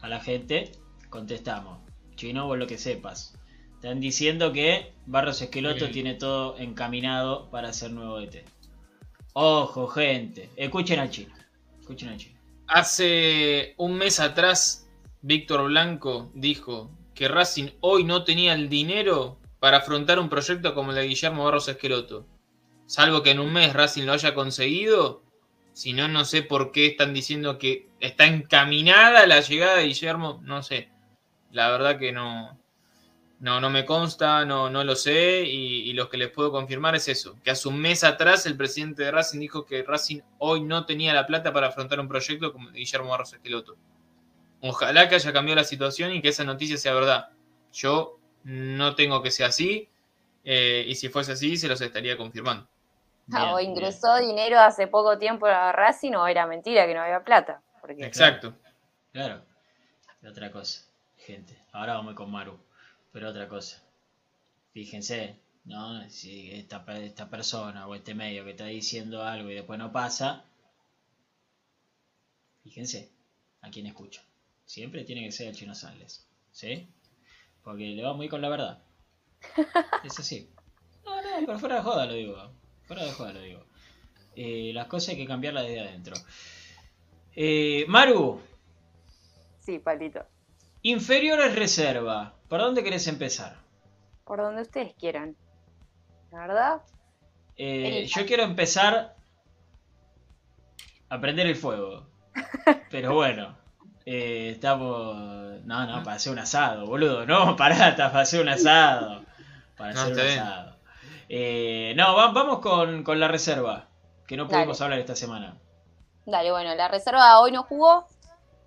a 0.00 0.08
la 0.08 0.18
gente, 0.18 0.72
contestamos. 1.08 1.89
Chino, 2.20 2.46
vos 2.46 2.58
lo 2.58 2.66
que 2.66 2.76
sepas. 2.76 3.34
Están 3.76 3.98
diciendo 3.98 4.52
que 4.52 4.92
Barros 5.06 5.40
Esqueloto 5.40 5.86
Sí. 5.86 5.92
tiene 5.92 6.14
todo 6.14 6.58
encaminado 6.58 7.50
para 7.50 7.72
ser 7.72 7.92
nuevo 7.92 8.20
DT. 8.20 8.44
Ojo, 9.32 9.88
gente. 9.88 10.50
Escuchen 10.54 11.00
al 11.00 11.08
chino. 11.08 11.34
Escuchen 11.80 12.10
al 12.10 12.18
chino. 12.18 12.38
Hace 12.66 13.72
un 13.78 13.94
mes 13.94 14.20
atrás, 14.20 14.86
Víctor 15.22 15.64
Blanco 15.64 16.30
dijo 16.34 16.90
que 17.14 17.26
Racing 17.26 17.70
hoy 17.80 18.04
no 18.04 18.22
tenía 18.24 18.52
el 18.52 18.68
dinero 18.68 19.38
para 19.58 19.78
afrontar 19.78 20.18
un 20.18 20.28
proyecto 20.28 20.74
como 20.74 20.90
el 20.90 20.96
de 20.96 21.06
Guillermo 21.08 21.44
Barros 21.44 21.68
Esqueloto. 21.68 22.26
Salvo 22.84 23.22
que 23.22 23.30
en 23.30 23.40
un 23.40 23.50
mes 23.50 23.72
Racing 23.72 24.04
lo 24.04 24.12
haya 24.12 24.34
conseguido. 24.34 25.22
Si 25.72 25.94
no, 25.94 26.06
no 26.06 26.26
sé 26.26 26.42
por 26.42 26.70
qué 26.70 26.84
están 26.84 27.14
diciendo 27.14 27.56
que 27.56 27.88
está 27.98 28.26
encaminada 28.26 29.26
la 29.26 29.40
llegada 29.40 29.76
de 29.78 29.86
Guillermo. 29.86 30.42
No 30.44 30.62
sé. 30.62 30.89
La 31.50 31.70
verdad 31.70 31.98
que 31.98 32.12
no. 32.12 32.58
No, 33.40 33.58
no 33.58 33.70
me 33.70 33.86
consta, 33.86 34.44
no, 34.44 34.68
no 34.68 34.84
lo 34.84 34.94
sé. 34.94 35.42
Y, 35.44 35.88
y 35.90 35.92
lo 35.94 36.10
que 36.10 36.18
les 36.18 36.28
puedo 36.30 36.52
confirmar 36.52 36.94
es 36.94 37.08
eso: 37.08 37.36
que 37.42 37.50
hace 37.50 37.68
un 37.68 37.80
mes 37.80 38.04
atrás 38.04 38.44
el 38.46 38.56
presidente 38.56 39.02
de 39.04 39.10
Racing 39.10 39.40
dijo 39.40 39.64
que 39.64 39.82
Racing 39.82 40.20
hoy 40.38 40.60
no 40.62 40.84
tenía 40.84 41.14
la 41.14 41.26
plata 41.26 41.52
para 41.52 41.68
afrontar 41.68 42.00
un 42.00 42.08
proyecto 42.08 42.52
como 42.52 42.70
Guillermo 42.70 43.08
Barros 43.10 43.32
Esqueloto. 43.32 43.76
Ojalá 44.60 45.08
que 45.08 45.14
haya 45.14 45.32
cambiado 45.32 45.56
la 45.56 45.64
situación 45.64 46.12
y 46.12 46.20
que 46.20 46.28
esa 46.28 46.44
noticia 46.44 46.76
sea 46.76 46.92
verdad. 46.94 47.30
Yo 47.72 48.18
no 48.44 48.94
tengo 48.94 49.22
que 49.22 49.30
sea 49.30 49.46
así. 49.48 49.88
eh, 50.44 50.84
y 50.86 50.94
si 50.94 51.08
fuese 51.08 51.32
así, 51.32 51.56
se 51.56 51.68
los 51.68 51.80
estaría 51.80 52.16
confirmando. 52.16 52.68
Ah, 53.32 53.44
Bien, 53.44 53.54
o 53.54 53.56
bien. 53.58 53.70
ingresó 53.70 54.16
dinero 54.18 54.58
hace 54.58 54.86
poco 54.86 55.16
tiempo 55.18 55.46
a 55.46 55.72
Racing 55.72 56.12
o 56.14 56.26
era 56.26 56.46
mentira 56.46 56.86
que 56.86 56.94
no 56.94 57.00
había 57.02 57.22
plata. 57.24 57.62
Porque 57.80 58.04
Exacto. 58.04 58.54
Claro. 59.12 59.42
Y 60.22 60.26
otra 60.26 60.50
cosa, 60.50 60.82
gente. 61.30 61.56
Ahora 61.72 61.94
vamos 61.94 62.14
con 62.14 62.30
Maru. 62.30 62.58
Pero 63.12 63.30
otra 63.30 63.48
cosa. 63.48 63.82
Fíjense, 64.72 65.36
¿no? 65.64 66.08
Si 66.10 66.50
esta, 66.52 66.84
esta 66.98 67.28
persona 67.28 67.86
o 67.86 67.94
este 67.94 68.14
medio 68.14 68.44
que 68.44 68.52
está 68.52 68.66
diciendo 68.66 69.22
algo 69.22 69.50
y 69.50 69.54
después 69.54 69.78
no 69.78 69.92
pasa. 69.92 70.44
Fíjense 72.62 73.10
a 73.62 73.70
quién 73.70 73.86
escucha. 73.86 74.22
Siempre 74.64 75.04
tiene 75.04 75.24
que 75.24 75.32
ser 75.32 75.48
el 75.48 75.56
chino 75.56 75.74
Sales. 75.74 76.26
¿Sí? 76.52 76.88
Porque 77.62 77.88
le 77.88 78.02
va 78.02 78.14
muy 78.14 78.28
con 78.28 78.40
la 78.40 78.48
verdad. 78.48 78.82
Es 80.04 80.18
así. 80.18 80.48
No, 81.04 81.16
no, 81.16 81.46
pero 81.46 81.58
fuera 81.58 81.76
de 81.76 81.82
joda 81.82 82.06
lo 82.06 82.12
digo. 82.14 82.52
Fuera 82.84 83.04
de 83.04 83.12
joda 83.12 83.32
lo 83.32 83.40
digo. 83.40 83.64
Eh, 84.36 84.72
las 84.72 84.86
cosas 84.86 85.10
hay 85.10 85.16
que 85.16 85.26
cambiarlas 85.26 85.64
desde 85.64 85.80
adentro. 85.80 86.14
Eh, 87.34 87.84
Maru, 87.88 88.40
sí, 89.70 89.78
palito. 89.78 90.26
Inferiores 90.82 91.54
reserva. 91.54 92.34
¿Por 92.48 92.60
dónde 92.60 92.82
querés 92.82 93.06
empezar? 93.06 93.56
Por 94.24 94.38
donde 94.38 94.62
ustedes 94.62 94.94
quieran. 94.94 95.36
La 96.32 96.40
verdad, 96.40 96.82
Eh, 97.56 98.06
yo 98.06 98.24
quiero 98.26 98.44
empezar 98.44 99.14
a 101.08 101.20
prender 101.20 101.46
el 101.46 101.56
fuego. 101.56 102.06
Pero 102.90 103.14
bueno, 103.14 103.56
eh, 104.06 104.50
estamos. 104.54 105.16
No, 105.64 105.86
no, 105.86 106.02
para 106.02 106.16
hacer 106.16 106.32
un 106.32 106.38
asado, 106.38 106.86
boludo. 106.86 107.26
No, 107.26 107.56
pará, 107.56 107.94
para 107.96 108.20
hacer 108.20 108.40
un 108.40 108.48
asado. 108.48 109.24
Para 109.76 109.92
No, 109.92 110.00
hacer 110.02 110.14
un 110.14 110.20
asado. 110.20 110.76
Eh, 111.28 111.92
no, 111.96 112.14
va- 112.16 112.32
vamos 112.32 112.60
con, 112.60 113.02
con 113.04 113.20
la 113.20 113.28
reserva. 113.28 113.88
Que 114.26 114.36
no 114.36 114.46
pudimos 114.46 114.78
Dale. 114.78 114.86
hablar 114.86 114.98
esta 115.00 115.16
semana. 115.16 115.56
Dale, 116.24 116.50
bueno, 116.52 116.74
la 116.76 116.86
reserva 116.88 117.40
hoy 117.40 117.50
no 117.50 117.64
jugó, 117.64 118.06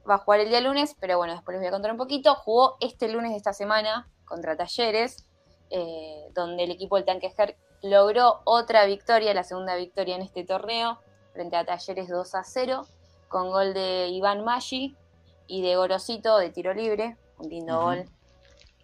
va 0.10 0.16
a 0.16 0.18
jugar 0.18 0.42
el 0.42 0.50
día 0.50 0.62
lunes, 0.62 0.96
pero 1.00 1.18
bueno, 1.18 1.34
después 1.34 1.56
les 1.56 1.62
voy 1.62 1.68
a 1.68 1.72
contar 1.72 1.92
un 1.92 1.98
poquito. 1.98 2.36
Jugó 2.36 2.78
este 2.80 3.08
lunes 3.10 3.32
de 3.32 3.38
esta 3.38 3.54
semana 3.54 4.10
contra 4.26 4.56
Talleres, 4.56 5.26
eh, 5.70 6.30
donde 6.34 6.64
el 6.64 6.72
equipo 6.72 6.96
del 6.96 7.06
Tanque 7.06 7.30
Ger 7.30 7.58
logró 7.82 8.42
otra 8.46 8.86
victoria, 8.86 9.34
la 9.34 9.44
segunda 9.44 9.76
victoria 9.76 10.16
en 10.16 10.22
este 10.22 10.44
torneo, 10.44 11.00
frente 11.34 11.56
a 11.56 11.66
Talleres 11.66 12.10
2 12.10 12.36
a 12.36 12.44
0, 12.44 12.86
con 13.28 13.50
gol 13.50 13.74
de 13.74 14.08
Iván 14.10 14.44
Maggi 14.44 14.96
y 15.48 15.62
de 15.62 15.76
Gorosito 15.76 16.38
de 16.38 16.50
tiro 16.50 16.74
libre, 16.74 17.18
un 17.38 17.50
lindo 17.50 17.82
gol 17.82 18.06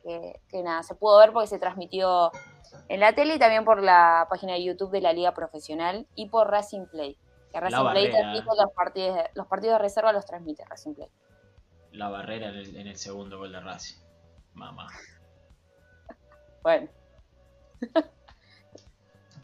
que, 0.03 0.41
que 0.49 0.63
nada, 0.63 0.83
se 0.83 0.95
pudo 0.95 1.19
ver 1.19 1.31
porque 1.31 1.47
se 1.47 1.59
transmitió 1.59 2.31
en 2.87 2.99
la 2.99 3.13
tele 3.13 3.35
y 3.35 3.39
también 3.39 3.65
por 3.65 3.81
la 3.81 4.27
página 4.29 4.53
de 4.53 4.63
YouTube 4.63 4.91
de 4.91 5.01
la 5.01 5.13
Liga 5.13 5.33
Profesional 5.33 6.07
y 6.15 6.29
por 6.29 6.49
Racing 6.49 6.85
Play. 6.87 7.17
Que 7.51 7.59
Racing 7.59 7.77
Play 7.91 8.11
transmite 8.11 8.45
los 8.63 8.71
partidos, 8.73 9.19
los 9.33 9.47
partidos 9.47 9.73
de 9.73 9.79
reserva 9.79 10.13
los 10.13 10.25
transmite 10.25 10.63
Racing 10.65 10.93
Play. 10.95 11.09
La 11.91 12.09
barrera 12.09 12.49
en 12.49 12.55
el, 12.55 12.75
en 12.75 12.87
el 12.87 12.97
segundo 12.97 13.37
gol 13.39 13.51
de 13.51 13.59
Racing. 13.59 13.97
Mamá. 14.53 14.87
Bueno, 16.61 16.89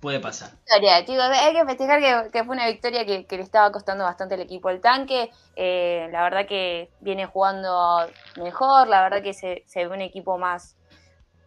Puede 0.01 0.19
pasar. 0.19 0.51
victoria, 0.51 1.03
chicos, 1.05 1.23
hay 1.31 1.53
que 1.53 1.65
festejar 1.65 1.99
que, 1.99 2.31
que 2.31 2.43
fue 2.43 2.53
una 2.55 2.67
victoria 2.67 3.05
que, 3.05 3.25
que 3.25 3.37
le 3.37 3.43
estaba 3.43 3.71
costando 3.71 4.03
bastante 4.03 4.35
al 4.35 4.41
equipo 4.41 4.67
del 4.69 4.81
tanque. 4.81 5.31
Eh, 5.55 6.09
la 6.11 6.21
verdad 6.23 6.45
que 6.45 6.91
viene 6.99 7.25
jugando 7.25 8.05
mejor, 8.37 8.87
la 8.87 9.01
verdad 9.01 9.23
que 9.23 9.33
se, 9.33 9.63
se 9.65 9.87
ve 9.87 9.93
un 9.93 10.01
equipo 10.01 10.37
más, 10.37 10.75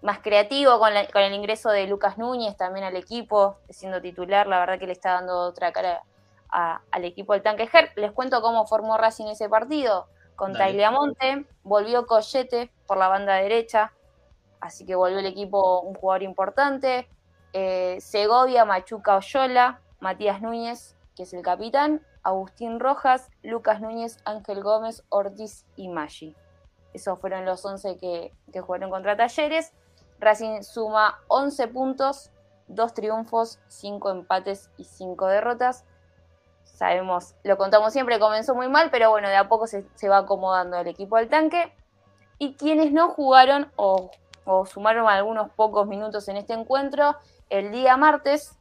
más 0.02 0.18
creativo 0.20 0.78
con, 0.80 0.92
la- 0.94 1.06
con 1.08 1.22
el 1.22 1.34
ingreso 1.34 1.68
de 1.70 1.86
Lucas 1.86 2.18
Núñez 2.18 2.56
también 2.56 2.84
al 2.86 2.96
equipo, 2.96 3.58
siendo 3.68 4.00
titular, 4.00 4.46
la 4.48 4.58
verdad 4.58 4.78
que 4.78 4.86
le 4.86 4.92
está 4.92 5.12
dando 5.12 5.38
otra 5.38 5.70
cara 5.70 6.02
a- 6.50 6.80
al 6.90 7.04
equipo 7.04 7.32
del 7.32 7.42
tanque 7.42 7.66
Ger. 7.66 7.90
Les 7.96 8.12
cuento 8.12 8.40
cómo 8.42 8.66
formó 8.66 8.96
Racing 8.96 9.26
ese 9.26 9.48
partido. 9.48 10.08
Con. 10.36 10.52
Tagliamonte, 10.52 11.46
volvió 11.64 12.06
Collete 12.06 12.70
por 12.86 12.96
la 12.96 13.08
banda 13.08 13.34
derecha, 13.34 13.92
así 14.60 14.86
que 14.86 14.94
volvió 14.94 15.18
el 15.18 15.26
equipo 15.26 15.80
un 15.80 15.94
jugador 15.94 16.22
importante. 16.22 17.08
Eh, 17.52 17.98
Segovia, 18.00 18.64
Machuca 18.64 19.16
Oyola, 19.16 19.80
Matías 20.00 20.40
Núñez, 20.40 20.96
que 21.16 21.24
es 21.24 21.32
el 21.34 21.42
capitán, 21.42 22.06
Agustín 22.22 22.78
Rojas, 22.78 23.30
Lucas 23.42 23.80
Núñez, 23.80 24.18
Ángel 24.24 24.62
Gómez, 24.62 25.02
Ortiz 25.08 25.66
y 25.76 25.88
Maggi. 25.88 26.36
Esos 26.92 27.18
fueron 27.18 27.44
los 27.44 27.64
11 27.64 27.96
que, 27.98 28.32
que 28.52 28.60
jugaron 28.60 28.90
contra 28.90 29.16
Talleres. 29.16 29.72
Racing 30.20 30.62
suma 30.62 31.18
11 31.28 31.68
puntos, 31.68 32.30
2 32.68 32.94
triunfos, 32.94 33.58
5 33.68 34.10
empates 34.10 34.70
y 34.76 34.84
5 34.84 35.26
derrotas. 35.26 35.84
Sabemos, 36.78 37.34
lo 37.42 37.58
contamos 37.58 37.92
siempre, 37.92 38.20
comenzó 38.20 38.54
muy 38.54 38.68
mal, 38.68 38.90
pero 38.92 39.10
bueno, 39.10 39.28
de 39.28 39.34
a 39.34 39.48
poco 39.48 39.66
se, 39.66 39.84
va 40.08 40.18
acomodando 40.18 40.78
el 40.78 40.86
equipo 40.86 41.16
al 41.16 41.26
tanque. 41.26 41.72
Y 42.38 42.54
quienes 42.54 42.92
no 42.92 43.08
jugaron 43.08 43.72
o, 43.74 44.12
sumaron 44.64 45.08
algunos 45.08 45.50
pocos 45.50 45.88
minutos 45.88 46.28
en 46.28 46.36
este 46.36 46.52
encuentro, 46.52 47.16
el 47.50 47.72
día 47.72 47.96
martes 47.96 48.56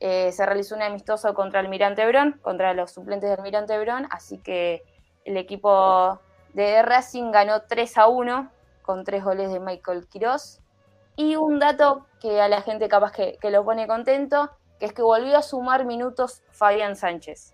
eh, 0.00 0.30
se 0.32 0.44
realizó 0.44 0.74
un 0.74 0.82
amistoso 0.82 1.32
contra 1.32 1.60
Almirante 1.60 2.06
Brón, 2.06 2.38
contra 2.42 2.74
los 2.74 2.90
suplentes 2.92 3.30
de 3.30 3.36
Almirante 3.36 3.78
Brón, 3.78 4.08
así 4.10 4.36
que 4.36 4.82
el 5.24 5.38
equipo 5.38 6.20
de 6.52 6.82
Racing 6.82 7.30
ganó 7.30 7.62
3 7.62 7.96
a 7.96 8.08
1 8.08 8.50
con 8.82 9.04
tres 9.04 9.24
goles 9.24 9.50
de 9.50 9.60
Michael 9.60 10.06
Quiroz 10.06 10.60
Y 11.16 11.36
un 11.36 11.58
dato 11.58 12.04
que 12.20 12.42
a 12.42 12.48
la 12.48 12.60
gente 12.60 12.88
capaz 12.88 13.12
que 13.12 13.38
lo 13.50 13.64
pone 13.64 13.86
contento, 13.86 14.50
que 14.78 14.84
es 14.84 14.92
que 14.92 15.00
volvió 15.00 15.38
a 15.38 15.42
sumar 15.42 15.86
minutos 15.86 16.42
Fabián 16.50 16.94
Sánchez, 16.94 17.53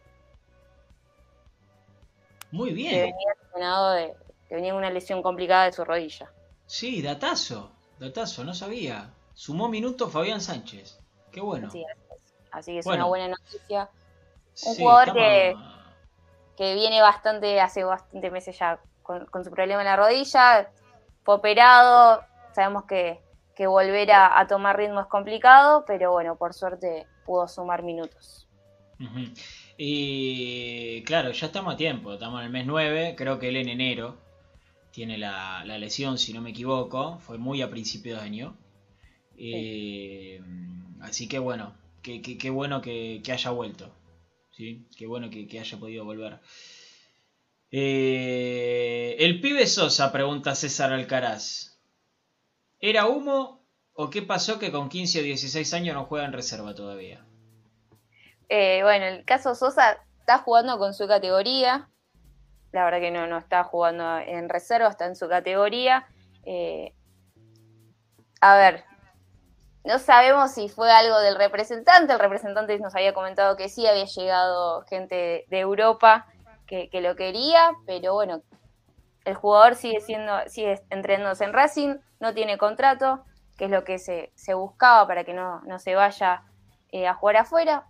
Muy 2.52 2.70
que 2.70 2.74
bien. 2.74 3.00
venía 3.00 3.34
lesionado 3.42 3.90
de, 3.92 4.14
que 4.48 4.54
venía 4.54 4.72
con 4.72 4.78
una 4.78 4.90
lesión 4.90 5.22
complicada 5.22 5.64
de 5.66 5.72
su 5.72 5.84
rodilla. 5.84 6.30
Sí, 6.66 7.02
datazo. 7.02 7.72
Datazo, 7.98 8.44
no 8.44 8.54
sabía. 8.54 9.12
Sumó 9.34 9.68
minutos 9.68 10.12
Fabián 10.12 10.40
Sánchez. 10.40 10.98
Qué 11.32 11.40
bueno. 11.40 11.70
Sí, 11.70 11.84
así 12.50 12.72
que 12.72 12.78
es 12.80 12.84
Bueno. 12.84 13.04
una 13.04 13.08
buena 13.08 13.28
noticia. 13.28 13.88
un 14.66 14.74
Sí, 14.74 14.82
jugador 14.82 15.08
estamos- 15.08 15.22
que- 15.22 15.56
que 16.56 16.74
viene 16.74 17.00
bastante, 17.00 17.60
hace 17.60 17.84
bastante 17.84 18.30
meses 18.30 18.58
ya 18.58 18.80
con, 19.02 19.24
con 19.26 19.44
su 19.44 19.50
problema 19.50 19.80
en 19.80 19.86
la 19.86 19.96
rodilla, 19.96 20.70
fue 21.24 21.36
operado, 21.36 22.22
sabemos 22.54 22.84
que, 22.84 23.22
que 23.54 23.66
volver 23.66 24.10
a, 24.12 24.38
a 24.38 24.46
tomar 24.46 24.76
ritmo 24.76 25.00
es 25.00 25.06
complicado, 25.06 25.84
pero 25.86 26.12
bueno, 26.12 26.36
por 26.36 26.52
suerte 26.52 27.06
pudo 27.24 27.48
sumar 27.48 27.82
minutos. 27.82 28.46
Y 29.82 31.02
claro, 31.04 31.32
ya 31.32 31.46
estamos 31.46 31.72
a 31.72 31.76
tiempo, 31.78 32.12
estamos 32.12 32.40
en 32.40 32.46
el 32.48 32.52
mes 32.52 32.66
9, 32.66 33.14
creo 33.16 33.38
que 33.38 33.48
él 33.48 33.56
en 33.56 33.70
enero 33.70 34.18
tiene 34.90 35.16
la, 35.16 35.64
la 35.64 35.78
lesión, 35.78 36.18
si 36.18 36.34
no 36.34 36.42
me 36.42 36.50
equivoco, 36.50 37.18
fue 37.20 37.38
muy 37.38 37.62
a 37.62 37.70
principios 37.70 38.20
de 38.20 38.26
año. 38.26 38.58
Eh, 39.38 40.38
así 41.00 41.28
que 41.28 41.38
bueno, 41.38 41.72
qué 42.02 42.20
que, 42.20 42.50
bueno 42.50 42.82
que, 42.82 43.22
que 43.24 43.32
haya 43.32 43.48
vuelto, 43.52 43.90
¿sí? 44.50 44.86
qué 44.98 45.06
bueno 45.06 45.30
que, 45.30 45.48
que 45.48 45.60
haya 45.60 45.78
podido 45.78 46.04
volver. 46.04 46.40
Eh, 47.70 49.16
el 49.18 49.40
pibe 49.40 49.66
Sosa, 49.66 50.12
pregunta 50.12 50.54
César 50.54 50.92
Alcaraz, 50.92 51.78
¿era 52.80 53.06
humo 53.06 53.64
o 53.94 54.10
qué 54.10 54.20
pasó 54.20 54.58
que 54.58 54.72
con 54.72 54.90
15 54.90 55.20
o 55.20 55.22
16 55.22 55.72
años 55.72 55.94
no 55.94 56.04
juega 56.04 56.26
en 56.26 56.34
reserva 56.34 56.74
todavía? 56.74 57.24
Eh, 58.52 58.80
bueno, 58.82 59.06
el 59.06 59.24
caso 59.24 59.54
Sosa 59.54 59.98
está 60.18 60.38
jugando 60.38 60.76
con 60.76 60.92
su 60.92 61.06
categoría. 61.06 61.88
La 62.72 62.84
verdad 62.84 62.98
que 62.98 63.12
no, 63.12 63.28
no 63.28 63.38
está 63.38 63.62
jugando 63.62 64.18
en 64.18 64.48
reserva, 64.48 64.88
está 64.88 65.06
en 65.06 65.14
su 65.14 65.28
categoría. 65.28 66.08
Eh, 66.44 66.92
a 68.40 68.56
ver, 68.56 68.84
no 69.84 70.00
sabemos 70.00 70.50
si 70.50 70.68
fue 70.68 70.90
algo 70.90 71.20
del 71.20 71.36
representante. 71.36 72.12
El 72.12 72.18
representante 72.18 72.76
nos 72.80 72.94
había 72.96 73.14
comentado 73.14 73.56
que 73.56 73.68
sí, 73.68 73.86
había 73.86 74.04
llegado 74.04 74.82
gente 74.82 75.44
de 75.48 75.58
Europa 75.60 76.26
que, 76.66 77.00
lo 77.00 77.16
quería, 77.16 77.70
pero 77.86 78.14
bueno, 78.14 78.42
el 79.24 79.34
jugador 79.34 79.74
sigue 79.74 80.00
siendo, 80.00 80.32
sigue 80.46 80.80
entrenándose 80.90 81.44
en 81.44 81.52
Racing, 81.52 81.96
no 82.20 82.32
tiene 82.32 82.58
contrato, 82.58 83.24
que 83.58 83.64
es 83.64 83.70
lo 83.70 83.82
que 83.82 83.98
se, 83.98 84.30
se 84.36 84.54
buscaba 84.54 85.06
para 85.06 85.24
que 85.24 85.34
no, 85.34 85.60
no 85.62 85.80
se 85.80 85.96
vaya 85.96 86.44
eh, 86.92 87.08
a 87.08 87.14
jugar 87.14 87.38
afuera. 87.38 87.89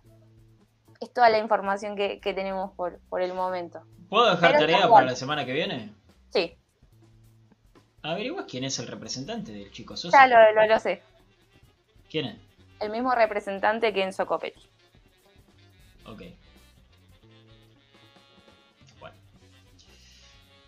Es 1.01 1.11
toda 1.11 1.29
la 1.29 1.39
información 1.39 1.97
que, 1.97 2.19
que 2.21 2.33
tenemos 2.33 2.71
por, 2.75 2.99
por 3.09 3.21
el 3.21 3.33
momento. 3.33 3.81
¿Puedo 4.07 4.29
dejar 4.29 4.51
Pero 4.51 4.59
tarea 4.59 4.87
para 4.87 5.07
la 5.07 5.15
semana 5.15 5.45
que 5.45 5.51
viene? 5.51 5.93
Sí, 6.29 6.55
¿Averiguas 8.03 8.45
quién 8.49 8.63
es 8.63 8.79
el 8.79 8.87
representante 8.87 9.51
del 9.51 9.71
chico 9.71 9.95
Sosa? 9.95 10.17
ya 10.17 10.27
lo, 10.27 10.53
lo, 10.53 10.67
lo 10.67 10.79
sé. 10.79 11.01
¿Quién 12.09 12.25
es? 12.25 12.37
El 12.79 12.89
mismo 12.89 13.13
representante 13.13 13.93
que 13.93 14.03
Enzo 14.03 14.25
Copetti. 14.25 14.61
Ok. 16.05 16.23
Bueno. 18.99 19.15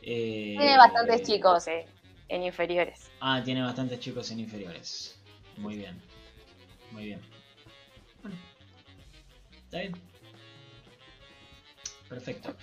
Eh, 0.03 0.55
Tiene 0.57 0.77
bastantes 0.77 1.23
chicos 1.23 1.67
eh, 1.67 1.88
en 2.27 2.43
inferiores. 2.43 3.09
Ah, 3.19 3.41
tiene 3.43 3.63
bastantes 3.63 3.99
chicos 3.99 4.29
en 4.29 4.41
inferiores. 4.41 5.19
Muy 5.57 5.75
bien. 5.77 5.99
Muy 6.91 7.05
bien. 7.05 7.21
Bueno. 8.21 8.38
Está 9.65 9.79
bien. 9.79 10.12
Perfecto. 12.09 12.55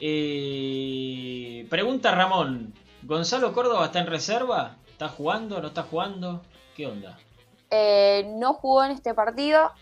Eh, 0.00 1.66
pregunta 1.68 2.14
Ramón. 2.14 2.74
¿Gonzalo 3.02 3.52
Córdoba 3.52 3.86
está 3.86 4.00
en 4.00 4.06
reserva? 4.06 4.76
¿Está 4.88 5.08
jugando? 5.08 5.60
¿No 5.60 5.68
está 5.68 5.82
jugando? 5.82 6.42
¿Qué 6.76 6.86
onda? 6.86 7.18
Eh, 7.70 8.24
no 8.36 8.54
jugó 8.54 8.84
en 8.84 8.92
este 8.92 9.14
partido. 9.14 9.72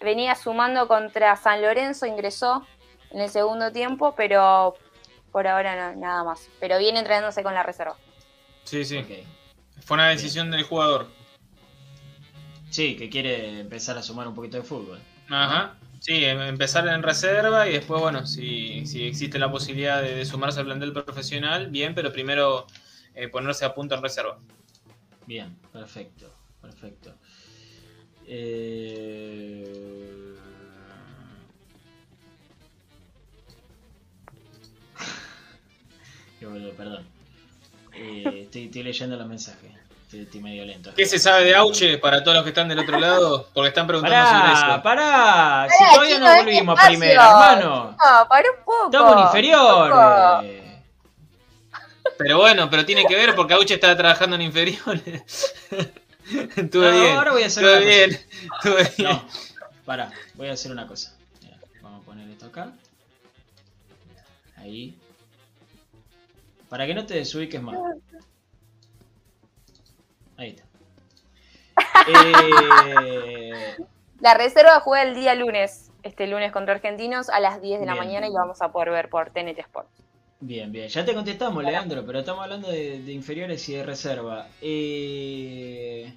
Venía 0.00 0.34
sumando 0.34 0.88
contra 0.88 1.36
San 1.36 1.62
Lorenzo, 1.62 2.06
ingresó 2.06 2.66
en 3.10 3.20
el 3.20 3.30
segundo 3.30 3.70
tiempo, 3.72 4.14
pero 4.16 4.74
por 5.30 5.46
ahora 5.46 5.92
no, 5.92 6.00
nada 6.00 6.24
más. 6.24 6.48
Pero 6.60 6.78
viene 6.78 6.98
entrenándose 6.98 7.42
con 7.42 7.54
la 7.54 7.62
reserva. 7.62 7.96
Sí, 8.64 8.84
sí. 8.84 8.98
Ok. 8.98 9.10
Fue 9.84 9.94
una 9.96 10.08
decisión 10.08 10.50
del 10.50 10.62
jugador. 10.62 11.08
Sí, 12.70 12.96
que 12.96 13.10
quiere 13.10 13.60
empezar 13.60 13.98
a 13.98 14.02
sumar 14.02 14.26
un 14.28 14.34
poquito 14.34 14.56
de 14.56 14.62
fútbol. 14.62 15.00
Ajá. 15.28 15.76
Sí, 16.02 16.24
em- 16.24 16.40
empezar 16.42 16.88
en 16.88 17.00
reserva 17.00 17.68
y 17.68 17.74
después, 17.74 18.00
bueno, 18.00 18.26
si, 18.26 18.84
si 18.86 19.06
existe 19.06 19.38
la 19.38 19.52
posibilidad 19.52 20.02
de, 20.02 20.24
sumarse 20.24 20.58
al 20.58 20.66
plantel 20.66 20.92
profesional, 20.92 21.70
bien, 21.70 21.94
pero 21.94 22.12
primero 22.12 22.66
eh, 23.14 23.28
ponerse 23.28 23.64
a 23.64 23.72
punto 23.72 23.94
en 23.94 24.02
reserva. 24.02 24.36
Bien, 25.26 25.56
perfecto, 25.72 26.34
perfecto. 26.60 27.14
Eh... 28.26 29.64
Perdón. 36.76 37.06
Eh, 37.94 38.48
estoy 38.52 38.82
leyendo 38.82 39.16
los 39.16 39.28
mensajes. 39.28 39.70
Estoy, 40.12 40.40
medio 40.42 40.64
lento. 40.66 40.92
¿Qué 40.94 41.06
se 41.06 41.18
sabe 41.18 41.44
de 41.44 41.54
Auche 41.56 41.96
para 41.98 42.22
todos 42.22 42.34
los 42.36 42.44
que 42.44 42.50
están 42.50 42.68
del 42.68 42.78
otro 42.78 42.98
lado? 42.98 43.48
Porque 43.54 43.68
están 43.68 43.86
preguntando 43.86 44.26
sobre 44.28 44.40
Pará, 44.52 44.74
eso. 44.74 44.82
pará. 44.82 45.68
Si 45.70 45.78
Pará, 45.84 45.92
todavía 45.94 46.18
no 46.18 46.36
volvimos 46.36 46.80
primero, 46.86 47.20
hermano. 47.22 47.90
No, 47.92 48.28
para 48.28 48.50
un 48.50 48.56
poco. 48.64 48.84
Estamos 48.86 49.12
en 49.12 49.18
inferiores. 49.26 50.62
Pero 52.18 52.38
bueno, 52.38 52.68
pero 52.68 52.84
tiene 52.84 53.04
que 53.06 53.16
ver 53.16 53.34
porque 53.34 53.54
Auche 53.54 53.74
está 53.74 53.96
trabajando 53.96 54.36
en 54.36 54.42
inferiores. 54.42 55.54
Estuve 56.56 56.90
No, 56.92 57.00
bien. 57.00 57.16
ahora 57.16 57.32
voy 57.32 57.42
a 57.42 57.46
hacer 57.46 57.64
Estuve 57.64 57.76
una 57.78 57.86
bien. 57.86 58.10
Estuve 58.56 58.92
bien. 58.98 59.10
No, 59.12 59.26
pará, 59.84 60.10
voy 60.34 60.48
a 60.48 60.52
hacer 60.52 60.70
una 60.72 60.86
cosa. 60.86 61.16
Mira, 61.42 61.56
vamos 61.80 62.02
a 62.02 62.04
poner 62.04 62.28
esto 62.28 62.46
acá. 62.46 62.70
Ahí. 64.56 64.96
Para 66.68 66.86
que 66.86 66.94
no 66.94 67.04
te 67.06 67.14
desubiques 67.14 67.60
más. 67.62 67.76
Ahí 70.42 70.50
está. 70.50 70.64
Eh, 72.08 73.76
La 74.20 74.34
reserva 74.34 74.80
juega 74.80 75.02
el 75.04 75.14
día 75.14 75.34
lunes, 75.34 75.90
este 76.02 76.26
lunes 76.26 76.52
contra 76.52 76.74
Argentinos 76.74 77.28
a 77.28 77.40
las 77.40 77.60
10 77.62 77.80
de 77.80 77.86
la 77.86 77.94
mañana 77.94 78.26
y 78.26 78.30
lo 78.30 78.36
vamos 78.38 78.60
a 78.62 78.70
poder 78.72 78.90
ver 78.90 79.08
por 79.08 79.30
TNT 79.30 79.58
Sport. 79.58 79.88
bien, 80.40 80.72
bien. 80.72 80.88
Ya 80.88 81.04
te 81.04 81.14
contestamos, 81.14 81.62
Leandro, 81.64 82.04
pero 82.04 82.20
estamos 82.20 82.42
hablando 82.44 82.68
de, 82.68 83.02
de 83.02 83.12
inferiores 83.12 83.68
y 83.68 83.74
de 83.74 83.84
reserva. 83.84 84.48
Eh, 84.60 86.12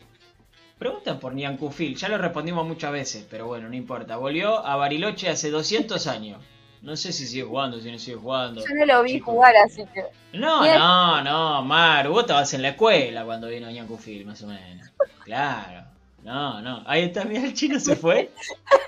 preguntan 0.77 1.19
por 1.19 1.33
Niancufil. 1.35 1.95
Ya 1.95 2.09
lo 2.09 2.17
respondimos 2.17 2.65
muchas 2.67 2.91
veces, 2.91 3.27
pero 3.29 3.45
bueno, 3.47 3.69
no 3.69 3.75
importa. 3.75 4.17
Volvió 4.17 4.65
a 4.65 4.75
Bariloche 4.75 5.29
hace 5.29 5.49
200 5.51 6.07
años. 6.07 6.43
No 6.85 6.95
sé 6.95 7.11
si 7.11 7.25
sigue 7.25 7.41
jugando, 7.43 7.79
si 7.81 7.91
no 7.91 7.97
sigue 7.97 8.15
jugando. 8.17 8.61
Yo 8.61 8.75
no 8.75 8.85
lo 8.85 9.01
vi 9.01 9.13
Chico. 9.13 9.31
jugar, 9.31 9.55
así 9.57 9.83
que. 9.91 10.03
No, 10.37 10.61
Bien. 10.61 10.77
no, 10.77 11.23
no, 11.23 11.63
Maru, 11.63 12.11
vos 12.11 12.21
estabas 12.21 12.53
en 12.53 12.61
la 12.61 12.69
escuela 12.69 13.25
cuando 13.25 13.47
vino 13.47 13.69
Ñancufil, 13.71 14.23
más 14.23 14.41
o 14.43 14.47
menos. 14.47 14.87
Claro. 15.23 15.83
No, 16.23 16.61
no. 16.61 16.83
Ahí 16.85 17.03
está, 17.03 17.25
mira, 17.25 17.43
el 17.43 17.55
chino 17.55 17.79
se 17.79 17.95
fue. 17.95 18.29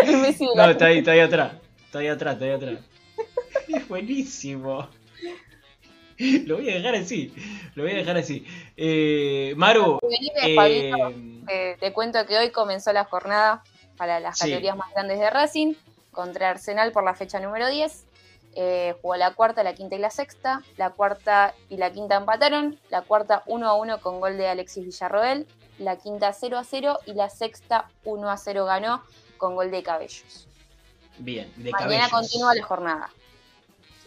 No, 0.56 0.70
está 0.70 0.86
ahí, 0.86 1.00
está 1.00 1.12
ahí 1.12 1.20
atrás. 1.22 1.54
Está 1.86 2.00
ahí 2.00 2.08
atrás, 2.08 2.34
está 2.36 2.46
ahí 2.46 2.52
atrás. 2.52 2.80
Es 3.68 3.88
buenísimo. 3.88 4.88
Lo 6.20 6.58
voy 6.58 6.70
a 6.70 6.76
dejar 6.76 6.96
así. 6.96 7.34
Lo 7.74 7.82
voy 7.84 7.94
a 7.94 7.96
dejar 7.96 8.18
así. 8.18 8.46
Eh, 8.76 9.54
Maru, 9.58 10.00
Venime, 10.04 10.34
eh, 10.44 10.56
Pablito, 10.56 11.14
eh, 11.52 11.78
te 11.80 11.94
cuento 11.94 12.24
que 12.28 12.38
hoy 12.38 12.52
comenzó 12.52 12.94
la 12.94 13.06
jornada 13.06 13.64
para 13.98 14.20
las 14.20 14.38
Sí. 14.38 14.46
categorías 14.46 14.78
más 14.78 14.92
grandes 14.94 15.20
de 15.20 15.30
Racing 15.32 15.74
contra 16.18 16.50
Arsenal 16.50 16.92
por 16.92 17.04
la 17.04 17.14
fecha 17.14 17.40
número 17.40 17.68
10. 17.70 18.06
Eh, 18.56 18.96
jugó 19.04 19.16
la 19.18 19.36
cuarta, 19.36 19.62
la 19.62 19.76
quinta 19.76 19.96
y 19.96 20.00
la 20.00 20.10
sexta. 20.10 20.64
La 20.76 20.90
cuarta 20.90 21.54
y 21.70 21.78
la 21.78 21.92
quinta 21.92 22.16
empataron. 22.16 22.80
La 22.90 23.04
cuarta 23.04 23.44
1 23.46 23.68
a 23.70 23.76
1 23.76 24.02
con 24.02 24.20
gol 24.20 24.36
de 24.36 24.48
Alexis 24.50 24.84
Villarroel. 24.84 25.46
La 25.78 25.98
quinta 25.98 26.34
0 26.34 26.58
a 26.58 26.64
0 26.64 26.98
y 27.06 27.14
la 27.14 27.30
sexta 27.30 27.92
1 28.04 28.32
a 28.32 28.36
0 28.38 28.66
ganó 28.66 29.04
con 29.38 29.54
gol 29.54 29.70
de 29.70 29.84
Cabellos. 29.84 30.48
bien, 31.20 31.54
de 31.56 31.70
Mañana 31.70 32.10
cabellos. 32.10 32.12
continúa 32.12 32.56
la 32.56 32.64
jornada. 32.64 33.10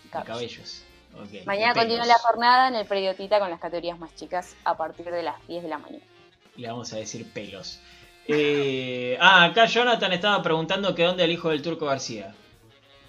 De 0.03 0.23
cabellos. 0.25 0.83
Ok, 1.15 1.47
Mañana 1.47 1.75
continúa 1.75 2.07
la 2.07 2.19
jornada 2.19 2.67
en 2.69 2.75
el 2.75 2.87
Prediotita 2.87 3.39
con 3.39 3.51
las 3.51 3.61
categorías 3.61 4.01
más 4.01 4.13
chicas 4.17 4.57
a 4.65 4.77
partir 4.77 5.09
de 5.13 5.23
las 5.23 5.47
10 5.47 5.63
de 5.63 5.69
la 5.69 5.79
mañana. 5.79 6.05
Le 6.57 6.67
vamos 6.67 6.93
a 6.93 6.97
decir 6.97 7.33
pelos. 7.33 7.79
Eh, 8.27 9.17
ah, 9.21 9.45
acá 9.45 9.67
Jonathan 9.67 10.13
estaba 10.13 10.43
preguntando 10.43 10.95
que 10.95 11.05
dónde 11.05 11.25
el 11.25 11.33
hijo 11.33 11.51
del 11.51 11.63
Turco 11.63 11.87
García. 11.87 12.35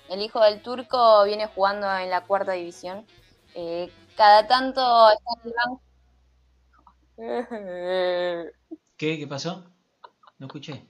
El 0.10 0.22
hijo 0.22 0.42
del 0.42 0.62
turco 0.62 1.24
viene 1.24 1.48
jugando 1.48 1.90
en 1.98 2.10
la 2.10 2.22
cuarta 2.26 2.54
división. 2.54 3.06
Eh, 3.56 3.92
cada 4.18 4.48
tanto 4.48 4.82
está 5.10 5.32
en 5.36 5.48
el 5.48 5.54
banco. 5.56 5.82
¿Qué? 8.98 9.20
¿Qué 9.20 9.28
pasó? 9.28 9.64
No 10.38 10.48
escuché. 10.48 10.86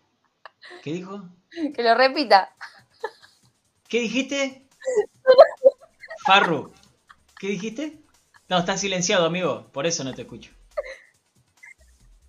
¿Qué 0.84 0.94
dijo? 0.94 1.22
Que 1.76 1.84
lo 1.84 1.94
repita. 1.96 2.56
¿Qué 3.90 4.00
dijiste? 4.00 4.70
Farru, 6.26 6.72
¿qué 7.38 7.48
dijiste? 7.48 8.02
No, 8.48 8.60
estás 8.60 8.80
silenciado, 8.80 9.26
amigo, 9.26 9.68
por 9.74 9.86
eso 9.86 10.04
no 10.04 10.14
te 10.14 10.22
escucho. 10.22 10.52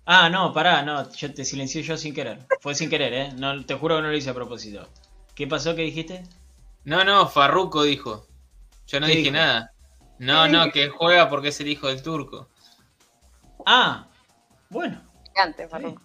Ah, 0.05 0.29
no, 0.29 0.51
pará, 0.53 0.81
no, 0.83 1.09
yo 1.13 1.33
te 1.33 1.45
silencié 1.45 1.81
yo 1.81 1.95
sin 1.97 2.13
querer. 2.13 2.45
Fue 2.59 2.75
sin 2.75 2.89
querer, 2.89 3.13
¿eh? 3.13 3.29
No, 3.37 3.63
te 3.65 3.75
juro 3.75 3.95
que 3.97 4.01
no 4.01 4.09
lo 4.09 4.15
hice 4.17 4.29
a 4.29 4.33
propósito. 4.33 4.89
¿Qué 5.35 5.47
pasó? 5.47 5.75
¿Qué 5.75 5.83
dijiste? 5.83 6.23
No, 6.83 7.03
no, 7.05 7.27
Farruco 7.27 7.83
dijo. 7.83 8.27
Yo 8.87 8.99
no 8.99 9.07
¿Qué 9.07 9.13
dije 9.13 9.31
dijo? 9.31 9.37
nada. 9.37 9.71
No, 10.19 10.47
no, 10.47 10.71
que 10.71 10.89
juega 10.89 11.29
porque 11.29 11.49
es 11.49 11.59
el 11.61 11.69
hijo 11.69 11.87
del 11.87 12.03
turco. 12.03 12.49
Ah, 13.65 14.07
bueno. 14.69 15.01
Bien. 15.33 15.69
Farruko. 15.69 16.01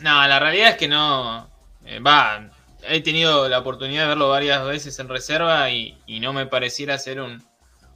No, 0.00 0.26
la 0.26 0.38
realidad 0.38 0.70
es 0.70 0.76
que 0.76 0.88
no. 0.88 1.48
eh, 1.84 2.00
Va, 2.00 2.50
he 2.82 3.00
tenido 3.02 3.48
la 3.48 3.60
oportunidad 3.60 4.02
de 4.02 4.08
verlo 4.08 4.28
varias 4.28 4.64
veces 4.64 4.98
en 4.98 5.08
reserva 5.08 5.70
y, 5.70 5.96
y 6.06 6.18
no 6.20 6.32
me 6.32 6.46
pareciera 6.46 6.98
ser 6.98 7.20
un, 7.20 7.42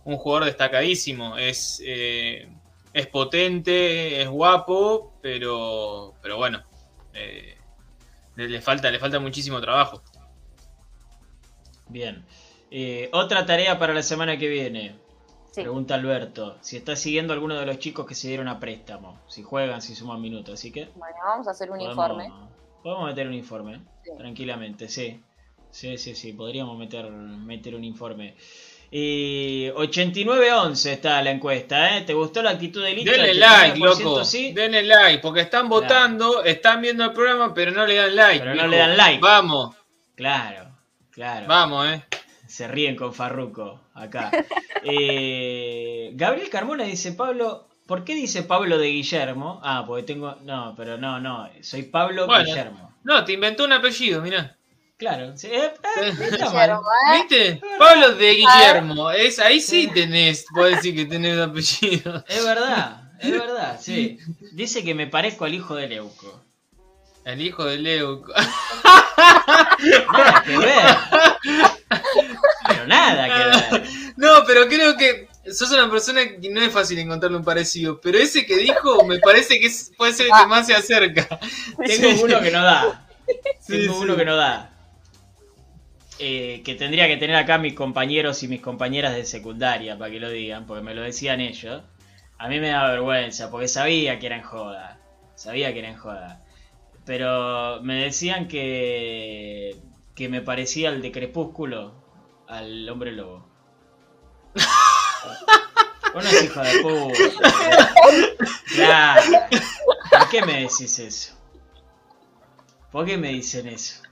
un 0.05 0.17
jugador 0.17 0.45
destacadísimo. 0.47 1.37
Es, 1.37 1.83
eh, 1.85 2.49
es 2.97 3.07
potente, 3.09 4.23
es 4.23 4.29
guapo, 4.29 5.13
pero, 5.21 6.15
pero 6.23 6.39
bueno, 6.39 6.63
eh, 7.13 7.59
le, 8.37 8.49
le 8.49 8.61
falta, 8.63 8.91
le 8.91 8.99
falta 8.99 9.21
muchísimo 9.21 9.61
trabajo. 9.61 10.03
Bien. 11.89 12.25
Eh, 12.71 13.09
otra 13.13 13.47
tarea 13.47 13.79
para 13.79 13.93
la 13.95 14.03
semana 14.03 14.39
que 14.39 14.49
viene. 14.49 14.97
Sí. 15.53 15.63
Pregunta 15.63 15.95
Alberto. 15.95 16.57
Si 16.61 16.77
está 16.77 16.97
siguiendo 16.97 17.33
alguno 17.33 17.55
de 17.59 17.67
los 17.67 17.79
chicos 17.79 18.07
que 18.07 18.15
se 18.15 18.29
dieron 18.29 18.49
a 18.49 18.59
préstamo. 18.59 19.21
Si 19.29 19.43
juegan, 19.43 19.81
si 19.83 19.95
suman 19.95 20.21
minutos. 20.21 20.55
Así 20.55 20.73
que 20.73 20.87
Bueno, 20.97 21.17
vamos 21.25 21.49
a 21.49 21.53
hacer 21.53 21.71
un 21.71 21.79
podemos, 21.79 21.97
informe. 21.97 22.33
podemos 22.83 23.07
meter 23.07 23.27
un 23.27 23.35
informe. 23.35 23.81
Sí. 24.05 24.11
Tranquilamente, 24.17 24.89
sí. 24.89 25.23
Sí, 25.71 25.99
sí, 25.99 26.15
sí. 26.15 26.33
Podríamos 26.33 26.79
meter, 26.79 27.11
meter 27.11 27.75
un 27.75 27.85
informe. 27.85 28.37
Y 28.91 29.69
89-11 29.71 30.91
está 30.91 31.21
la 31.23 31.31
encuesta, 31.31 31.97
¿eh? 31.97 32.03
¿Te 32.03 32.15
gustó 32.15 32.43
la 32.43 32.51
actitud 32.51 32.83
de 32.83 32.95
Licha? 32.95 33.13
Denle 33.13 33.35
like, 33.35 33.79
89% 33.81 33.99
loco. 33.99 34.25
Sí. 34.25 34.53
Denle 34.53 34.83
like, 34.85 35.19
porque 35.21 35.41
están 35.41 35.69
votando, 35.69 36.45
están 36.45 36.81
viendo 36.81 37.05
el 37.05 37.13
programa, 37.13 37.53
pero 37.53 37.73
no 37.73 37.85
le 37.85 37.97
dan 37.97 38.15
like. 38.15 38.39
Pero 38.41 38.55
no 38.55 38.67
le 38.67 38.77
dan 38.77 38.97
like. 38.97 39.21
Vamos, 39.21 39.75
Claro, 40.15 40.71
claro. 41.11 41.47
vamos, 41.47 41.89
eh. 41.89 42.05
Se 42.47 42.69
ríen 42.69 42.97
con 42.97 43.13
Farruco 43.13 43.81
acá. 43.95 44.31
Eh, 44.89 46.13
Gabriel 46.15 46.49
Carmona 46.49 46.85
dice, 46.85 47.11
Pablo, 47.11 47.67
¿por 47.87 48.05
qué 48.05 48.15
dice 48.15 48.45
Pablo 48.45 48.79
de 48.79 48.87
Guillermo? 48.87 49.61
Ah, 49.65 49.83
porque 49.85 50.05
tengo... 50.05 50.37
No, 50.45 50.75
pero 50.77 50.97
no, 50.97 51.19
no, 51.19 51.51
soy 51.61 51.83
Pablo 51.83 52.27
Bueno. 52.29 52.45
Guillermo. 52.45 52.95
No, 53.03 53.25
te 53.25 53.33
inventó 53.33 53.65
un 53.65 53.73
apellido, 53.73 54.23
mirá. 54.23 54.56
Claro, 54.99 55.37
sí, 55.37 55.49
eh, 55.49 55.73
eh, 56.01 56.15
está 56.33 56.51
mal. 56.51 56.71
¿eh? 56.71 56.77
¿Viste? 57.19 57.61
Pablo 57.79 58.15
de 58.15 58.31
Guillermo. 58.33 59.11
Es, 59.11 59.39
ahí 59.39 59.61
sí 59.61 59.91
tenés, 59.93 60.47
puedes 60.55 60.77
decir 60.77 60.97
que 60.97 61.05
tenés 61.05 61.35
un 61.37 61.43
apellido. 61.51 62.25
Es 62.29 62.45
verdad, 62.45 63.03
es 63.21 63.31
verdad, 63.39 63.79
sí. 63.81 64.19
Dice 64.53 64.83
que 64.85 64.95
me 64.95 65.07
parezco 65.07 65.45
al 65.45 65.53
hijo 65.55 65.75
de 65.75 65.89
Leuco. 65.89 66.43
El 67.27 67.43
hijo 67.43 67.65
de 67.65 67.77
Leuco. 67.79 68.33
Nada 70.13 70.43
que 70.47 70.57
ver. 70.59 70.97
Pero 72.69 72.87
nada 72.87 73.27
que 73.27 73.77
ver. 73.79 73.83
No, 74.17 74.45
pero 74.47 74.67
creo 74.67 74.97
que 74.97 75.29
sos 75.53 75.71
una 75.73 75.91
persona 75.91 76.23
que 76.41 76.49
no 76.49 76.63
es 76.63 76.73
fácil 76.73 76.99
encontrarle 76.99 77.37
un 77.37 77.45
parecido. 77.45 78.01
Pero 78.01 78.17
ese 78.17 78.47
que 78.47 78.57
dijo 78.57 79.05
me 79.05 79.19
parece 79.19 79.61
que 79.61 79.67
es- 79.67 79.93
puede 79.95 80.15
ser 80.15 80.27
el 80.27 80.33
que 80.41 80.47
más 80.47 80.67
se 80.67 80.75
acerca. 80.75 81.29
Tengo 81.85 82.23
uno 82.23 82.41
que 82.41 82.51
no 82.51 82.63
da. 82.63 83.07
Sí, 83.61 83.73
Tengo 83.83 83.93
sí. 83.95 83.99
uno 84.01 84.17
que 84.17 84.25
no 84.25 84.37
da. 84.37 84.71
Eh, 86.19 86.63
que 86.65 86.75
tendría 86.75 87.09
que 87.09 87.19
tener 87.19 87.37
acá 87.37 87.59
mis 87.59 87.75
compañeros 87.75 88.43
y 88.43 88.49
mis 88.49 88.63
compañeras 88.63 89.15
de 89.15 89.27
secundaria 89.27 89.99
para 89.99 90.11
que 90.11 90.19
lo 90.19 90.31
digan, 90.31 90.67
porque 90.67 90.83
me 90.83 90.95
lo 90.95 91.03
decían 91.03 91.41
ellos. 91.41 91.83
A 92.39 92.49
mí 92.49 92.59
me 92.61 92.69
da 92.69 92.89
vergüenza, 92.91 93.51
porque 93.51 93.69
sabía 93.69 94.19
que 94.19 94.27
era 94.27 94.37
en 94.37 94.43
joda. 94.43 94.99
Sabía 95.35 95.73
que 95.73 95.81
era 95.81 95.91
en 95.91 95.97
joda. 95.97 96.43
Pero 97.05 97.81
me 97.83 98.03
decían 98.03 98.49
que, 98.49 99.77
que 100.15 100.29
me 100.29 100.41
parecía 100.41 100.89
al 100.89 101.03
de 101.03 101.13
Crepúsculo, 101.13 101.95
al 102.49 102.89
hombre 102.89 103.13
lobo. 103.13 103.47
Hijo 106.43 106.61
de 106.61 106.81
puta. 106.81 107.19
¿Por 110.11 110.29
qué 110.31 110.43
me 110.47 110.61
decís 110.63 110.99
eso? 110.99 111.35
¿Por 112.91 113.05
qué 113.05 113.19
me 113.19 113.29
dicen 113.29 113.69
eso? 113.69 114.03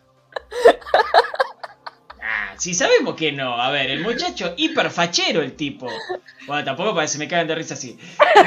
Si 2.65 2.73
sabemos 2.73 3.15
que 3.15 3.31
no. 3.31 3.61
A 3.61 3.71
ver, 3.71 3.91
el 3.91 4.01
muchacho 4.01 4.55
hiperfachero 4.57 5.43
el 5.43 5.55
tipo. 5.55 5.87
Bueno, 6.47 6.65
tampoco 6.65 6.95
para 6.95 7.05
que 7.05 7.13
se 7.13 7.19
me 7.19 7.29
cagan 7.29 7.47
de 7.47 7.55
risa 7.57 7.75
así. 7.75 7.99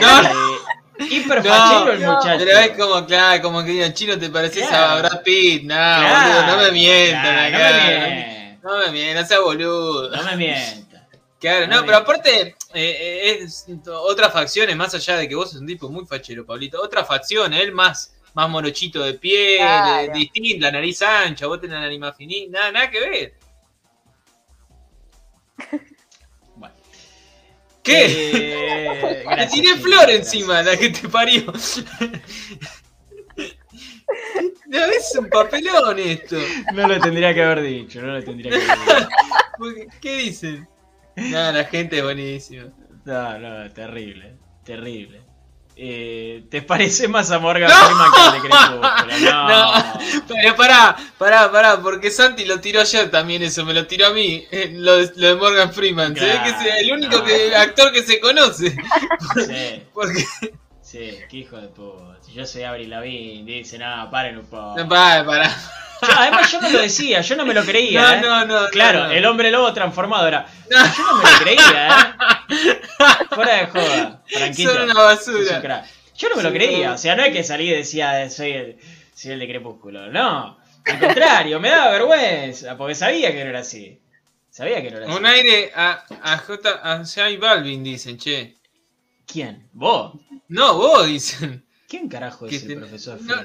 No. 0.02 0.22
Eh, 0.24 1.06
hiperfachero 1.12 1.92
el 1.92 2.00
muchacho. 2.00 2.44
Pero 2.44 2.58
es 2.58 2.70
como, 2.72 3.06
claro, 3.06 3.44
como 3.44 3.64
que 3.64 3.70
digan, 3.74 3.94
chino, 3.94 4.18
¿te 4.18 4.32
pareces 4.32 4.68
Claro. 4.68 4.86
a 4.94 5.00
Brad 5.10 5.22
Pitt? 5.22 5.62
No, 5.66 5.76
Claro, 5.76 6.34
boludo, 6.42 6.48
no 6.58 6.64
me 6.64 6.72
mientan 6.72 7.52
claro, 7.52 7.56
acá. 7.56 7.70
No 7.70 7.78
me 7.78 8.16
mientas. 8.16 8.64
No 8.64 8.78
me 8.80 8.92
mientas, 8.92 9.22
no 9.22 9.28
seas 9.28 9.42
boludo. 9.42 10.10
No 10.10 10.24
me 10.24 10.36
mientas. 10.38 11.02
Claro, 11.40 11.68
No 11.68 11.86
pero 11.86 11.98
aparte, 11.98 12.42
eh, 12.42 12.56
eh, 12.74 13.38
es 13.44 13.68
otras 13.86 14.34
facciones, 14.34 14.76
más 14.76 14.96
allá 14.96 15.18
de 15.18 15.30
que 15.30 15.36
vos 15.36 15.52
sos 15.52 15.62
un 15.62 15.68
tipo 15.68 15.90
muy 15.90 16.08
fachero, 16.08 16.44
Pablito, 16.44 16.82
otras 16.82 17.08
facciones, 17.08 17.62
él 17.62 17.72
más, 17.72 18.16
más 18.34 18.50
morochito 18.50 19.04
de 19.04 19.14
piel, 19.14 19.58
Claro. 19.60 20.12
distinto, 20.16 20.66
la 20.66 20.72
nariz 20.72 21.04
ancha, 21.04 21.46
vos 21.46 21.62
tenés 21.62 21.76
la 21.76 21.82
nariz 21.82 22.00
más 22.00 22.18
finita, 22.18 22.58
nada, 22.58 22.72
nada 22.72 22.90
que 22.90 23.00
ver. 23.00 23.34
Bueno. 26.56 26.76
¿Qué? 27.84 28.06
Eh, 28.34 29.16
Te 29.20 29.24
gracias, 29.24 29.52
tiré 29.52 29.76
flor 29.78 30.10
encima, 30.10 30.62
la 30.62 30.78
que 30.78 30.90
te 30.90 31.08
parió. 31.08 31.54
No, 34.68 34.86
es 34.86 35.16
un 35.18 35.30
papelón 35.30 36.00
esto. 36.00 36.38
No 36.74 36.88
lo 36.88 37.00
tendría 37.00 37.34
que 37.34 37.44
haber 37.44 37.62
dicho, 37.62 38.02
no 38.02 38.14
lo 38.14 38.24
tendría 38.24 38.52
que 38.52 38.72
haber 38.72 39.08
dicho. 39.08 39.92
¿Qué 40.02 40.18
dicen? 40.18 40.68
Nada, 41.16 41.52
la 41.52 41.64
gente 41.66 41.98
es 41.98 42.04
buenísima. 42.04 42.74
No, 43.06 43.40
no, 43.40 43.72
terrible, 43.72 44.38
terrible. 44.64 45.22
Eh, 45.80 46.46
¿Te 46.50 46.64
parece 46.64 47.08
más 47.08 47.30
a 47.30 47.38
Morgan 47.38 47.70
No. 47.70 47.76
Freeman 47.76 48.12
que 48.12 48.26
el 48.26 48.32
de 48.34 48.40
Crepúsculo? 48.50 48.82
No. 49.32 49.48
No. 49.48 49.84
Pero 50.28 50.56
pará, 50.56 50.96
pará, 51.20 51.52
pará, 51.52 51.80
porque 51.82 52.10
Santi 52.10 52.46
lo 52.46 52.60
tiró 52.60 52.82
ayer 52.82 53.12
también 53.12 53.44
eso, 53.44 53.64
me 53.64 53.74
lo 53.76 53.86
tiró 53.86 54.08
a 54.08 54.10
mí, 54.10 54.44
eh, 54.52 54.72
lo, 54.74 54.98
de- 54.98 55.12
lo 55.16 55.28
de 55.28 55.36
Morgan 55.36 55.72
Freeman. 55.74 56.16
Se 56.16 56.26
ve 56.26 56.40
que 56.44 56.50
es 56.50 56.82
el 56.82 56.92
único 56.92 57.24
que- 57.24 57.56
actor 57.56 57.92
que 57.92 58.02
se 58.04 58.20
conoce. 58.20 58.72
Sí, 59.36 59.84
Porque, 59.94 60.26
sí, 60.82 61.20
qué 61.30 61.38
hijo 61.38 61.58
de 61.58 61.68
puta. 61.68 62.18
Si 62.22 62.34
yo 62.34 62.46
soy 62.46 62.64
Avril 62.64 62.90
Lavigne, 62.90 63.44
dice, 63.46 63.78
no, 63.78 64.10
paren 64.10 64.40
un 64.40 64.46
poco. 64.48 64.74
no, 64.78 64.90
pará, 64.90 65.24
pará. 65.24 65.56
Yo- 66.02 66.08
además 66.18 66.52
yo 66.52 66.62
no 66.62 66.70
lo 66.70 66.80
decía, 66.80 67.22
yo 67.22 67.36
no 67.36 67.46
me 67.46 67.54
lo 67.54 67.64
creía. 67.64 68.02
No, 68.02 68.14
¿eh? 68.14 68.22
no, 68.22 68.46
no. 68.46 68.68
Claro, 68.70 69.06
no. 69.06 69.12
el 69.12 69.26
hombre 69.26 69.52
lobo 69.52 69.74
transformado 69.74 70.28
era. 70.28 70.46
Yo 70.70 71.04
no 71.04 71.18
me 71.18 71.32
lo 71.32 71.38
creía, 71.40 72.16
¿eh? 72.50 72.80
Fuera 73.30 73.56
de 73.56 73.66
joda, 73.68 74.24
tranquilo. 74.32 74.74
Son 74.74 74.82
una 74.84 74.94
basura. 75.02 75.86
Yo 76.16 76.30
no 76.30 76.36
me 76.36 76.44
lo 76.44 76.52
creía, 76.52 76.94
o 76.94 76.98
sea, 76.98 77.16
no 77.16 77.24
es 77.24 77.32
que 77.32 77.44
salí 77.44 77.70
y 77.70 77.76
decía, 77.76 78.30
soy 78.30 78.52
el, 78.52 78.78
soy 79.14 79.32
el 79.34 79.40
de 79.40 79.48
Crepúsculo. 79.48 80.08
No, 80.12 80.58
al 80.86 81.00
contrario, 81.00 81.60
me 81.60 81.70
daba 81.70 81.92
vergüenza, 81.92 82.76
porque 82.78 82.96
sabía 82.96 83.32
que 83.32 83.44
no 83.44 83.50
era 83.52 83.60
así. 83.60 84.02
Sabía 84.50 84.82
que 84.82 84.90
no 84.90 84.98
era 84.98 85.06
así. 85.08 85.16
Un 85.16 85.26
aire 85.28 85.72
a, 85.76 86.04
a 86.24 86.38
J. 86.40 86.80
a 86.84 86.98
J 87.06 87.22
Balvin, 87.40 87.84
dicen, 87.84 88.18
che. 88.18 88.56
¿Quién? 89.28 89.70
¿Vos? 89.74 90.14
No, 90.48 90.76
vos 90.76 91.06
dicen. 91.06 91.64
¿Quién 91.88 92.08
carajo 92.10 92.48
es 92.48 92.64
el 92.64 92.68
te- 92.70 92.76
profesor 92.78 93.22
no? 93.22 93.36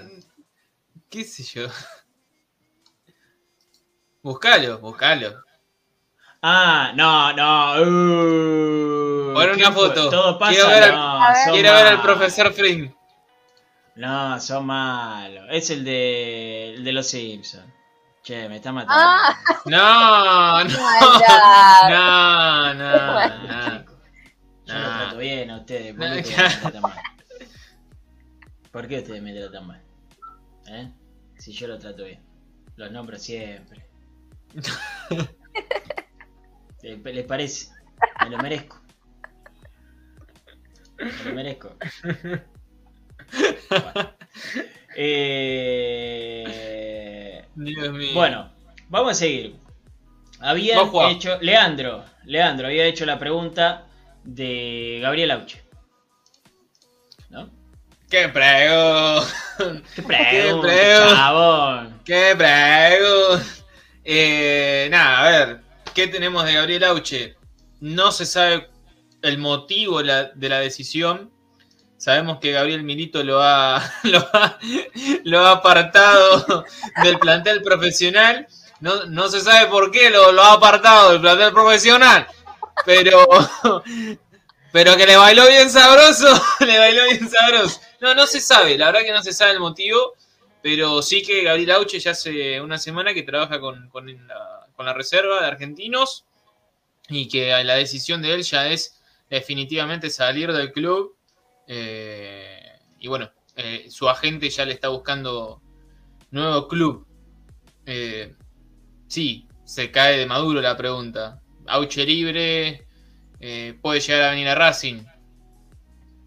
¿Qué 1.10 1.24
sé 1.24 1.42
yo? 1.42 1.68
Buscalo, 4.22 4.78
buscalo. 4.78 5.42
Ah, 6.42 6.92
no, 6.94 7.32
no. 7.32 7.82
Uh, 7.82 9.34
Pon 9.34 9.50
una 9.50 9.72
foto. 9.72 10.10
Todo 10.10 10.38
pasa. 10.38 10.52
Quiero 10.52 10.68
ver 10.68 10.82
al- 10.84 10.92
no, 10.94 11.22
A 11.24 11.28
ver. 11.32 11.36
son 11.44 11.52
Quiero 11.54 11.72
ver 11.72 11.86
al 11.86 12.02
profesor 12.02 12.52
Fring. 12.52 12.92
No, 13.96 14.40
son 14.40 14.66
malos. 14.66 15.44
Es 15.50 15.70
el 15.70 15.84
de, 15.84 16.74
el 16.74 16.84
de 16.84 16.92
los 16.92 17.06
Simpsons. 17.06 17.66
Che, 18.22 18.48
me 18.48 18.56
está 18.56 18.72
matando. 18.72 18.94
Ah, 18.96 19.36
No, 19.66 20.64
no. 20.68 20.74
No, 21.90 22.74
no, 22.74 23.46
no. 23.46 23.84
Yo 24.64 24.74
lo 24.74 24.86
Ah. 24.86 24.98
trato 25.00 25.16
bien 25.18 25.50
a 25.50 25.56
ustedes. 25.58 25.94
¿Por 25.94 26.08
No, 26.08 26.14
qué 26.14 26.20
ustedes 26.20 26.54
me 26.54 26.60
tratan 26.60 26.82
mal? 26.82 27.00
¿Por 28.70 28.88
qué 28.88 28.98
ustedes 28.98 29.22
me 29.22 29.32
tratan 29.34 29.66
mal? 29.66 29.82
¿Eh? 30.68 30.92
Si 31.38 31.52
yo 31.52 31.66
lo 31.68 31.78
trato 31.78 32.04
bien. 32.04 32.22
Los 32.76 32.90
nombro 32.90 33.18
siempre. 33.18 33.86
¿Les 36.82 37.24
parece? 37.24 37.70
Me 38.24 38.30
lo 38.30 38.38
merezco. 38.38 38.80
Me 40.98 41.12
lo 41.24 41.34
merezco. 41.34 41.76
Bueno. 43.70 44.12
Eh, 44.94 46.44
Dios 47.54 47.92
mío. 47.92 48.10
Bueno, 48.12 48.52
vamos 48.90 49.12
a 49.12 49.14
seguir. 49.14 49.56
Juan. 50.90 51.12
hecho. 51.12 51.38
Leandro, 51.40 52.04
Leandro 52.24 52.66
había 52.66 52.84
hecho 52.84 53.06
la 53.06 53.18
pregunta 53.18 53.86
de 54.24 54.98
Gabriel 55.00 55.30
Auche. 55.30 55.62
¿No? 57.30 57.48
¡Qué 58.10 58.28
prego! 58.28 59.24
¿Qué 59.94 60.02
pregunta, 60.02 60.68
pregunta. 60.68 61.14
chabón? 61.14 62.00
¡Qué 62.04 62.34
prego! 62.36 63.38
Eh, 64.04 64.88
nada, 64.90 65.18
a 65.18 65.30
ver, 65.30 65.60
¿qué 65.94 66.08
tenemos 66.08 66.44
de 66.44 66.54
Gabriel 66.54 66.84
Auche? 66.84 67.36
No 67.80 68.12
se 68.12 68.26
sabe 68.26 68.68
el 69.22 69.38
motivo 69.38 70.02
de 70.02 70.48
la 70.48 70.58
decisión. 70.58 71.30
Sabemos 71.96 72.38
que 72.40 72.50
Gabriel 72.50 72.82
Milito 72.82 73.22
lo 73.22 73.40
ha, 73.40 73.80
lo 74.02 74.18
ha, 74.32 74.58
lo 75.22 75.38
ha 75.46 75.52
apartado 75.52 76.64
del 77.04 77.18
plantel 77.20 77.62
profesional. 77.62 78.48
No, 78.80 79.04
no 79.06 79.28
se 79.28 79.40
sabe 79.40 79.68
por 79.68 79.92
qué 79.92 80.10
lo, 80.10 80.32
lo 80.32 80.42
ha 80.42 80.54
apartado 80.54 81.12
del 81.12 81.20
plantel 81.20 81.52
profesional. 81.52 82.26
Pero, 82.84 83.24
pero 84.72 84.96
que 84.96 85.06
le 85.06 85.16
bailó 85.16 85.46
bien 85.46 85.70
sabroso. 85.70 86.26
Le 86.66 86.78
bailó 86.78 87.04
bien 87.04 87.30
sabroso. 87.30 87.80
No, 88.00 88.14
no 88.16 88.26
se 88.26 88.40
sabe. 88.40 88.76
La 88.76 88.86
verdad 88.86 89.02
que 89.02 89.12
no 89.12 89.22
se 89.22 89.32
sabe 89.32 89.52
el 89.52 89.60
motivo. 89.60 90.14
Pero 90.62 91.02
sí 91.02 91.22
que 91.22 91.42
Gabriel 91.42 91.72
Auche 91.72 91.98
ya 91.98 92.12
hace 92.12 92.60
una 92.60 92.78
semana 92.78 93.12
que 93.12 93.24
trabaja 93.24 93.58
con, 93.60 93.88
con 93.88 94.06
la, 94.06 94.94
reserva 94.94 95.40
de 95.40 95.46
argentinos 95.46 96.24
y 97.08 97.28
que 97.28 97.50
la 97.64 97.74
decisión 97.74 98.20
de 98.20 98.34
él 98.34 98.42
ya 98.42 98.68
es 98.68 99.00
definitivamente 99.28 100.10
salir 100.10 100.52
del 100.52 100.72
club. 100.72 101.16
Eh, 101.66 102.60
y 103.00 103.08
bueno, 103.08 103.30
eh, 103.56 103.86
su 103.90 104.08
agente 104.08 104.50
ya 104.50 104.64
le 104.64 104.72
está 104.72 104.88
buscando 104.88 105.60
nuevo 106.30 106.68
club. 106.68 107.06
Eh, 107.86 108.34
sí, 109.08 109.48
se 109.64 109.90
cae 109.90 110.18
de 110.18 110.26
maduro 110.26 110.60
la 110.60 110.76
pregunta. 110.76 111.40
Auche 111.66 112.04
libre, 112.04 112.86
puede 113.80 114.00
llegar 114.00 114.22
a 114.22 114.30
venir 114.30 114.48
a 114.48 114.54
Racing. 114.54 115.02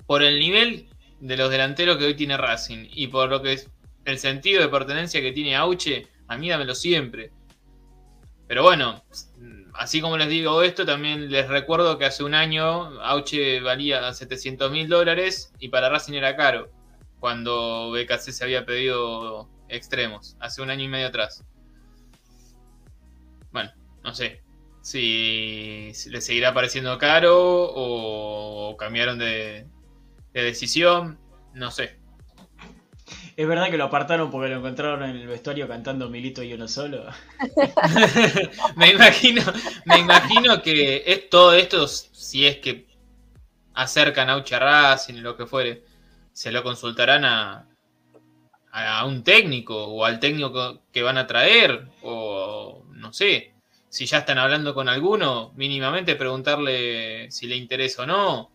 Por 0.08 0.24
el 0.24 0.40
nivel 0.40 0.90
de 1.20 1.38
los 1.38 1.50
delanteros 1.50 1.98
que 1.98 2.06
hoy 2.06 2.16
tiene 2.16 2.38
Racing 2.38 2.88
y 2.92 3.08
por 3.08 3.30
lo 3.30 3.42
que 3.42 3.54
el 4.06 4.20
sentido 4.20 4.62
de 4.62 4.70
pertenencia 4.70 5.22
que 5.22 5.32
tiene 5.32 5.56
Auche, 5.56 6.08
a 6.28 6.38
mí 6.38 6.50
dámelo 6.50 6.76
siempre. 6.76 7.32
Pero 8.48 8.64
bueno, 8.64 9.04
así 9.74 10.00
como 10.00 10.18
les 10.18 10.30
digo 10.30 10.62
esto, 10.62 10.86
también 10.86 11.32
les 11.32 11.48
recuerdo 11.48 11.98
que 11.98 12.06
hace 12.06 12.24
un 12.24 12.36
año 12.36 13.02
Auche 13.02 13.60
valía 13.60 14.14
700 14.14 14.72
mil 14.72 14.88
dólares 14.88 15.52
y 15.60 15.70
para 15.70 15.90
Racing 15.90 16.14
era 16.14 16.36
caro, 16.36 16.72
cuando 17.20 17.92
BKC 17.92 18.32
se 18.32 18.44
había 18.44 18.66
pedido 18.66 19.50
extremos, 19.68 20.38
hace 20.40 20.62
un 20.62 20.70
año 20.70 20.84
y 20.84 20.90
medio 20.90 21.08
atrás. 21.08 21.44
Bueno, 23.52 23.72
no 24.04 24.14
sé 24.14 24.44
si, 24.82 25.92
le 26.10 26.22
seguirá 26.22 26.54
pareciendo 26.54 26.98
caro 27.00 27.72
o 27.74 28.78
cambiaron 28.78 29.18
de 29.18 29.66
decisión, 30.34 31.20
no 31.56 31.72
sé. 31.72 32.05
¿Es 33.38 33.48
verdad 33.48 33.70
que 33.70 33.78
lo 33.78 33.86
apartaron 33.86 34.32
porque 34.32 34.50
lo 34.50 34.58
encontraron 34.58 35.04
en 35.04 35.18
el 35.18 35.28
vestuario 35.28 35.68
cantando 35.68 36.10
Milito 36.10 36.42
y 36.42 36.54
uno 36.54 36.70
solo? 36.70 37.06
me 38.78 38.92
imagino, 38.92 39.42
me 39.84 39.98
imagino 40.00 40.62
que 40.62 41.04
es 41.06 41.30
todo 41.30 41.54
esto, 41.54 41.86
si 41.88 42.48
es 42.48 42.58
que 42.58 42.88
acercan 43.74 44.30
a 44.30 44.36
a 44.36 44.60
Racing, 44.60 45.16
lo 45.16 45.36
que 45.36 45.46
fuere, 45.46 45.84
se 46.32 46.52
lo 46.52 46.64
consultarán 46.64 47.26
a, 47.26 47.68
a 48.72 49.06
un 49.06 49.24
técnico 49.24 49.86
o 49.86 50.06
al 50.06 50.20
técnico 50.20 50.82
que 50.94 51.04
van 51.04 51.18
a 51.18 51.28
traer, 51.28 51.90
o 52.04 52.86
no 52.92 53.12
sé, 53.12 53.54
si 53.90 54.06
ya 54.06 54.20
están 54.20 54.38
hablando 54.38 54.74
con 54.74 54.88
alguno, 54.88 55.52
mínimamente 55.56 56.16
preguntarle 56.16 57.30
si 57.32 57.48
le 57.48 57.58
interesa 57.58 58.04
o 58.04 58.06
no, 58.06 58.52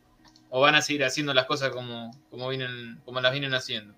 o 0.48 0.60
van 0.60 0.74
a 0.74 0.82
seguir 0.82 1.04
haciendo 1.04 1.32
las 1.34 1.46
cosas 1.46 1.70
como, 1.70 2.10
como, 2.30 2.48
vienen, 2.48 3.00
como 3.04 3.20
las 3.20 3.32
vienen 3.32 3.54
haciendo. 3.54 3.94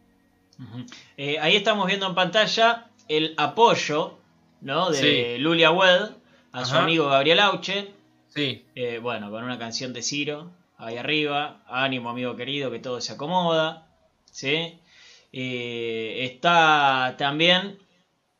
Eh, 1.16 1.38
ahí 1.40 1.56
estamos 1.56 1.86
viendo 1.86 2.06
en 2.06 2.14
pantalla 2.14 2.86
el 3.08 3.34
apoyo 3.36 4.18
¿no? 4.60 4.90
de 4.90 4.98
Sí. 5.36 5.38
Lulia 5.42 5.70
Wed 5.70 6.10
a 6.52 6.64
su 6.64 6.76
amigo 6.76 7.08
Gabriel 7.08 7.40
Auche. 7.40 7.92
Sí, 8.28 8.64
Eh, 8.74 8.98
bueno, 8.98 9.30
con 9.30 9.44
una 9.44 9.58
canción 9.58 9.92
de 9.92 10.02
Ciro 10.02 10.50
ahí 10.78 10.96
arriba. 10.96 11.62
Ánimo, 11.68 12.10
amigo 12.10 12.36
querido, 12.36 12.70
que 12.70 12.78
todo 12.78 13.00
se 13.00 13.12
acomoda. 13.12 13.86
¿sí? 14.30 14.78
Eh, 15.32 16.28
está 16.32 17.14
también 17.18 17.78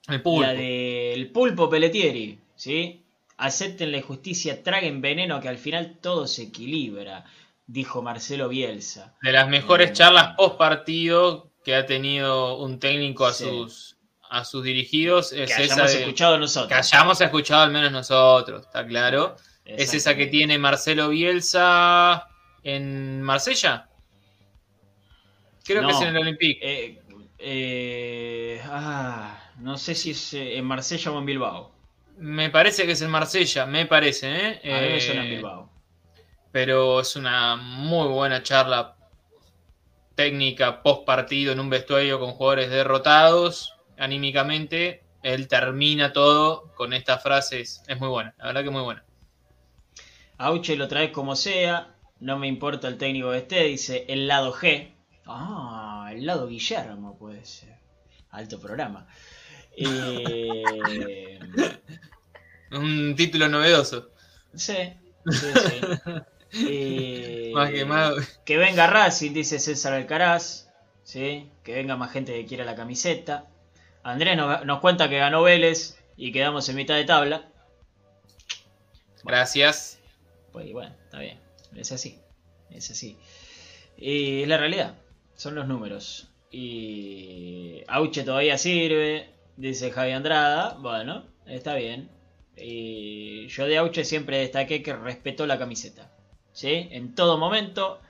el 0.09 0.23
pulpo. 0.23 0.43
la 0.43 0.53
del 0.53 1.29
Pulpo 1.31 1.69
Pelletieri. 1.69 2.39
¿sí? 2.57 3.03
Acepten 3.39 3.93
la 3.93 4.01
justicia, 4.03 4.63
traguen 4.63 5.01
veneno, 5.01 5.41
que 5.41 5.49
al 5.49 5.59
final 5.59 5.97
todo 6.01 6.27
se 6.27 6.45
equilibra, 6.45 7.25
dijo 7.67 8.01
Marcelo 8.03 8.49
Bielsa. 8.49 9.15
De 9.23 9.33
las 9.33 9.49
mejores 9.49 9.91
Eh, 9.91 9.93
charlas 9.95 10.37
post 10.37 10.57
partido 10.57 11.51
que 11.65 11.75
ha 11.77 11.87
tenido 11.87 12.57
un 12.59 12.79
técnico 12.79 13.27
a 13.27 13.33
Sí. 13.33 13.45
sus 13.45 13.97
a 14.35 14.45
sus 14.47 14.65
dirigidos 14.65 15.33
es 15.33 15.55
Que 15.55 15.65
esa 15.65 15.75
hayamos 15.75 15.93
de- 15.93 15.99
escuchado 16.01 16.35
que 16.37 16.41
nosotros. 16.41 16.73
hayamos 16.79 17.21
escuchado 17.21 17.63
al 17.65 17.71
menos 17.71 17.93
nosotros, 17.93 18.63
está 18.65 18.87
claro. 18.87 19.37
Es 19.67 19.93
esa 19.93 20.17
que 20.17 20.27
tiene 20.27 20.57
Marcelo 20.59 21.11
Bielsa 21.11 22.27
en 22.63 23.21
Marsella. 23.23 23.89
Creo 25.65 25.83
que 25.83 25.87
No. 25.89 25.91
es 25.91 26.01
en 26.01 26.09
el 26.09 26.17
Olympique. 26.23 26.59
Eh, 26.63 27.03
eh, 27.39 28.63
ah, 28.65 29.39
no 29.59 29.77
sé 29.77 29.95
si 29.95 30.13
es 30.13 30.33
eh, 30.35 30.57
en 30.57 30.65
Marsella 30.65 31.11
o 31.13 31.19
en 31.19 31.27
Bilbao. 31.27 31.73
Me 32.17 32.49
parece 32.51 32.87
que 32.87 32.93
es 32.93 33.03
en 33.03 33.11
Marsella, 33.11 33.67
me 33.67 33.85
parece, 33.87 34.31
¿eh? 34.31 34.73
A 34.73 34.81
mí 34.81 34.89
me 34.89 35.01
suena 35.01 35.25
en 35.25 35.31
Bilbao. 35.31 35.71
pero 36.51 37.01
es 37.01 37.17
una 37.17 37.57
muy 37.57 38.09
buena 38.09 38.43
charla 38.43 38.95
técnica 40.23 40.85
post 40.85 41.05
partido 41.05 41.53
en 41.53 41.59
un 41.59 41.68
vestuario 41.68 42.20
con 42.20 42.31
jugadores 42.33 42.70
derrotados 42.70 43.75
anímicamente. 43.99 45.03
Él 45.25 45.49
termina 45.49 46.12
todo 46.12 46.73
con 46.77 46.93
estas 46.93 47.20
frases. 47.23 47.83
Es 47.89 47.99
muy 47.99 48.09
buena, 48.09 48.33
la 48.39 48.47
verdad 48.47 48.62
que 48.62 48.70
muy 48.70 48.83
buena. 48.83 49.05
Auche 50.39 50.77
lo 50.77 50.87
traes 50.87 51.11
como 51.11 51.35
sea. 51.35 51.97
No 52.20 52.39
me 52.39 52.47
importa 52.47 52.87
el 52.87 52.99
técnico 52.99 53.33
que 53.33 53.39
esté. 53.39 53.64
Dice 53.64 54.05
el 54.09 54.29
lado 54.29 54.53
G. 54.53 54.95
Ah, 55.27 56.11
el 56.12 56.25
lado 56.25 56.47
Guillermo 56.47 57.18
puede 57.18 57.45
ser. 57.45 57.77
Alto 58.31 58.61
programa. 58.61 59.09
Eh, 59.77 61.41
Un 62.70 63.16
título 63.16 63.49
novedoso. 63.49 64.11
sí, 64.55 64.77
sí, 65.29 65.47
sí. 65.55 65.81
Eh, 66.55 67.53
Más 67.55 67.71
que 68.45 68.57
venga 68.57 68.87
Racing, 68.87 69.33
dice 69.33 69.59
César 69.59 69.95
Alcaraz. 69.95 70.69
¿sí? 71.05 71.51
Que 71.63 71.75
venga 71.75 71.97
más 71.97 72.13
gente 72.13 72.33
que 72.33 72.47
quiera 72.47 72.65
la 72.65 72.77
camiseta. 72.77 73.47
Andrés 74.03 74.37
nos, 74.37 74.65
nos 74.65 74.81
cuenta 74.81 75.09
que 75.09 75.19
ganó 75.19 75.43
Vélez 75.43 75.99
y 76.17 76.33
quedamos 76.33 76.69
en 76.69 76.77
mitad 76.77 76.97
de 76.97 77.05
tabla. 77.05 77.49
Gracias. 79.25 80.01
Pues 80.53 80.73
bueno, 80.73 80.95
está 81.05 81.21
bien. 81.21 81.39
Es 81.77 81.93
así. 81.93 82.19
Es 82.71 82.91
así. 82.91 83.17
Y 83.97 84.43
es 84.43 84.49
la 84.49 84.59
realidad. 84.59 84.97
Son 85.37 85.55
los 85.55 85.67
números. 85.67 86.29
Y 86.51 87.83
Auche 87.89 88.25
todavía 88.25 88.59
sirve. 88.59 89.31
Dice 89.57 89.91
Javi 89.91 90.13
Andrada. 90.13 90.75
Bueno, 90.81 91.25
está 91.47 91.75
bien. 91.75 92.11
Y 92.57 93.47
yo 93.49 93.67
de 93.67 93.79
Auche 93.79 94.05
siempre 94.05 94.39
destaqué 94.39 94.83
que 94.83 94.95
respetó 94.95 95.47
la 95.47 95.59
camiseta. 95.59 96.11
¿Sí? 96.53 96.89
En 96.93 97.15
todo 97.15 97.39
momento. 97.39 98.01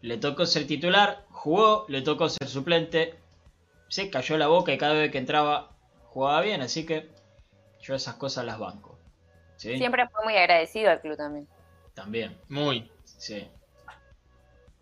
Le 0.00 0.18
tocó 0.18 0.46
ser 0.46 0.66
titular. 0.66 1.24
Jugó. 1.30 1.86
Le 1.88 2.02
tocó 2.02 2.28
ser 2.28 2.48
suplente. 2.48 3.14
Se 3.88 4.10
cayó 4.10 4.36
la 4.38 4.48
boca 4.48 4.72
y 4.72 4.78
cada 4.78 4.94
vez 4.94 5.10
que 5.12 5.18
entraba 5.18 5.70
jugaba 6.06 6.40
bien. 6.40 6.62
Así 6.62 6.84
que 6.86 7.10
yo 7.80 7.94
esas 7.94 8.14
cosas 8.16 8.44
las 8.44 8.58
banco. 8.58 8.98
¿Sí? 9.56 9.76
Siempre 9.78 10.08
fue 10.08 10.24
muy 10.24 10.36
agradecido 10.36 10.90
al 10.90 11.00
club 11.00 11.16
también. 11.16 11.48
También. 11.94 12.36
Muy. 12.48 12.90
Sí. 13.04 13.46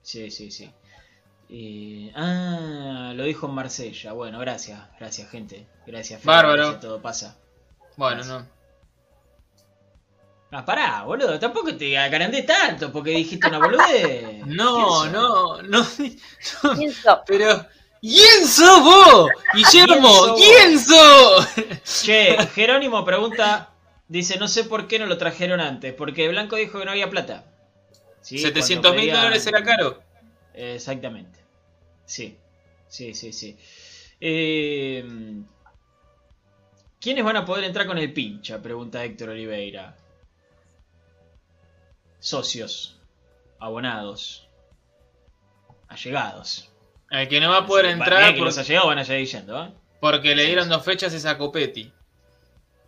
Sí, 0.03 0.31
sí, 0.31 0.51
sí. 0.51 0.73
Y- 1.49 2.13
ah, 2.15 3.13
lo 3.15 3.25
dijo 3.25 3.47
en 3.47 3.55
Marsella. 3.55 4.13
Bueno, 4.13 4.39
gracias, 4.39 4.81
gracias, 4.99 5.29
gente. 5.31 5.67
Gracias, 5.87 6.21
Fede, 6.23 6.33
Bárbaro. 6.33 6.63
gracias, 6.63 6.81
todo 6.81 7.03
pasa. 7.03 7.37
Bueno, 7.97 8.25
no. 8.25 8.47
Ah, 10.53 10.65
pará, 10.65 11.03
boludo. 11.05 11.39
Tampoco 11.39 11.77
te 11.77 11.97
agrandé 11.97 12.43
tanto 12.43 12.91
porque 12.93 13.11
dijiste 13.11 13.47
una 13.49 13.59
boludez. 13.59 14.41
No, 14.47 15.01
¿Quién 15.03 15.13
no, 15.13 15.63
no. 15.63 15.87
no, 17.05 17.23
Pero. 17.27 17.67
¿Quién 18.01 18.47
sos 18.49 18.83
vos? 18.83 19.29
Guillermo, 19.53 20.35
¿Quién 20.35 20.57
¿quién 20.57 20.79
sos? 20.79 21.47
Che, 22.03 22.35
Jerónimo 22.55 23.05
pregunta, 23.05 23.75
dice, 24.09 24.39
no 24.39 24.49
sé 24.49 24.65
por 24.65 24.89
qué 24.89 24.99
no 24.99 25.05
lo 25.05 25.19
trajeron 25.19 25.61
antes, 25.61 25.93
porque 25.93 26.27
Blanco 26.29 26.57
dijo 26.57 26.79
que 26.79 26.87
no 26.87 26.93
había 26.93 27.11
plata. 27.11 27.45
Sí, 28.23 28.39
700 28.39 28.81
cuando 28.83 29.01
mil 29.03 29.11
pedían- 29.11 29.17
dólares 29.23 29.47
era 29.47 29.63
caro. 29.63 30.01
exactamente. 30.55 31.41
Sí, 32.07 32.39
sí, 32.89 33.13
sí, 33.15 33.33
sí. 33.35 33.59
Eh, 34.19 35.05
¿Quiénes 37.01 37.23
van 37.25 37.37
a 37.37 37.45
poder 37.45 37.65
entrar 37.65 37.87
con 37.87 37.99
el 37.99 38.13
pincha? 38.15 38.61
Pregunta 38.63 39.05
Héctor 39.05 39.31
Oliveira. 39.31 39.95
Socios, 42.21 42.99
abonados, 43.59 44.49
allegados. 45.89 46.71
El 47.11 47.29
que 47.29 47.41
no 47.41 47.51
va 47.51 47.59
a 47.59 47.67
poder 47.67 47.87
entrar 47.87 48.21
bien 48.23 48.35
que 48.35 48.39
por- 48.39 48.47
los 48.47 48.59
allegados 48.59 48.89
van 48.89 48.99
a 48.99 49.05
seguir 49.05 49.27
yendo, 49.29 49.65
¿eh? 49.65 49.71
porque 50.01 50.35
le 50.37 50.45
dieron 50.47 50.69
dos 50.69 50.85
fechas 50.85 51.13
es 51.13 51.27
a 51.27 51.37
Copetti. 51.37 51.93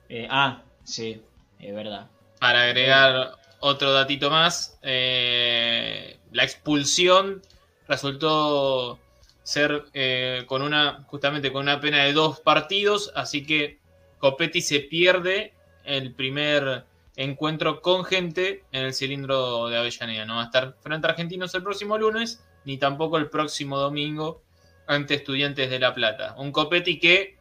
Eh, 0.09 0.28
ah, 0.30 0.62
sí, 0.85 1.22
es 1.59 1.74
verdad. 1.74 2.09
Para 2.39 2.62
agregar 2.64 3.33
otro 3.61 3.93
datito 3.93 4.30
más, 4.30 4.78
eh, 4.83 6.18
la 6.33 6.45
expulsión 6.45 7.43
resultó 7.89 8.99
ser 9.43 9.85
eh, 9.93 10.45
con 10.47 10.62
una 10.62 11.05
justamente 11.09 11.53
con 11.53 11.62
una 11.62 11.80
pena 11.80 12.05
de 12.05 12.12
dos 12.12 12.41
partidos, 12.41 13.12
así 13.16 13.45
que 13.45 13.80
Copetti 14.18 14.61
se 14.61 14.80
pierde 14.80 15.53
el 15.85 16.14
primer 16.14 16.85
encuentro 17.16 17.80
con 17.80 18.04
gente 18.04 18.64
en 18.72 18.84
el 18.84 18.94
cilindro 18.94 19.68
de 19.68 19.78
Avellaneda. 19.78 20.24
No 20.24 20.36
va 20.36 20.42
a 20.42 20.46
estar 20.46 20.76
frente 20.80 21.06
a 21.06 21.10
Argentinos 21.10 21.54
el 21.54 21.62
próximo 21.62 21.98
lunes, 21.98 22.44
ni 22.64 22.78
tampoco 22.78 23.18
el 23.18 23.28
próximo 23.28 23.78
domingo 23.78 24.42
ante 24.86 25.14
Estudiantes 25.14 25.70
de 25.70 25.78
La 25.78 25.94
Plata. 25.94 26.34
Un 26.38 26.52
Copetti 26.52 26.98
que 26.98 27.38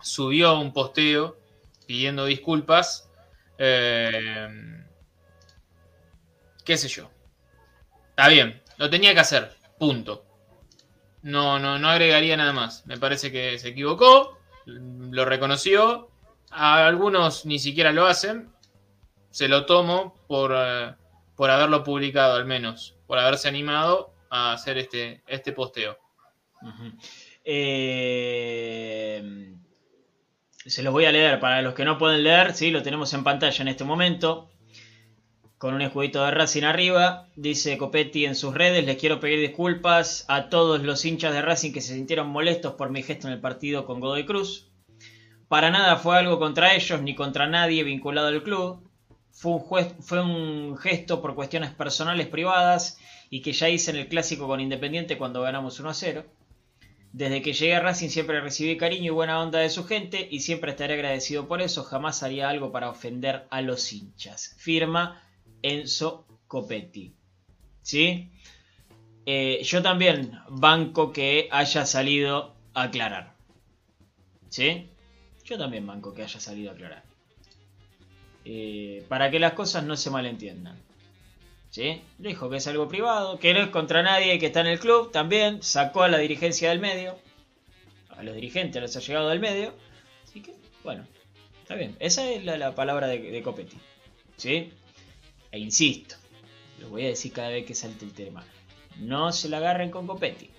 subió 0.00 0.58
un 0.58 0.72
posteo 0.72 1.38
pidiendo 1.86 2.24
disculpas 2.24 3.10
eh, 3.62 4.48
qué 6.64 6.76
sé 6.78 6.88
yo. 6.88 7.10
Está 8.10 8.28
bien, 8.28 8.62
lo 8.78 8.88
tenía 8.88 9.12
que 9.12 9.20
hacer. 9.20 9.54
Punto. 9.78 10.24
No, 11.22 11.58
no, 11.58 11.78
no 11.78 11.88
agregaría 11.88 12.36
nada 12.36 12.54
más. 12.54 12.86
Me 12.86 12.96
parece 12.96 13.30
que 13.30 13.58
se 13.58 13.68
equivocó, 13.68 14.38
lo 14.64 15.24
reconoció. 15.24 16.10
A 16.50 16.86
algunos 16.86 17.44
ni 17.44 17.58
siquiera 17.58 17.92
lo 17.92 18.06
hacen. 18.06 18.49
Se 19.30 19.48
lo 19.48 19.66
tomo 19.66 20.14
por, 20.26 20.52
eh, 20.54 20.94
por 21.36 21.50
haberlo 21.50 21.84
publicado, 21.84 22.36
al 22.36 22.46
menos. 22.46 22.96
Por 23.06 23.18
haberse 23.18 23.48
animado 23.48 24.12
a 24.28 24.52
hacer 24.52 24.78
este, 24.78 25.22
este 25.26 25.52
posteo. 25.52 25.98
Eh, 27.44 29.54
se 30.66 30.82
los 30.82 30.92
voy 30.92 31.04
a 31.04 31.12
leer. 31.12 31.40
Para 31.40 31.62
los 31.62 31.74
que 31.74 31.84
no 31.84 31.98
pueden 31.98 32.24
leer, 32.24 32.54
sí, 32.54 32.70
lo 32.70 32.82
tenemos 32.82 33.12
en 33.14 33.24
pantalla 33.24 33.62
en 33.62 33.68
este 33.68 33.84
momento. 33.84 34.50
Con 35.58 35.74
un 35.74 35.82
escudito 35.82 36.24
de 36.24 36.30
Racing 36.30 36.64
arriba. 36.64 37.28
Dice 37.36 37.78
Copetti 37.78 38.24
en 38.24 38.34
sus 38.34 38.54
redes. 38.54 38.84
Les 38.84 38.96
quiero 38.96 39.20
pedir 39.20 39.40
disculpas 39.40 40.24
a 40.28 40.48
todos 40.48 40.82
los 40.82 41.04
hinchas 41.04 41.32
de 41.32 41.42
Racing 41.42 41.72
que 41.72 41.80
se 41.80 41.94
sintieron 41.94 42.28
molestos 42.28 42.74
por 42.74 42.90
mi 42.90 43.02
gesto 43.02 43.26
en 43.26 43.34
el 43.34 43.40
partido 43.40 43.86
con 43.86 44.00
Godoy 44.00 44.26
Cruz. 44.26 44.70
Para 45.48 45.70
nada 45.70 45.96
fue 45.96 46.16
algo 46.16 46.38
contra 46.38 46.74
ellos 46.74 47.02
ni 47.02 47.14
contra 47.14 47.48
nadie 47.48 47.82
vinculado 47.82 48.28
al 48.28 48.42
club. 48.42 48.89
Fue 49.32 50.22
un, 50.22 50.76
gesto 50.76 51.22
por 51.22 51.34
cuestiones 51.34 51.70
personales 51.70 52.26
privadas 52.26 52.98
y 53.30 53.42
que 53.42 53.52
ya 53.52 53.68
hice 53.68 53.90
en 53.90 53.98
el 53.98 54.08
clásico 54.08 54.46
con 54.46 54.60
Independiente 54.60 55.16
cuando 55.16 55.42
ganamos 55.42 55.78
1 55.80 55.88
a 55.88 55.94
0. 55.94 56.24
Desde 57.12 57.42
que 57.42 57.52
llegué 57.52 57.74
a 57.74 57.80
Racing 57.80 58.08
siempre 58.08 58.40
recibí 58.40 58.76
cariño 58.76 59.06
y 59.06 59.10
buena 59.10 59.40
onda 59.40 59.58
de 59.58 59.70
su 59.70 59.84
gente 59.84 60.28
y 60.30 60.40
siempre 60.40 60.72
estaré 60.72 60.94
agradecido 60.94 61.48
por 61.48 61.60
eso. 61.60 61.82
Jamás 61.82 62.22
haría 62.22 62.48
algo 62.48 62.70
para 62.70 62.88
ofender 62.88 63.46
a 63.50 63.62
los 63.62 63.92
hinchas. 63.92 64.54
Firma 64.58 65.22
Enzo 65.62 66.26
Copetti. 66.46 67.14
¿Sí? 67.82 68.30
Eh, 69.26 69.60
yo 69.64 69.82
también 69.82 70.38
banco 70.48 71.12
que 71.12 71.48
haya 71.50 71.84
salido 71.86 72.54
a 72.74 72.84
aclarar. 72.84 73.34
¿Sí? 74.48 74.90
Yo 75.44 75.58
también 75.58 75.86
banco 75.86 76.14
que 76.14 76.22
haya 76.22 76.38
salido 76.40 76.70
a 76.70 76.74
aclarar. 76.74 77.09
Eh, 78.44 79.04
para 79.08 79.30
que 79.30 79.38
las 79.38 79.52
cosas 79.52 79.84
no 79.84 79.96
se 79.96 80.10
malentiendan. 80.10 80.76
¿Sí? 81.70 82.02
Dijo 82.18 82.50
que 82.50 82.56
es 82.56 82.66
algo 82.66 82.88
privado, 82.88 83.38
que 83.38 83.54
no 83.54 83.60
es 83.60 83.68
contra 83.68 84.02
nadie 84.02 84.38
que 84.38 84.46
está 84.46 84.60
en 84.60 84.66
el 84.66 84.80
club. 84.80 85.12
También 85.12 85.62
sacó 85.62 86.02
a 86.02 86.08
la 86.08 86.18
dirigencia 86.18 86.70
del 86.70 86.80
medio. 86.80 87.16
A 88.08 88.22
los 88.22 88.34
dirigentes 88.34 88.82
les 88.82 88.96
ha 88.96 89.00
llegado 89.00 89.28
del 89.28 89.40
medio. 89.40 89.72
Así 90.24 90.42
que, 90.42 90.54
bueno, 90.82 91.06
está 91.62 91.76
bien. 91.76 91.96
Esa 92.00 92.28
es 92.28 92.44
la, 92.44 92.56
la 92.58 92.74
palabra 92.74 93.06
de, 93.06 93.20
de 93.20 93.42
Copetti. 93.42 93.76
¿Sí? 94.36 94.72
E 95.52 95.58
insisto, 95.58 96.16
lo 96.80 96.88
voy 96.88 97.04
a 97.04 97.08
decir 97.08 97.32
cada 97.32 97.50
vez 97.50 97.64
que 97.64 97.74
salte 97.74 98.04
el 98.04 98.12
tema. 98.12 98.44
No 98.98 99.30
se 99.32 99.48
la 99.48 99.58
agarren 99.58 99.90
con 99.90 100.06
Copetti. 100.06 100.50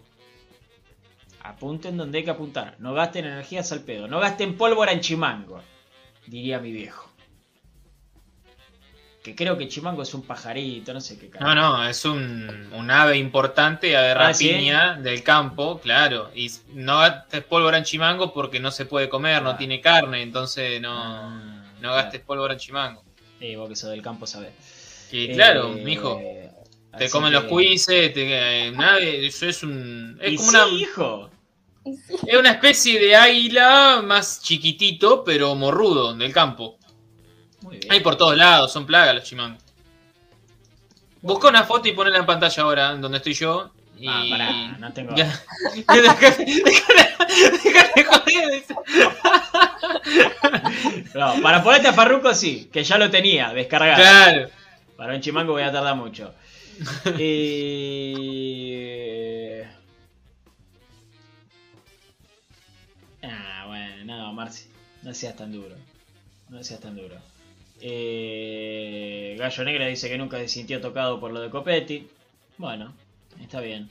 Apunten 1.44 1.98
donde 1.98 2.20
hay 2.20 2.24
que 2.24 2.32
apuntar. 2.32 2.76
No 2.80 2.94
gasten 2.94 3.26
energías 3.26 3.72
al 3.72 3.82
pedo. 3.82 4.08
No 4.08 4.20
gasten 4.20 4.56
pólvora 4.58 4.92
en 4.94 5.02
chimango. 5.02 5.62
Diría 6.28 6.60
mi 6.60 6.72
viejo. 6.72 7.11
Que 9.24 9.36
creo 9.36 9.56
que 9.56 9.68
chimango 9.68 10.02
es 10.02 10.14
un 10.16 10.24
pajarito, 10.24 10.94
no 10.94 11.00
sé 11.02 11.20
qué 11.20 11.28
No, 11.28 11.32
carajo. 11.32 11.56
no, 11.56 11.88
es 11.88 12.06
un, 12.06 12.70
un 12.74 12.90
ave 12.90 13.18
importante 13.18 13.88
de 13.88 13.96
Ah, 13.98 14.34
¿sí? 14.34 14.50
rapiña 14.52 14.96
del 14.96 15.22
campo, 15.22 15.80
claro. 15.80 16.32
Y 16.34 16.50
no 16.74 16.98
gastes 17.00 17.44
pólvora 17.44 17.78
en 17.78 17.84
chimango 17.84 18.34
porque 18.34 18.60
no 18.60 18.72
se 18.72 18.86
puede 18.86 19.10
comer, 19.10 19.44
no 19.44 19.52
Ah. 19.52 19.58
tiene 19.58 19.80
carne, 19.80 20.24
entonces 20.24 20.82
no, 20.82 20.92
Ah, 20.92 21.64
no 21.76 21.80
claro. 21.80 21.96
gastes 21.96 22.22
pólvora 22.22 22.54
en 22.54 22.60
chimango. 22.60 23.04
Eh, 23.40 23.56
vos 23.58 23.70
que 23.70 23.76
sos 23.76 23.92
del 23.92 24.02
campo 24.02 24.26
sabés. 24.26 24.54
Y 25.12 25.34
claro, 25.34 25.72
Eh, 25.76 25.82
mijo, 25.84 26.20
te 26.98 27.10
comen 27.10 27.32
los 27.32 27.44
cuises, 27.44 28.14
te, 28.14 28.68
eh, 28.70 28.74
ave, 28.76 29.26
eso 29.28 29.46
es 29.48 29.62
un... 29.62 30.18
Es 30.22 30.34
Y 30.34 30.36
como 30.38 30.50
sí, 30.52 30.56
una, 30.58 30.68
hijo. 30.70 31.30
Sí. 31.84 32.16
es 32.28 32.38
una 32.40 32.52
especie 32.52 33.00
de 33.00 33.16
águila 33.16 34.02
más 34.04 34.42
chiquitito, 34.42 35.24
pero 35.24 35.54
morrudo, 35.56 36.14
del 36.16 36.34
campo. 36.34 36.78
Hay 37.90 38.00
por 38.00 38.16
todos 38.16 38.38
lados, 38.38 38.72
son 38.72 38.86
plagas 38.86 39.16
los 39.16 39.24
chimangos. 39.24 39.62
Busca 41.22 41.50
una 41.50 41.64
foto 41.64 41.88
y 41.88 41.92
ponela 41.92 42.18
en 42.18 42.26
pantalla 42.26 42.64
ahora, 42.64 42.96
donde 42.96 43.18
estoy 43.18 43.34
yo. 43.34 43.72
Y... 44.00 44.08
Ah, 44.08 44.26
pará, 44.30 44.52
no 44.80 44.92
tengo. 44.94 45.14
No, 51.14 51.42
para 51.42 51.62
ponerte 51.64 51.90
a 51.90 51.94
Farruko 51.94 52.34
sí, 52.34 52.70
que 52.72 52.84
ya 52.84 52.98
lo 52.98 53.10
tenía 53.12 53.54
descargado. 53.54 54.02
Claro. 54.02 54.50
Para 54.98 55.14
un 55.16 55.22
chimango 55.22 55.54
voy 55.54 55.64
a 55.64 55.72
tardar 55.72 55.96
mucho. 55.96 56.34
Eh... 57.20 58.42
Ah, 63.24 63.66
bueno, 63.68 64.06
no, 64.06 64.34
Marci. 64.34 64.66
No 65.04 65.14
seas 65.14 65.36
tan 65.36 65.52
duro. 65.52 65.76
No 66.50 66.64
seas 66.64 66.80
tan 66.80 66.96
duro. 66.96 67.18
Eh... 67.82 69.36
Gallo 69.38 69.64
Negra 69.64 69.88
dice 69.88 70.08
que 70.08 70.18
nunca 70.18 70.38
se 70.38 70.48
sintió 70.48 70.80
tocado 70.82 71.20
por 71.20 71.32
lo 71.32 71.42
de 71.42 71.50
Copetti. 71.50 72.08
Bueno, 72.58 72.94
está 73.42 73.60
bien. 73.60 73.90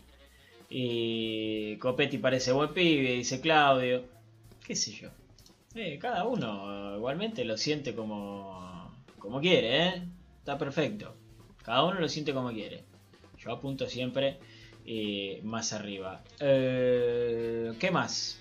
Y 0.68 1.76
Copetti 1.78 2.18
parece 2.18 2.52
buen 2.52 2.72
pibe, 2.72 3.14
dice 3.14 3.40
Claudio. 3.40 4.04
¿Qué 4.64 4.76
sé 4.76 4.92
yo? 4.92 5.08
Eh, 5.74 5.98
cada 6.00 6.24
uno 6.24 6.96
igualmente 6.96 7.44
lo 7.44 7.56
siente 7.56 7.94
como, 7.94 8.92
como 9.18 9.40
quiere, 9.40 9.86
¿eh? 9.86 10.02
Está 10.38 10.56
perfecto. 10.56 11.16
Cada 11.64 11.84
uno 11.84 11.98
lo 11.98 12.08
siente 12.08 12.32
como 12.32 12.52
quiere. 12.52 12.84
Yo 13.38 13.52
apunto 13.52 13.88
siempre 13.88 14.38
eh, 14.86 15.40
más 15.42 15.72
arriba. 15.72 16.22
Eh, 16.38 17.72
¿Qué 17.80 17.90
más? 17.90 18.40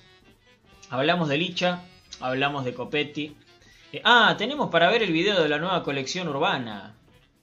Hablamos 0.89 1.29
de 1.29 1.37
Licha, 1.37 1.81
hablamos 2.19 2.65
de 2.65 2.73
Copetti. 2.73 3.35
Eh, 3.91 4.01
ah, 4.03 4.35
tenemos 4.37 4.69
para 4.69 4.89
ver 4.89 5.03
el 5.03 5.11
video 5.11 5.41
de 5.41 5.49
la 5.49 5.57
nueva 5.57 5.83
colección 5.83 6.27
urbana 6.27 6.95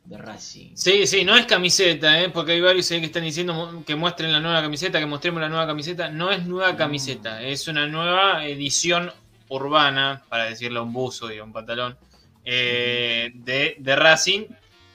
de 0.05 0.16
Racing. 0.16 0.76
Sí, 0.76 1.07
sí, 1.07 1.24
no 1.24 1.36
es 1.36 1.47
camiseta, 1.47 2.20
¿eh? 2.22 2.28
porque 2.28 2.53
hay 2.53 2.61
varios 2.61 2.88
que 2.88 2.97
están 2.99 3.24
diciendo 3.24 3.82
que 3.84 3.97
muestren 3.97 4.32
la 4.32 4.38
nueva 4.38 4.62
camiseta, 4.62 5.01
que 5.01 5.07
mostremos 5.07 5.40
la 5.40 5.49
nueva 5.49 5.66
camiseta. 5.66 6.09
No 6.09 6.30
es 6.30 6.47
nueva 6.47 6.76
camiseta, 6.76 7.42
es 7.42 7.66
una 7.66 7.86
nueva 7.86 8.47
edición 8.47 9.12
urbana, 9.49 10.22
para 10.28 10.44
decirle 10.44 10.78
a 10.78 10.82
un 10.82 10.92
buzo 10.92 11.32
y 11.32 11.40
un 11.40 11.53
pantalón, 11.53 11.97
eh, 12.44 13.32
de, 13.34 13.76
de 13.78 13.97
Racing, 13.97 14.44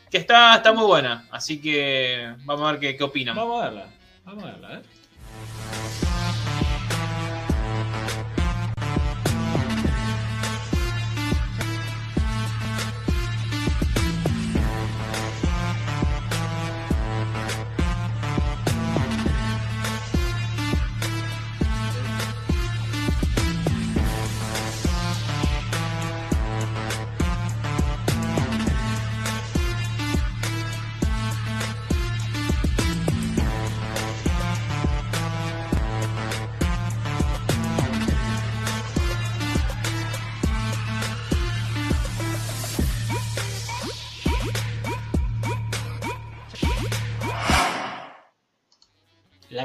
que 0.09 0.17
está, 0.17 0.55
está 0.55 0.71
muy 0.71 0.85
buena. 0.85 1.27
Así 1.31 1.59
que 1.59 2.33
vamos 2.45 2.67
a 2.67 2.71
ver 2.71 2.79
qué, 2.79 2.95
qué 2.95 3.03
opinan. 3.03 3.35
Vamos 3.35 3.61
a 3.61 3.65
verla, 3.65 3.87
vamos 4.23 4.43
a 4.43 4.47
verla, 4.47 4.73
¿eh? 4.75 4.81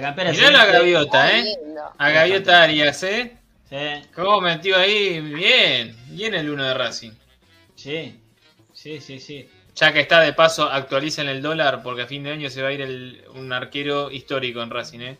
Campera 0.06 0.30
Mirá 0.32 0.50
la 0.50 0.66
gaviota, 0.66 1.38
¿eh? 1.38 1.58
A 1.98 2.10
Gaviota 2.10 2.62
Arias, 2.62 3.02
¿eh? 3.02 3.36
Sí, 3.68 4.08
¿Cómo 4.14 4.40
metió 4.40 4.76
ahí? 4.76 5.20
Bien, 5.20 5.96
bien 6.08 6.34
el 6.34 6.48
uno 6.50 6.64
de 6.64 6.74
Racing. 6.74 7.12
sí, 7.74 8.20
sí, 8.72 9.00
sí, 9.00 9.18
sí. 9.18 9.48
Ya 9.74 9.92
que 9.92 10.00
está 10.00 10.20
de 10.20 10.32
paso, 10.32 10.70
actualicen 10.70 11.28
el 11.28 11.42
dólar 11.42 11.82
porque 11.82 12.02
a 12.02 12.06
fin 12.06 12.22
de 12.22 12.30
año 12.32 12.48
se 12.48 12.62
va 12.62 12.68
a 12.68 12.72
ir 12.72 12.80
el- 12.80 13.24
un 13.34 13.52
arquero 13.52 14.10
histórico 14.10 14.62
en 14.62 14.70
Racing, 14.70 15.00
¿eh? 15.00 15.18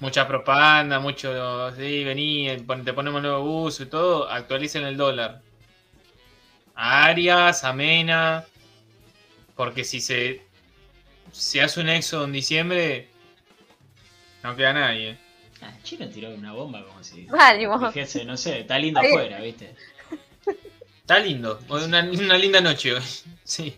Mucha 0.00 0.26
propaganda, 0.26 0.98
mucho, 0.98 1.70
sí, 1.76 2.02
vení, 2.02 2.48
te 2.84 2.92
ponemos 2.92 3.22
nuevo 3.22 3.42
bus 3.42 3.80
y 3.80 3.86
todo, 3.86 4.28
actualicen 4.28 4.84
el 4.84 4.96
dólar. 4.96 5.40
A 6.74 7.04
Arias, 7.04 7.62
a 7.62 7.72
Mena, 7.72 8.44
porque 9.56 9.84
si 9.84 10.00
se, 10.00 10.42
se 11.32 11.60
hace 11.60 11.80
un 11.80 11.88
éxodo 11.88 12.24
en 12.24 12.32
diciembre, 12.32 13.08
no 14.42 14.56
queda 14.56 14.72
nadie. 14.72 15.18
Ah, 15.60 15.72
Chino 15.82 16.08
tiró 16.08 16.30
una 16.30 16.52
bomba 16.52 16.84
como 16.84 17.04
si 17.04 17.26
dijese, 17.92 18.24
no 18.24 18.36
sé, 18.36 18.60
está 18.60 18.78
lindo 18.78 19.00
Ahí. 19.00 19.08
afuera, 19.08 19.40
¿viste? 19.40 19.74
Está 21.00 21.18
lindo, 21.20 21.60
una, 21.68 22.02
una 22.02 22.38
linda 22.38 22.60
noche 22.60 22.94
hoy. 22.94 23.02
Sí. 23.44 23.76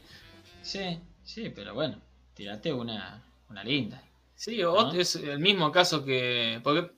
Sí, 0.63 0.99
sí, 1.25 1.51
pero 1.51 1.75
bueno, 1.75 2.01
tirate 2.35 2.73
una, 2.73 3.23
una 3.51 3.65
linda. 3.65 4.03
Sí, 4.35 4.59
¿No? 4.59 4.93
es 4.93 5.17
el 5.17 5.39
mismo 5.39 5.71
caso 5.73 6.05
que. 6.05 6.61
Porque. 6.63 6.91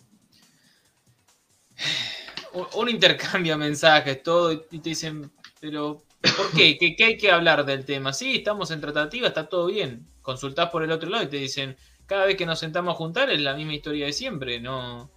Uno 2.75 2.91
intercambia 2.91 3.57
mensajes, 3.57 4.23
todo, 4.23 4.53
y 4.71 4.79
te 4.79 4.89
dicen, 4.91 5.31
pero. 5.61 6.03
¿Por 6.37 6.51
qué? 6.53 6.79
¿Qué, 6.79 7.05
hay 7.05 7.17
que 7.17 7.31
hablar 7.31 7.65
del 7.65 7.85
tema? 7.85 8.13
Sí, 8.13 8.37
estamos 8.37 8.71
en 8.71 8.81
tratativa, 8.81 9.29
está 9.29 9.49
todo 9.49 9.67
bien. 9.67 10.07
Consultás 10.23 10.71
por 10.71 10.83
el 10.83 10.91
otro 10.91 11.09
lado 11.09 11.25
y 11.25 11.29
te 11.29 11.37
dicen, 11.37 11.77
cada 12.07 12.27
vez 12.27 12.37
que 12.37 12.47
nos 12.47 12.59
sentamos 12.59 12.95
a 12.95 12.97
juntar 12.97 13.31
es 13.31 13.41
la 13.41 13.55
misma 13.55 13.75
historia 13.75 14.07
de 14.07 14.13
siempre, 14.13 14.61
no. 14.61 15.11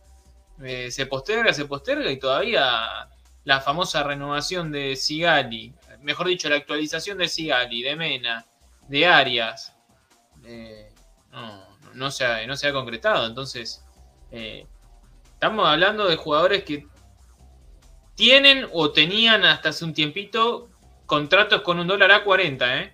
eh, 0.64 0.92
se 0.92 1.06
posterga, 1.06 1.54
se 1.54 1.66
posterga 1.66 2.12
y 2.12 2.20
todavía 2.20 3.10
la 3.44 3.62
famosa 3.62 4.04
renovación 4.04 4.72
de 4.72 4.96
Sigali, 4.96 5.74
mejor 6.02 6.28
dicho, 6.28 6.50
la 6.50 6.58
actualización 6.58 7.18
de 7.18 7.28
Sigali, 7.28 7.82
de 7.82 7.96
Mena, 7.96 8.46
de 8.88 9.06
Arias, 9.06 9.74
eh, 10.46 10.92
no, 11.32 11.64
no, 11.94 12.12
se 12.12 12.26
ha, 12.26 12.46
no 12.48 12.56
se 12.56 12.68
ha 12.68 12.74
concretado. 12.74 13.26
Entonces, 13.26 13.84
eh, 14.32 14.66
estamos 15.34 15.68
hablando 15.68 16.08
de 16.08 16.16
jugadores 16.16 16.64
que 16.64 16.88
tienen 18.16 18.68
o 18.74 18.92
tenían 18.92 19.46
hasta 19.46 19.70
hace 19.70 19.86
un 19.86 19.94
tiempito 19.94 20.70
contratos 21.10 21.64
con 21.64 21.80
un 21.80 21.88
dólar 21.88 22.12
a 22.12 22.24
40, 22.24 22.82
¿eh? 22.82 22.94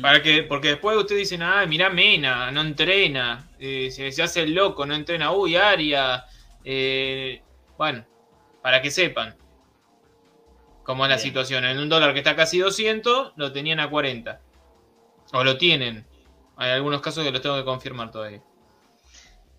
Para 0.00 0.22
que, 0.22 0.44
porque 0.44 0.68
después 0.68 0.96
ustedes 0.96 1.20
dicen, 1.20 1.42
ah, 1.42 1.66
mirá 1.66 1.90
Mena, 1.90 2.50
no 2.50 2.62
entrena, 2.62 3.50
eh, 3.58 3.90
se, 3.90 4.10
se 4.12 4.22
hace 4.22 4.42
el 4.42 4.54
loco, 4.54 4.86
no 4.86 4.94
entrena, 4.94 5.30
uy, 5.32 5.56
Aria. 5.56 6.24
eh, 6.64 7.42
bueno, 7.76 8.04
para 8.62 8.80
que 8.80 8.90
sepan 8.90 9.36
cómo 10.84 11.04
es 11.04 11.10
la 11.10 11.18
situación. 11.18 11.64
En 11.66 11.78
un 11.78 11.88
dólar 11.90 12.14
que 12.14 12.20
está 12.20 12.34
casi 12.34 12.58
200, 12.58 13.34
lo 13.36 13.52
tenían 13.52 13.80
a 13.80 13.90
40. 13.90 14.40
O 15.34 15.44
lo 15.44 15.58
tienen. 15.58 16.06
Hay 16.56 16.70
algunos 16.70 17.02
casos 17.02 17.24
que 17.24 17.30
los 17.30 17.42
tengo 17.42 17.56
que 17.56 17.64
confirmar 17.64 18.10
todavía. 18.10 18.42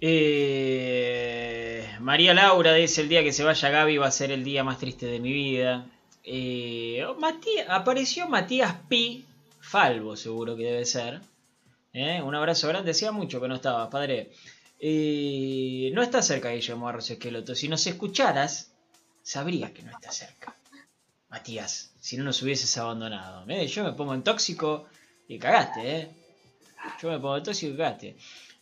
Eh, 0.05 1.87
María 2.01 2.33
Laura 2.33 2.73
dice 2.73 2.99
el 3.01 3.07
día 3.09 3.23
que 3.23 3.31
se 3.31 3.43
vaya 3.45 3.69
Gaby 3.69 3.97
va 3.97 4.07
a 4.07 4.11
ser 4.11 4.31
el 4.31 4.43
día 4.43 4.63
más 4.63 4.77
triste 4.77 5.05
de 5.05 5.19
mi 5.19 5.31
vida. 5.31 5.85
Eh, 6.23 7.05
Matías- 7.19 7.67
apareció 7.69 8.27
Matías 8.27 8.75
Pi, 8.89 9.25
Falvo 9.61 10.17
seguro 10.17 10.57
que 10.57 10.63
debe 10.65 10.85
ser. 10.85 11.21
Eh, 11.93 12.21
un 12.21 12.35
abrazo 12.35 12.67
grande, 12.67 12.91
hacía 12.91 13.11
mucho 13.13 13.39
que 13.39 13.47
no 13.47 13.55
estaba, 13.55 13.89
padre. 13.89 14.31
No 15.93 16.01
está 16.01 16.21
cerca 16.21 16.49
Guillermo 16.51 16.89
Arroz 16.89 17.09
Esqueloto. 17.09 17.55
Si 17.55 17.69
nos 17.69 17.87
escucharas, 17.87 18.73
sabrías 19.21 19.71
que 19.71 19.83
no 19.83 19.91
está 19.91 20.11
cerca. 20.11 20.57
Matías, 21.29 21.93
si 22.01 22.17
no 22.17 22.25
nos 22.25 22.41
hubieses 22.41 22.77
abandonado. 22.77 23.45
Yo 23.47 23.83
me 23.85 23.93
pongo 23.93 24.13
en 24.13 24.23
tóxico 24.23 24.85
y 25.29 25.39
cagaste. 25.39 26.09
Yo 27.01 27.09
me 27.09 27.19
pongo 27.19 27.37
en 27.37 27.43
tóxico 27.43 27.73
y 27.73 27.77
cagaste. 27.77 28.17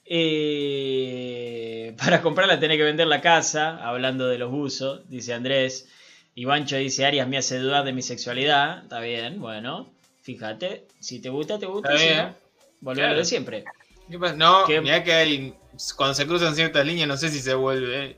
Eh, 0.05 1.95
para 2.03 2.21
comprarla 2.21 2.59
tenés 2.59 2.77
que 2.77 2.83
vender 2.83 3.07
la 3.07 3.21
casa, 3.21 3.77
hablando 3.77 4.27
de 4.27 4.37
los 4.37 4.51
buzos, 4.51 5.07
dice 5.09 5.33
Andrés. 5.33 5.89
Ivancho 6.33 6.77
dice, 6.77 7.05
Arias 7.05 7.27
me 7.27 7.37
hace 7.37 7.59
dudar 7.59 7.83
de 7.83 7.93
mi 7.93 8.01
sexualidad. 8.01 8.83
Está 8.83 8.99
bien, 9.01 9.41
bueno. 9.41 9.93
Fíjate, 10.21 10.87
si 10.99 11.19
te 11.19 11.29
gusta, 11.29 11.59
te 11.59 11.65
gusta. 11.65 11.97
Si 11.97 12.07
a 12.07 12.35
lo 12.83 13.15
de 13.15 13.25
siempre. 13.25 13.65
¿Qué 14.09 14.17
pasa? 14.17 14.35
No, 14.35 14.65
¿Qué? 14.65 14.81
mirá 14.81 15.03
que 15.03 15.13
hay. 15.13 15.53
Cuando 15.95 16.13
se 16.13 16.27
cruzan 16.27 16.55
ciertas 16.55 16.85
líneas, 16.85 17.07
no 17.07 17.17
sé 17.17 17.29
si 17.29 17.39
se 17.39 17.53
vuelve. 17.53 18.17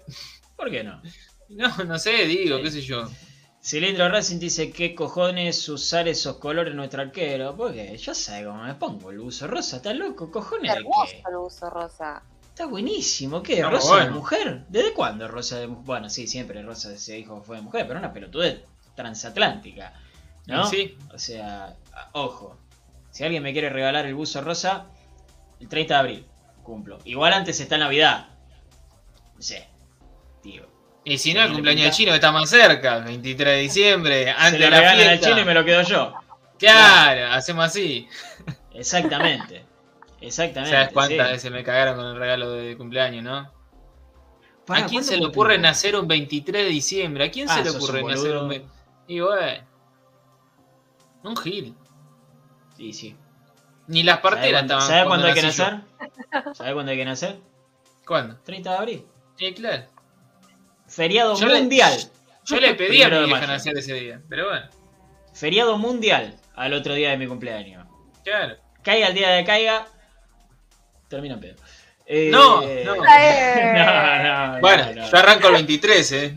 ¿Por 0.55 0.69
qué 0.69 0.83
no? 0.83 1.01
No, 1.49 1.69
no 1.83 1.99
sé, 1.99 2.25
digo, 2.25 2.59
qué 2.63 2.71
sé 2.71 2.81
yo. 2.81 3.07
Cilindro 3.63 4.09
Racing 4.09 4.39
dice, 4.39 4.71
¿qué 4.71 4.93
cojones 4.93 5.69
usar 5.69 6.09
esos 6.09 6.35
colores 6.35 6.75
nuestro 6.75 7.01
arquero? 7.01 7.55
Porque 7.55 7.97
yo 7.97 8.13
sé 8.13 8.43
cómo 8.43 8.63
me 8.63 8.75
pongo 8.75 9.09
el 9.11 9.19
buzo 9.19 9.47
rosa. 9.47 9.77
¿Estás 9.77 9.95
loco? 9.95 10.29
¿Cojones 10.29 10.73
de 10.73 10.79
Hermoso 10.79 11.11
qué? 11.11 11.23
el 11.29 11.35
uso 11.37 11.69
rosa. 11.69 12.21
Está 12.49 12.65
buenísimo. 12.65 13.41
¿Qué? 13.41 13.61
No, 13.61 13.69
¿Rosa 13.69 13.95
de 13.95 14.01
bueno. 14.01 14.15
mujer? 14.17 14.65
¿Desde 14.67 14.93
cuándo 14.93 15.29
rosa 15.29 15.59
de 15.59 15.67
mujer? 15.67 15.85
Bueno, 15.85 16.09
sí, 16.09 16.27
siempre 16.27 16.61
rosa 16.61 16.95
se 16.97 17.13
dijo 17.13 17.39
que 17.39 17.45
fue 17.45 17.55
de 17.55 17.61
mujer, 17.61 17.87
pero 17.87 17.99
una 17.99 18.11
pelotudez 18.11 18.63
transatlántica. 18.95 19.93
¿No? 20.45 20.67
Sí. 20.67 20.97
O 21.13 21.17
sea, 21.17 21.77
ojo. 22.11 22.57
Si 23.11 23.23
alguien 23.23 23.43
me 23.43 23.53
quiere 23.53 23.69
regalar 23.69 24.05
el 24.05 24.13
buzo 24.13 24.41
rosa, 24.41 24.87
el 25.61 25.69
30 25.69 25.93
de 25.93 25.99
abril 25.99 26.25
cumplo. 26.63 26.99
Igual 27.05 27.31
antes 27.31 27.59
está 27.59 27.77
Navidad. 27.77 28.27
No 29.35 29.41
sé. 29.41 29.67
Tío. 30.41 30.72
Y 31.05 31.17
si 31.17 31.33
no, 31.33 31.41
el 31.41 31.51
¿Le 31.51 31.53
cumpleaños 31.53 31.83
de 31.83 31.89
pinta? 31.89 31.95
chino 31.97 32.11
que 32.11 32.15
está 32.15 32.31
más 32.31 32.49
cerca, 32.49 32.97
el 32.97 33.03
23 33.05 33.53
de 33.55 33.61
diciembre, 33.61 34.29
antes 34.31 34.59
Se 34.59 34.65
de 34.65 34.69
la 34.69 34.79
regalan 34.79 35.07
al 35.09 35.19
fiesta. 35.19 35.27
chino 35.29 35.41
y 35.41 35.45
me 35.45 35.53
lo 35.53 35.65
quedo 35.65 35.81
yo. 35.83 36.13
Claro, 36.57 37.33
hacemos 37.33 37.65
así. 37.65 38.07
Exactamente. 38.73 39.65
Exactamente. 40.21 40.75
¿Sabes 40.75 40.93
cuántas 40.93 41.27
sí. 41.27 41.33
veces 41.33 41.51
me 41.51 41.63
cagaron 41.63 41.95
con 41.97 42.05
el 42.07 42.15
regalo 42.17 42.51
de 42.51 42.77
cumpleaños, 42.77 43.23
no? 43.23 43.51
¿A 44.67 44.85
quién 44.85 45.03
¿cuándo 45.03 45.03
se 45.03 45.17
le 45.17 45.25
ocurre 45.25 45.57
nacer 45.57 45.95
un 45.97 46.07
23 46.07 46.63
de 46.63 46.69
diciembre? 46.69 47.25
¿A 47.25 47.31
quién 47.31 47.49
Ah, 47.49 47.55
se 47.55 47.63
le 47.63 47.69
ocurre 47.71 48.01
un 48.03 48.11
nacer 48.11 48.37
un 48.37 48.47
20? 48.49 48.67
Y 49.07 49.19
bueno. 49.19 49.67
Un 51.23 51.37
gil. 51.37 51.75
Sí, 52.77 52.93
sí. 52.93 53.17
Ni 53.87 54.03
las 54.03 54.19
parteras 54.19 54.61
¿Sabes 54.61 54.63
estaban. 54.63 54.87
¿Sabes 54.87 55.05
cuándo 55.07 55.27
hay 55.27 55.33
que 55.33 55.41
nacer? 55.41 55.81
¿Sabes 56.53 56.73
cuándo 56.73 56.91
hay 56.91 56.97
que 56.97 57.05
nacer? 57.05 57.39
¿Cuándo? 58.05 58.37
30 58.43 58.69
de 58.71 58.77
abril. 58.77 59.05
Sí, 59.37 59.53
claro. 59.53 59.83
Feriado 60.87 61.35
Yo 61.39 61.47
le- 61.47 61.59
mundial. 61.59 61.97
Yo 62.45 62.59
le 62.59 62.73
pedí 62.75 63.01
a 63.03 63.09
mi 63.09 63.25
vieja 63.25 63.47
nacer 63.47 63.77
ese 63.77 63.93
día, 63.93 64.21
pero 64.29 64.49
bueno, 64.49 64.65
Feriado 65.33 65.77
mundial 65.77 66.35
al 66.55 66.73
otro 66.73 66.93
día 66.93 67.09
de 67.11 67.17
mi 67.17 67.27
cumpleaños. 67.27 67.85
claro. 68.23 68.57
Caiga 68.83 69.07
el 69.07 69.13
día 69.13 69.29
de 69.29 69.45
caiga. 69.45 69.87
Termina 71.07 71.35
en 71.35 71.39
pedo. 71.39 71.55
Eh, 72.05 72.27
No, 72.29 72.59
no. 72.61 72.95
No, 72.95 74.53
no, 74.55 74.59
Bueno, 74.59 74.91
no. 74.93 75.09
yo 75.09 75.17
arranco 75.17 75.47
el 75.47 75.53
23, 75.53 76.11
¿eh? 76.11 76.35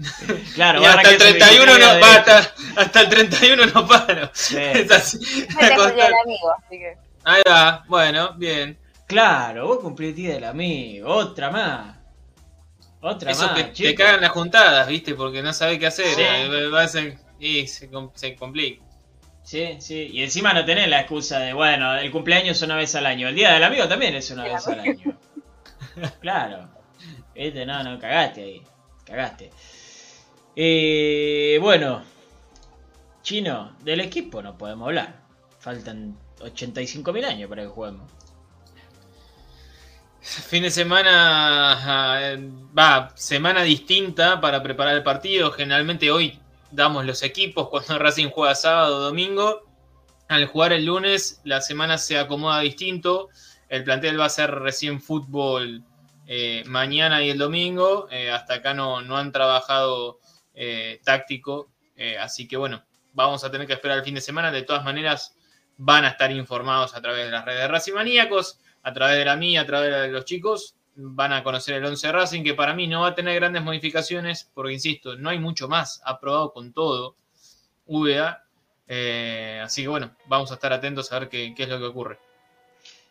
Claro, 0.55 0.79
y 0.81 0.85
va 0.85 0.91
a 0.93 0.95
hasta 0.95 1.11
el 1.11 1.17
arrancar 1.17 1.27
ese 1.27 1.39
31 1.39 1.67
no, 1.67 1.73
23 1.73 2.03
va 2.03 2.09
de- 2.13 2.17
hasta, 2.19 2.55
hasta 2.81 3.01
el 3.01 3.09
31 3.09 3.67
no 3.67 3.87
paro. 3.89 4.31
Sí. 4.33 4.57
Es 4.61 4.91
así. 4.93 5.19
Me 5.61 5.69
tengo 5.69 5.87
el 5.89 5.95
día 5.97 6.05
del 6.05 6.15
amigo, 6.25 6.53
así 6.57 6.79
que. 6.79 6.97
Ahí 7.25 7.43
va, 7.49 7.85
bueno, 7.89 8.35
bien. 8.37 8.79
Claro, 9.09 9.67
vos 9.67 9.81
cumplís 9.81 10.11
el 10.11 10.15
día 10.17 10.35
del 10.35 10.45
amigo. 10.45 11.09
Otra 11.13 11.51
más. 11.51 11.96
Otra 13.07 13.31
Eso 13.31 13.47
más. 13.47 13.55
que 13.71 13.85
te 13.85 13.95
cagan 13.95 14.21
las 14.21 14.31
juntadas, 14.31 14.89
¿viste? 14.89 15.15
Porque 15.15 15.43
no 15.43 15.53
sabés 15.53 15.79
qué 15.79 15.87
hacer. 15.87 16.07
Sí. 16.07 16.23
eh, 16.23 16.69
va 16.69 16.83
a 16.83 16.89
ser- 16.89 17.19
y 17.39 17.67
se, 17.67 17.89
se 18.15 18.35
complica. 18.37 18.85
Sí, 19.43 19.77
sí. 19.79 20.09
Y 20.13 20.23
encima 20.25 20.53
no 20.53 20.65
tenés 20.65 20.89
la 20.89 21.01
excusa 21.01 21.39
de, 21.39 21.53
bueno, 21.53 21.95
el 21.97 22.11
cumpleaños 22.11 22.57
es 22.57 22.63
una 22.63 22.77
vez 22.77 22.95
al 22.97 23.07
año. 23.07 23.29
El 23.29 23.37
día 23.37 23.53
del 23.53 23.63
amigo 23.63 23.87
también 23.87 24.15
es 24.17 24.31
una 24.31 24.45
vez 24.45 24.67
al 24.67 24.81
año. 24.81 25.19
Claro. 26.21 26.69
Viste, 27.35 27.65
no, 27.65 27.83
no, 27.83 27.99
cagaste 27.99 28.43
ahí. 28.43 28.63
Cagaste. 29.07 29.51
Eh, 30.55 31.59
bueno. 31.61 32.03
Chino, 33.23 33.77
del 33.83 34.01
equipo 34.01 34.43
no 34.43 34.57
podemos 34.59 34.87
hablar. 34.87 35.21
Faltan 35.59 36.17
85.000 36.41 37.25
años 37.25 37.49
para 37.49 37.63
que 37.63 37.69
juguemos. 37.69 38.11
Fin 40.27 40.65
de 40.65 40.73
semana, 40.73 41.73
ah, 41.73 42.37
va, 42.77 43.13
semana 43.15 43.63
distinta 43.63 44.41
para 44.41 44.61
preparar 44.61 44.97
el 44.97 45.05
partido. 45.05 45.53
Generalmente 45.53 46.11
hoy 46.11 46.41
damos 46.73 47.07
los 47.07 47.23
equipos 47.23 47.69
cuando 47.69 47.97
Racing 48.01 48.31
juega 48.31 48.57
sábado 48.57 48.97
o 48.97 49.01
domingo. 49.03 49.63
Al 50.27 50.47
jugar 50.47 50.73
el 50.73 50.85
lunes, 50.85 51.41
la 51.45 51.61
semana 51.61 51.97
se 51.97 52.19
acomoda 52.19 52.59
distinto. 52.59 53.29
El 53.69 53.85
plantel 53.85 54.19
va 54.19 54.25
a 54.25 54.29
ser 54.29 54.51
recién 54.51 55.01
fútbol 55.01 55.85
eh, 56.27 56.65
mañana 56.67 57.23
y 57.23 57.31
el 57.31 57.39
domingo. 57.39 58.09
Eh, 58.11 58.29
hasta 58.29 58.55
acá 58.55 58.75
no, 58.75 59.03
no 59.03 59.17
han 59.17 59.31
trabajado 59.31 60.19
eh, 60.55 61.01
táctico. 61.05 61.71
Así 62.21 62.49
que 62.49 62.57
bueno, 62.57 62.85
vamos 63.13 63.45
a 63.45 63.51
tener 63.53 63.69
que 63.69 63.75
esperar 63.75 63.99
el 63.99 64.05
fin 64.05 64.17
de 64.17 64.21
semana. 64.21 64.51
De 64.51 64.63
todas 64.63 64.85
maneras, 64.85 65.37
van 65.77 66.05
a 66.05 66.09
estar 66.09 66.33
informados 66.33 66.97
a 66.97 67.01
través 67.01 67.27
de 67.27 67.31
las 67.31 67.45
redes 67.45 67.61
de 67.61 67.69
Racing 67.69 67.95
Maníacos, 67.95 68.59
a 68.87 68.93
través 68.93 69.19
de 69.19 69.25
la 69.25 69.37
mía, 69.37 69.63
a 69.63 69.67
través 69.67 69.91
de 69.91 70.07
los 70.09 70.25
chicos, 70.25 70.77
van 70.95 71.33
a 71.33 71.43
conocer 71.43 71.75
el 71.75 71.85
11 71.85 72.13
Racing, 72.13 72.45
que 72.45 72.55
para 72.55 72.73
mí 72.73 72.87
no 72.87 73.01
va 73.01 73.09
a 73.09 73.15
tener 73.17 73.35
grandes 73.35 73.65
modificaciones, 73.65 74.49
porque 74.55 74.75
insisto, 74.75 75.17
no 75.17 75.29
hay 75.29 75.41
mucho 75.41 75.67
más, 75.67 76.01
ha 76.05 76.21
probado 76.21 76.53
con 76.53 76.73
todo 76.73 77.17
VA, 77.87 78.45
eh, 78.87 79.61
así 79.61 79.83
que 79.83 79.89
bueno, 79.89 80.15
vamos 80.27 80.53
a 80.53 80.55
estar 80.55 80.73
atentos 80.73 81.11
a 81.13 81.19
ver 81.19 81.29
qué, 81.29 81.53
qué 81.57 81.65
es 81.65 81.69
lo 81.69 81.81
que 81.81 81.85
ocurre. 81.85 82.21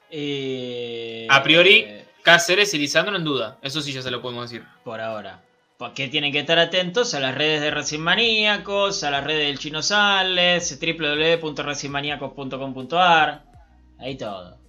Eh, 0.10 1.28
A 1.30 1.44
priori, 1.44 1.86
Cáceres 2.24 2.74
y 2.74 2.78
Lisandro 2.78 3.18
en 3.18 3.26
duda, 3.26 3.58
eso 3.62 3.82
sí 3.82 3.92
ya 3.92 4.02
se 4.02 4.12
lo 4.12 4.22
podemos 4.22 4.50
decir. 4.50 4.66
por 4.86 5.02
ahora. 5.02 5.42
Porque 5.78 6.08
tienen 6.08 6.32
que 6.32 6.40
estar 6.40 6.58
atentos 6.58 7.14
a 7.16 7.20
las 7.20 7.36
redes 7.36 7.60
de 7.60 7.70
Racing 7.70 8.00
Maníacos, 8.00 9.04
a 9.04 9.12
las 9.12 9.26
redes 9.26 9.48
del 9.48 9.60
Chino 9.60 9.82
Sales, 9.82 10.80
www.racingmaníacos.com.ar. 10.80 13.44
Ahí 14.00 14.16
todo. 14.18 14.65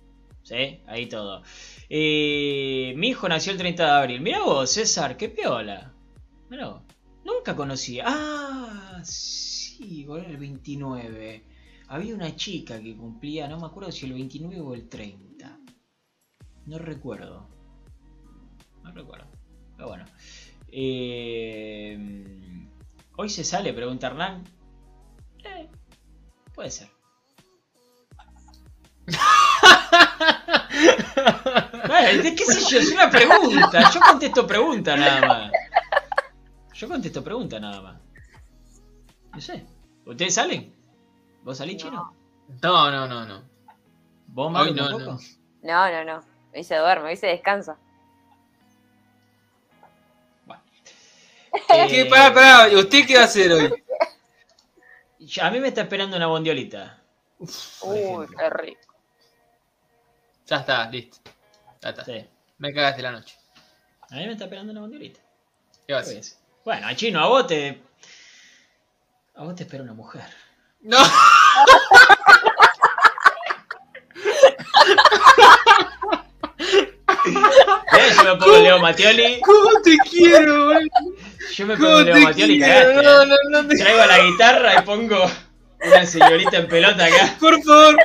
¿Sí? 0.46 0.80
Ahí 0.86 1.06
todo. 1.08 1.42
Mi 1.90 3.08
hijo 3.08 3.28
nació 3.28 3.50
el 3.50 3.58
30 3.58 3.84
de 3.84 3.90
abril. 3.90 4.20
Mira 4.20 4.44
vos, 4.44 4.70
César, 4.70 5.16
qué 5.16 5.28
piola. 5.28 5.92
Mira 6.48 6.68
vos. 6.68 6.82
Nunca 7.24 7.56
conocí. 7.56 7.98
Ah, 8.00 9.00
sí, 9.02 10.04
boludo, 10.04 10.28
el 10.28 10.36
29. 10.36 11.42
Había 11.88 12.14
una 12.14 12.36
chica 12.36 12.80
que 12.80 12.96
cumplía, 12.96 13.48
no 13.48 13.58
me 13.58 13.66
acuerdo 13.66 13.90
si 13.90 14.06
el 14.06 14.12
29 14.12 14.60
o 14.60 14.74
el 14.74 14.88
30. 14.88 15.58
No 16.66 16.78
recuerdo. 16.78 17.48
No 18.84 18.92
recuerdo. 18.92 19.26
Pero 19.76 19.88
bueno. 19.88 20.04
Eh, 20.68 22.46
Hoy 23.16 23.30
se 23.30 23.42
sale, 23.42 23.72
pregunta 23.72 24.08
Hernán. 24.08 24.44
Eh, 25.42 25.68
puede 26.54 26.70
ser. 26.70 26.88
Bueno, 31.86 32.22
¿de 32.22 32.34
¿Qué 32.34 32.44
sé 32.44 32.70
yo? 32.70 32.78
Es 32.78 32.92
una 32.92 33.08
pregunta. 33.10 33.90
Yo 33.90 34.00
contesto 34.00 34.46
pregunta 34.46 34.96
nada 34.96 35.26
más. 35.26 35.52
Yo 36.74 36.88
contesto 36.88 37.22
pregunta 37.24 37.58
nada 37.60 37.80
más. 37.80 37.96
No 39.32 39.40
sé. 39.40 39.64
¿Ustedes 40.04 40.34
salen? 40.34 40.74
¿Vos 41.42 41.58
salís, 41.58 41.76
chino? 41.76 42.14
No, 42.62 42.90
no, 42.90 43.06
no, 43.06 43.24
no. 43.24 43.42
¿Vos, 44.26 44.52
Maru, 44.52 44.74
no, 44.74 44.90
no. 44.90 45.18
No, 45.62 45.90
no, 45.90 46.04
no. 46.04 46.20
Hoy 46.54 46.64
se 46.64 46.76
duerme, 46.76 47.10
hoy 47.10 47.16
se 47.16 47.28
descansa. 47.28 47.78
Eh, 51.68 51.86
¿Qué? 51.88 52.04
Pará, 52.06 52.34
pará, 52.34 52.68
¿y 52.68 52.76
usted 52.76 53.06
qué 53.06 53.14
va 53.16 53.22
a 53.22 53.24
hacer 53.24 53.50
hoy? 53.50 53.84
A 55.40 55.50
mí 55.50 55.60
me 55.60 55.68
está 55.68 55.82
esperando 55.82 56.16
una 56.16 56.26
bondiolita. 56.26 57.02
Uy, 57.38 58.26
qué 58.38 58.50
rico. 58.50 58.85
Ya 60.46 60.56
está, 60.58 60.88
listo. 60.90 61.18
Ya 61.82 61.90
está. 61.90 62.04
Sí. 62.04 62.24
Me 62.58 62.72
cagaste 62.72 63.02
la 63.02 63.12
noche. 63.12 63.36
A 64.10 64.14
mí 64.16 64.26
me 64.26 64.32
está 64.32 64.44
esperando 64.44 64.72
una 64.72 64.80
bondiolita. 64.82 65.20
¿Qué 65.86 65.92
va 65.92 66.00
a 66.00 66.02
¿Qué 66.04 66.10
voy 66.14 66.18
a? 66.18 66.22
Bueno, 66.64 66.94
chino, 66.94 67.20
a 67.20 67.26
vos 67.28 67.46
te. 67.46 67.82
A 69.34 69.42
vos 69.44 69.54
te 69.54 69.64
espera 69.64 69.82
una 69.82 69.92
mujer. 69.94 70.22
No. 70.80 70.98
Eh, 77.28 78.12
Yo 78.16 78.24
me 78.24 78.36
pongo 78.38 78.58
Leo 78.58 78.78
Matioli. 78.78 79.40
¿Cómo 79.40 79.80
te 79.82 79.96
quiero, 80.10 80.66
boludo? 80.66 80.80
Yo 81.54 81.66
me 81.66 81.76
pongo 81.76 81.88
¿Cómo 81.90 82.00
Leo 82.02 82.16
Matioli 82.20 82.54
y 82.54 82.60
cagaste. 82.60 82.94
No, 82.94 83.22
eh. 83.22 83.26
no, 83.26 83.62
no 83.62 83.68
te- 83.68 83.76
Traigo 83.76 84.06
la 84.06 84.18
guitarra 84.22 84.74
y 84.78 84.82
pongo 84.82 85.30
una 85.88 86.06
señorita 86.06 86.56
en 86.58 86.68
pelota 86.68 87.04
acá. 87.04 87.36
Por 87.40 87.62
favor, 87.62 87.96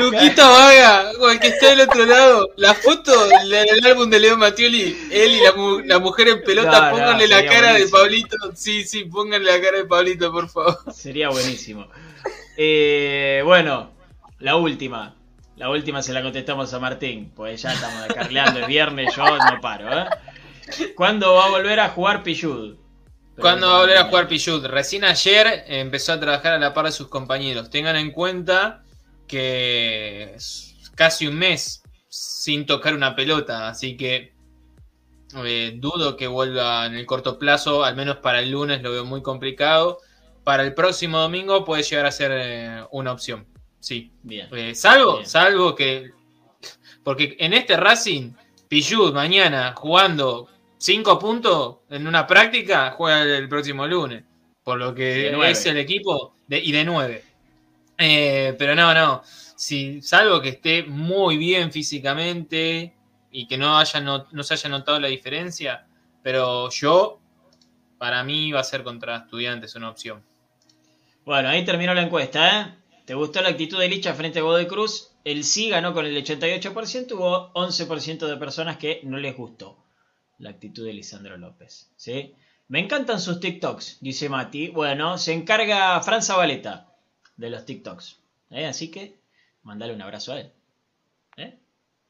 Luquita 0.00 0.48
Vaga, 0.48 1.12
o 1.20 1.30
el 1.30 1.40
que 1.40 1.48
está 1.48 1.68
del 1.70 1.80
otro 1.80 2.04
lado, 2.06 2.48
la 2.56 2.74
foto 2.74 3.26
del 3.28 3.86
álbum 3.86 4.08
de 4.10 4.20
Leo 4.20 4.36
Mattioli, 4.36 5.08
él 5.10 5.32
y 5.32 5.40
la, 5.42 5.52
mu- 5.52 5.80
la 5.80 5.98
mujer 5.98 6.28
en 6.28 6.42
pelota, 6.42 6.70
No, 6.70 6.84
no, 6.86 6.90
pónganle 6.92 7.28
la 7.28 7.44
cara 7.46 7.72
de. 7.74 7.86
Pablito. 7.88 8.36
Sí, 8.54 8.84
sí, 8.84 9.04
pónganle 9.04 9.50
la 9.52 9.60
cara 9.60 9.78
de 9.78 9.84
Pablito, 9.84 10.30
por 10.32 10.48
favor. 10.48 10.78
Sería 10.92 11.28
buenísimo. 11.28 11.88
Eh, 12.56 13.42
bueno, 13.44 13.90
la 14.38 14.56
última. 14.56 15.14
La 15.56 15.68
última 15.68 16.02
se 16.02 16.12
la 16.14 16.22
contestamos 16.22 16.72
a 16.72 16.78
Martín, 16.78 17.32
pues 17.36 17.60
ya 17.60 17.72
estamos 17.74 18.06
carleando, 18.14 18.60
es 18.60 18.66
viernes, 18.66 19.14
yo 19.14 19.24
no 19.36 19.60
paro, 19.60 19.92
¿eh? 19.92 20.06
¿Cuándo 20.96 21.34
va 21.34 21.46
a 21.46 21.50
volver 21.50 21.80
a 21.80 21.90
jugar 21.90 22.22
Pillud? 22.22 22.76
¿Cuándo 23.40 23.68
va 23.68 23.76
a 23.76 23.80
volver 23.80 23.96
a 23.98 24.04
jugar 24.04 24.28
Pichut? 24.28 24.64
Recién 24.64 25.04
ayer 25.04 25.64
empezó 25.66 26.12
a 26.12 26.20
trabajar 26.20 26.52
a 26.52 26.58
la 26.58 26.74
par 26.74 26.86
de 26.86 26.92
sus 26.92 27.08
compañeros. 27.08 27.70
Tengan 27.70 27.96
en 27.96 28.10
cuenta 28.10 28.82
que 29.26 30.34
es 30.34 30.74
casi 30.94 31.26
un 31.26 31.36
mes 31.36 31.82
sin 32.08 32.66
tocar 32.66 32.94
una 32.94 33.16
pelota, 33.16 33.68
así 33.68 33.96
que 33.96 34.34
eh, 35.44 35.74
dudo 35.76 36.16
que 36.16 36.26
vuelva 36.26 36.86
en 36.86 36.94
el 36.94 37.06
corto 37.06 37.38
plazo, 37.38 37.84
al 37.84 37.96
menos 37.96 38.16
para 38.16 38.40
el 38.40 38.50
lunes 38.50 38.82
lo 38.82 38.90
veo 38.90 39.04
muy 39.04 39.22
complicado. 39.22 39.98
Para 40.44 40.64
el 40.64 40.74
próximo 40.74 41.18
domingo 41.18 41.64
puede 41.64 41.82
llegar 41.82 42.06
a 42.06 42.10
ser 42.10 42.32
eh, 42.34 42.84
una 42.90 43.12
opción, 43.12 43.46
sí. 43.78 44.12
Bien. 44.22 44.48
Eh, 44.52 44.74
salvo, 44.74 45.16
Bien. 45.16 45.26
salvo 45.26 45.74
que. 45.74 46.10
Porque 47.04 47.36
en 47.38 47.54
este 47.54 47.76
Racing, 47.76 48.32
Pichud 48.68 49.14
mañana 49.14 49.74
jugando 49.76 50.48
5 50.80 51.18
puntos 51.18 51.76
en 51.90 52.06
una 52.06 52.26
práctica, 52.26 52.92
juega 52.92 53.22
el, 53.22 53.50
próximo 53.50 53.86
lunes. 53.86 54.24
Por 54.64 54.78
lo 54.78 54.94
que 54.94 55.28
nueve. 55.30 55.52
es 55.52 55.66
el 55.66 55.76
equipo 55.76 56.34
de, 56.46 56.58
y 56.58 56.72
de 56.72 56.84
9. 56.84 57.24
pero 58.58 58.74
no, 58.74 58.94
no. 58.94 59.22
Si, 59.24 60.00
salvo 60.00 60.40
que 60.40 60.48
esté 60.48 60.84
muy 60.84 61.36
bien 61.36 61.70
físicamente 61.70 62.94
y 63.30 63.46
que 63.46 63.58
no, 63.58 63.76
haya 63.76 64.00
no, 64.00 64.26
no 64.32 64.42
se 64.42 64.54
haya 64.54 64.70
notado 64.70 64.98
la 64.98 65.08
diferencia. 65.08 65.86
Pero 66.22 66.70
yo, 66.70 67.20
para 67.98 68.24
mí, 68.24 68.50
va 68.50 68.60
a 68.60 68.64
ser 68.64 68.82
contra 68.82 69.18
estudiantes 69.18 69.74
una 69.74 69.90
opción. 69.90 70.24
Bueno, 71.26 71.50
ahí 71.50 71.62
terminó 71.62 71.92
la 71.92 72.02
encuesta, 72.02 72.60
¿eh? 72.60 72.74
¿Te 73.04 73.12
gustó 73.12 73.42
la 73.42 73.50
actitud 73.50 73.78
de 73.78 73.88
Licha 73.88 74.14
frente 74.14 74.38
a 74.38 74.42
Godoy 74.42 74.66
Cruz? 74.66 75.10
El 75.24 75.44
sí 75.44 75.68
ganó 75.68 75.92
con 75.92 76.06
el 76.06 76.16
88%, 76.16 77.12
hubo 77.12 77.52
11% 77.52 78.26
de 78.26 78.36
personas 78.38 78.78
que 78.78 79.00
no 79.04 79.18
les 79.18 79.36
gustó 79.36 79.79
la 80.40 80.50
actitud 80.50 80.84
de 80.84 80.92
Lisandro 80.92 81.36
López, 81.36 81.90
¿sí? 81.96 82.34
Me 82.68 82.80
encantan 82.80 83.20
sus 83.20 83.40
TikToks, 83.40 83.98
dice 84.00 84.28
Mati. 84.28 84.68
Bueno, 84.68 85.18
se 85.18 85.32
encarga 85.32 86.00
Fran 86.02 86.22
Zabaleta 86.22 86.92
de 87.36 87.50
los 87.50 87.64
TikToks, 87.64 88.20
¿eh? 88.50 88.66
Así 88.66 88.90
que 88.90 89.20
mandale 89.62 89.94
un 89.94 90.02
abrazo 90.02 90.32
a 90.32 90.40
él, 90.40 90.52
¿eh? 91.36 91.58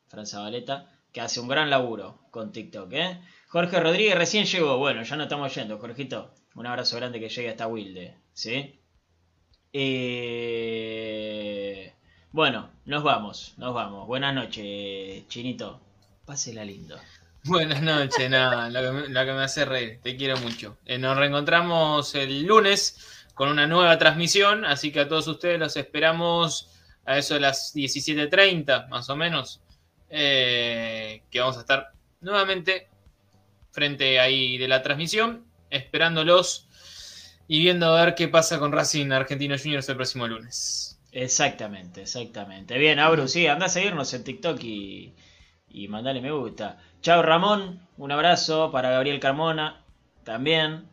Fran 0.09 0.27
Zabaleta, 0.27 0.91
que 1.13 1.21
hace 1.21 1.41
un 1.41 1.49
gran 1.49 1.71
laburo 1.71 2.21
con 2.31 2.53
TikTok, 2.53 2.93
¿eh? 2.93 3.21
Jorge 3.49 3.81
Rodríguez 3.81 4.15
recién 4.17 4.45
llegó, 4.47 4.79
bueno, 4.79 5.03
ya 5.03 5.17
no 5.17 5.25
estamos 5.25 5.55
yendo, 5.55 5.79
Jorgito. 5.79 6.35
Un 6.55 6.67
abrazo 6.67 6.97
grande 6.97 7.21
que 7.21 7.29
llegue 7.29 7.51
hasta 7.51 7.67
Wilde, 7.69 8.17
¿sí? 8.33 8.81
Eh, 9.73 11.95
Bueno, 12.33 12.71
nos 12.85 13.03
vamos, 13.03 13.55
nos 13.57 13.75
vamos. 13.75 14.07
Buenas 14.07 14.35
noches, 14.35 15.27
Chinito. 15.29 15.81
Pásela 16.25 16.65
lindo. 16.65 16.97
Buenas 17.45 17.81
noches, 17.81 18.29
nada, 18.29 18.69
me, 18.69 19.09
lo 19.09 19.25
que 19.25 19.33
me 19.33 19.43
hace 19.43 19.65
reír, 19.65 19.99
te 20.03 20.15
quiero 20.17 20.37
mucho. 20.39 20.77
Eh, 20.85 20.99
nos 20.99 21.17
reencontramos 21.17 22.15
el 22.15 22.45
lunes 22.45 23.25
con 23.35 23.49
una 23.49 23.67
nueva 23.67 23.97
transmisión, 23.97 24.67
así 24.67 24.93
que 24.93 25.01
a 25.01 25.09
todos 25.09 25.27
ustedes 25.27 25.59
los 25.59 25.75
esperamos 25.77 26.69
a 27.07 27.17
eso 27.17 27.35
de 27.35 27.41
las 27.41 27.75
17.30, 27.75 28.89
más 28.89 29.09
o 29.09 29.17
menos, 29.17 29.63
eh, 30.11 31.23
que 31.31 31.41
vamos 31.41 31.57
a 31.57 31.61
estar 31.61 31.93
nuevamente 32.21 32.89
frente 33.73 34.21
ahí 34.21 34.59
de 34.59 34.69
la 34.69 34.83
transmisión, 34.83 35.47
esperándolos 35.71 36.69
y 37.49 37.61
viendo 37.61 37.97
a 37.97 38.05
ver 38.05 38.15
qué 38.15 38.29
pasa 38.29 38.59
con 38.59 38.73
Racing 38.73 39.13
Argentino 39.13 39.57
Juniors 39.57 39.89
el 39.89 39.97
próximo 39.97 40.29
lunes. 40.29 41.01
Exactamente, 41.11 42.03
exactamente. 42.03 42.77
Bien, 42.77 42.99
Abru, 42.99 43.27
sí, 43.27 43.47
anda 43.47 43.67
a 43.67 43.71
seguirnos 43.71 44.13
en 44.13 44.25
TikTok 44.25 44.63
y, 44.63 45.15
y 45.69 45.89
mandale 45.89 46.21
me 46.21 46.31
gusta. 46.33 46.79
Chao 47.03 47.23
Ramón, 47.23 47.81
un 47.97 48.13
abrazo 48.13 48.71
para 48.71 48.91
Gabriel 48.91 49.21
Carmona, 49.21 49.83
también, 50.23 50.87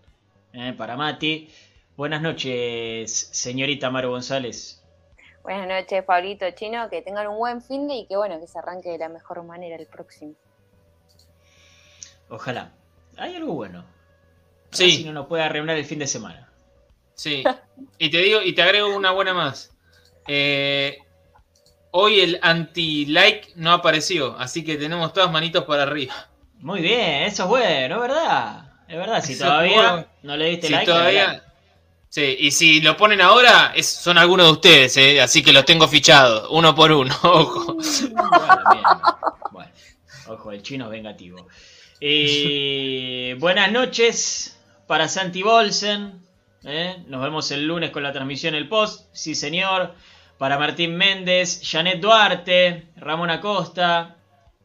eh, 0.53 0.73
para 0.77 0.95
Mati. 0.95 1.49
Buenas 1.97 2.21
noches, 2.21 3.11
señorita 3.33 3.89
Maru 3.89 4.11
González. 4.11 4.81
Buenas 5.43 5.67
noches, 5.67 6.05
Pablito 6.05 6.49
Chino. 6.51 6.89
Que 6.89 7.01
tengan 7.01 7.27
un 7.27 7.37
buen 7.37 7.61
fin 7.61 7.89
de 7.89 7.95
y 7.95 8.07
que 8.07 8.15
bueno, 8.15 8.39
que 8.39 8.47
se 8.47 8.57
arranque 8.57 8.89
de 8.89 8.99
la 8.99 9.09
mejor 9.09 9.43
manera 9.43 9.75
el 9.75 9.85
próximo. 9.85 10.33
Ojalá. 12.29 12.71
Hay 13.17 13.35
algo 13.35 13.55
bueno. 13.55 13.83
Sí. 14.71 14.91
Si 14.91 15.03
no 15.03 15.11
nos 15.11 15.27
puede 15.27 15.43
arreglar 15.43 15.75
el 15.75 15.83
fin 15.83 15.99
de 15.99 16.07
semana. 16.07 16.49
Sí, 17.15 17.43
y 17.97 18.11
te 18.11 18.19
digo, 18.19 18.41
y 18.41 18.55
te 18.55 18.61
agrego 18.61 18.95
una 18.95 19.11
buena 19.11 19.33
más. 19.33 19.75
Eh, 20.25 20.99
hoy 21.91 22.19
el 22.19 22.39
anti-like 22.41 23.49
no 23.55 23.71
apareció, 23.71 24.35
así 24.39 24.63
que 24.63 24.75
tenemos 24.77 25.13
todas 25.13 25.31
manitos 25.31 25.63
para 25.65 25.83
arriba. 25.83 26.13
Muy 26.59 26.81
bien, 26.81 27.23
eso 27.23 27.43
es 27.43 27.49
bueno, 27.49 27.95
es 27.95 28.01
verdad. 28.01 28.63
Es 28.87 28.97
verdad, 28.97 29.23
si 29.23 29.33
Eso 29.33 29.45
todavía 29.45 29.91
bueno. 29.91 30.07
no 30.23 30.37
le 30.37 30.45
diste 30.49 30.67
Si 30.67 30.73
like, 30.73 30.85
todavía. 30.85 31.43
Sí, 32.09 32.37
y 32.39 32.51
si 32.51 32.79
lo 32.81 32.95
ponen 32.95 33.19
ahora, 33.21 33.73
es- 33.75 33.87
son 33.89 34.17
algunos 34.17 34.45
de 34.47 34.51
ustedes, 34.53 34.95
¿eh? 34.97 35.21
así 35.21 35.43
que 35.43 35.51
los 35.51 35.65
tengo 35.65 35.87
fichados, 35.89 36.47
uno 36.51 36.73
por 36.73 36.91
uno, 36.93 37.13
ojo. 37.23 37.73
Bueno, 37.75 38.61
bien. 38.71 38.83
Bueno, 39.51 39.71
ojo, 40.27 40.51
el 40.51 40.61
chino 40.63 40.85
es 40.85 40.91
vengativo. 40.91 41.47
Eh, 41.99 43.35
buenas 43.39 43.71
noches 43.71 44.57
para 44.87 45.07
Santi 45.09 45.43
Bolsen. 45.43 46.21
¿eh? 46.63 47.03
Nos 47.07 47.21
vemos 47.21 47.51
el 47.51 47.67
lunes 47.67 47.91
con 47.91 48.03
la 48.03 48.13
transmisión 48.13 48.55
El 48.55 48.69
Post. 48.69 49.09
Sí, 49.11 49.35
señor. 49.35 49.93
Para 50.37 50.59
Martín 50.59 50.95
Méndez, 50.95 51.61
Janet 51.63 51.99
Duarte, 51.99 52.89
Ramón 52.97 53.29
Acosta. 53.29 54.17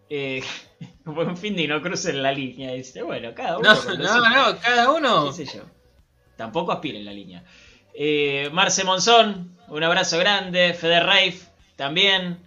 Eh, 0.08 0.42
buen 1.04 1.36
fin 1.36 1.56
de 1.56 1.62
y 1.62 1.66
no 1.66 1.80
crucen 1.80 2.22
la 2.22 2.32
línea. 2.32 2.72
Dice, 2.72 3.02
bueno, 3.02 3.34
cada 3.34 3.58
uno. 3.58 3.74
No, 3.74 3.96
no, 3.96 4.28
no, 4.28 4.58
cada 4.60 4.90
uno. 4.90 5.26
qué 5.26 5.46
sé 5.46 5.56
yo. 5.56 5.62
Tampoco 6.36 6.72
aspiren 6.72 7.04
la 7.04 7.12
línea. 7.12 7.44
Eh, 7.94 8.50
Marce 8.52 8.84
Monzón, 8.84 9.56
un 9.68 9.82
abrazo 9.82 10.18
grande. 10.18 10.74
Fede 10.74 11.00
Reif, 11.00 11.46
también. 11.76 12.38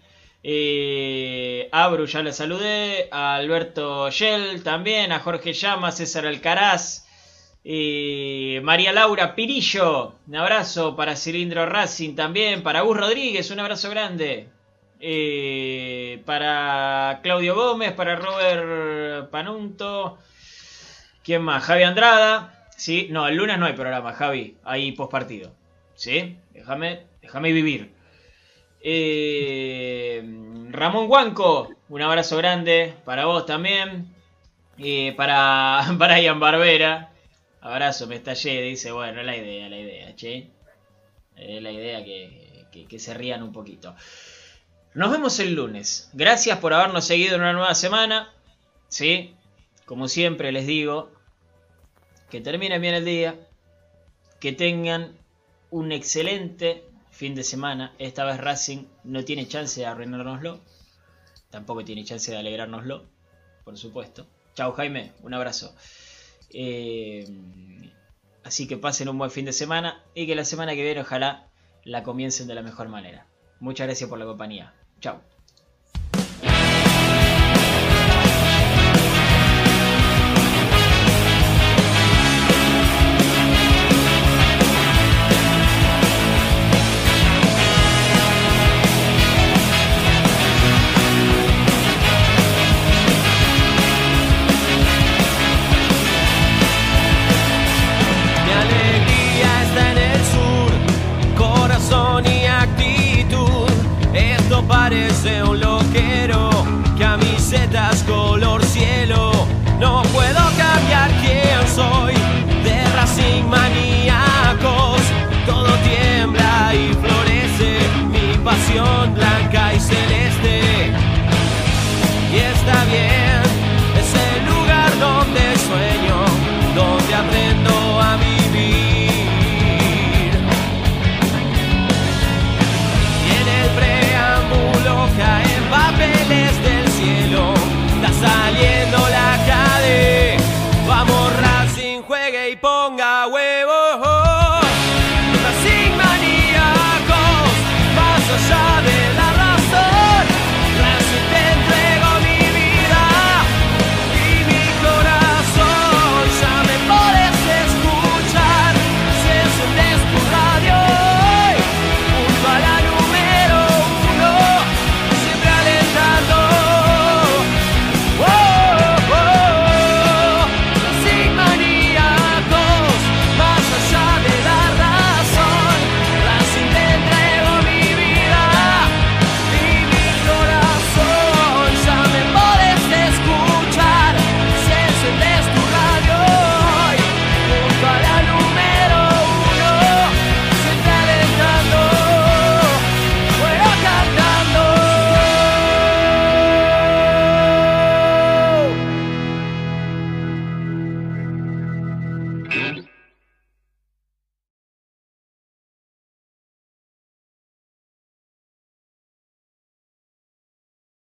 Eh, 0.43 1.69
Abru, 1.72 2.06
ya 2.06 2.22
le 2.22 2.34
saludé. 2.34 3.10
A 3.11 3.35
Alberto 3.35 4.11
Shell, 4.11 4.61
también. 4.64 5.11
A 5.11 5.19
Jorge 5.19 5.53
Llama, 5.53 5.91
César 5.91 6.26
Alcaraz. 6.26 7.05
Eh, 7.68 8.62
María 8.64 8.94
Laura 8.94 9.34
Pirillo, 9.34 10.14
un 10.28 10.36
abrazo 10.36 10.96
para 10.96 11.16
Cilindro 11.16 11.66
Racing 11.66 12.16
también. 12.16 12.62
Para 12.62 12.82
Gus 12.82 12.96
Rodríguez, 12.96 13.50
un 13.50 13.60
abrazo 13.60 13.90
grande. 13.90 14.48
Eh, 15.00 16.22
para 16.26 17.20
Claudio 17.24 17.56
Gómez, 17.56 17.94
para 17.94 18.16
Robert 18.18 19.32
Panunto. 19.32 20.20
¿Quién 21.24 21.42
más? 21.42 21.64
Javi 21.64 21.84
Andrada. 21.84 22.68
Sí, 22.78 23.08
no, 23.10 23.28
el 23.28 23.36
lunes 23.36 23.58
no 23.58 23.66
hay 23.66 23.74
programa, 23.74 24.14
Javi. 24.14 24.58
Hay 24.64 24.92
postpartido. 24.92 25.52
¿Sí? 25.96 26.38
Déjame, 26.54 27.02
déjame 27.24 27.52
vivir. 27.52 27.92
Eh, 28.82 30.24
Ramón 30.70 31.10
Huanco, 31.10 31.70
un 31.90 32.02
abrazo 32.04 32.38
grande 32.38 32.94
para 33.06 33.26
vos 33.26 33.48
también. 33.48 34.14
Eh, 34.78 35.16
para 35.18 35.84
Brian 35.94 36.40
Barbera, 36.40 37.10
abrazo, 37.68 38.08
me 38.08 38.16
estallé. 38.16 38.62
Dice, 38.62 38.92
bueno, 38.92 39.22
la 39.24 39.36
idea, 39.36 39.70
la 39.70 39.78
idea, 39.80 40.16
che. 40.16 40.52
Es 41.36 41.62
la 41.62 41.72
idea 41.72 42.04
que, 42.04 42.66
que- 42.72 42.86
que 42.88 43.00
se 43.00 43.14
rían 43.14 43.44
un 43.44 43.52
poquito. 43.52 43.96
Nos 44.94 45.12
vemos 45.12 45.40
el 45.40 45.54
lunes. 45.54 46.10
Gracias 46.14 46.60
por 46.60 46.74
habernos 46.74 47.06
seguido 47.06 47.36
en 47.36 47.42
una 47.42 47.54
nueva 47.54 47.76
semana. 47.76 48.32
¿Sí? 48.88 49.36
Como 49.86 50.08
siempre 50.08 50.52
les 50.52 50.66
digo, 50.66 51.12
que 52.30 52.42
terminen 52.42 52.82
bien 52.82 52.94
el 52.96 53.06
día, 53.06 53.36
que 54.40 54.52
tengan 54.54 55.18
un 55.70 55.92
excelente 55.92 56.84
fin 57.12 57.36
de 57.36 57.44
semana. 57.44 57.94
Esta 58.00 58.24
vez 58.26 58.38
Racing 58.38 58.86
no 59.04 59.24
tiene 59.26 59.48
chance 59.48 59.80
de 59.82 59.86
arruinárnoslo, 59.86 60.60
tampoco 61.50 61.84
tiene 61.84 62.04
chance 62.06 62.32
de 62.32 62.38
alegrárnoslo, 62.38 63.06
por 63.64 63.78
supuesto. 63.78 64.26
Chao 64.56 64.72
Jaime, 64.74 65.12
un 65.24 65.34
abrazo. 65.34 65.76
Eh, 66.52 67.28
así 68.44 68.68
que 68.68 68.78
pasen 68.78 69.10
un 69.10 69.18
buen 69.18 69.32
fin 69.32 69.46
de 69.46 69.54
semana 69.54 70.04
y 70.14 70.28
que 70.28 70.36
la 70.36 70.46
semana 70.46 70.74
que 70.76 70.84
viene 70.84 71.02
ojalá 71.02 71.48
la 71.84 72.04
comiencen 72.04 72.48
de 72.48 72.56
la 72.56 72.62
mejor 72.62 72.90
manera. 72.90 73.28
Muchas 73.60 73.88
gracias 73.88 74.10
por 74.10 74.20
la 74.20 74.26
compañía. 74.26 74.74
Chao. 75.00 75.35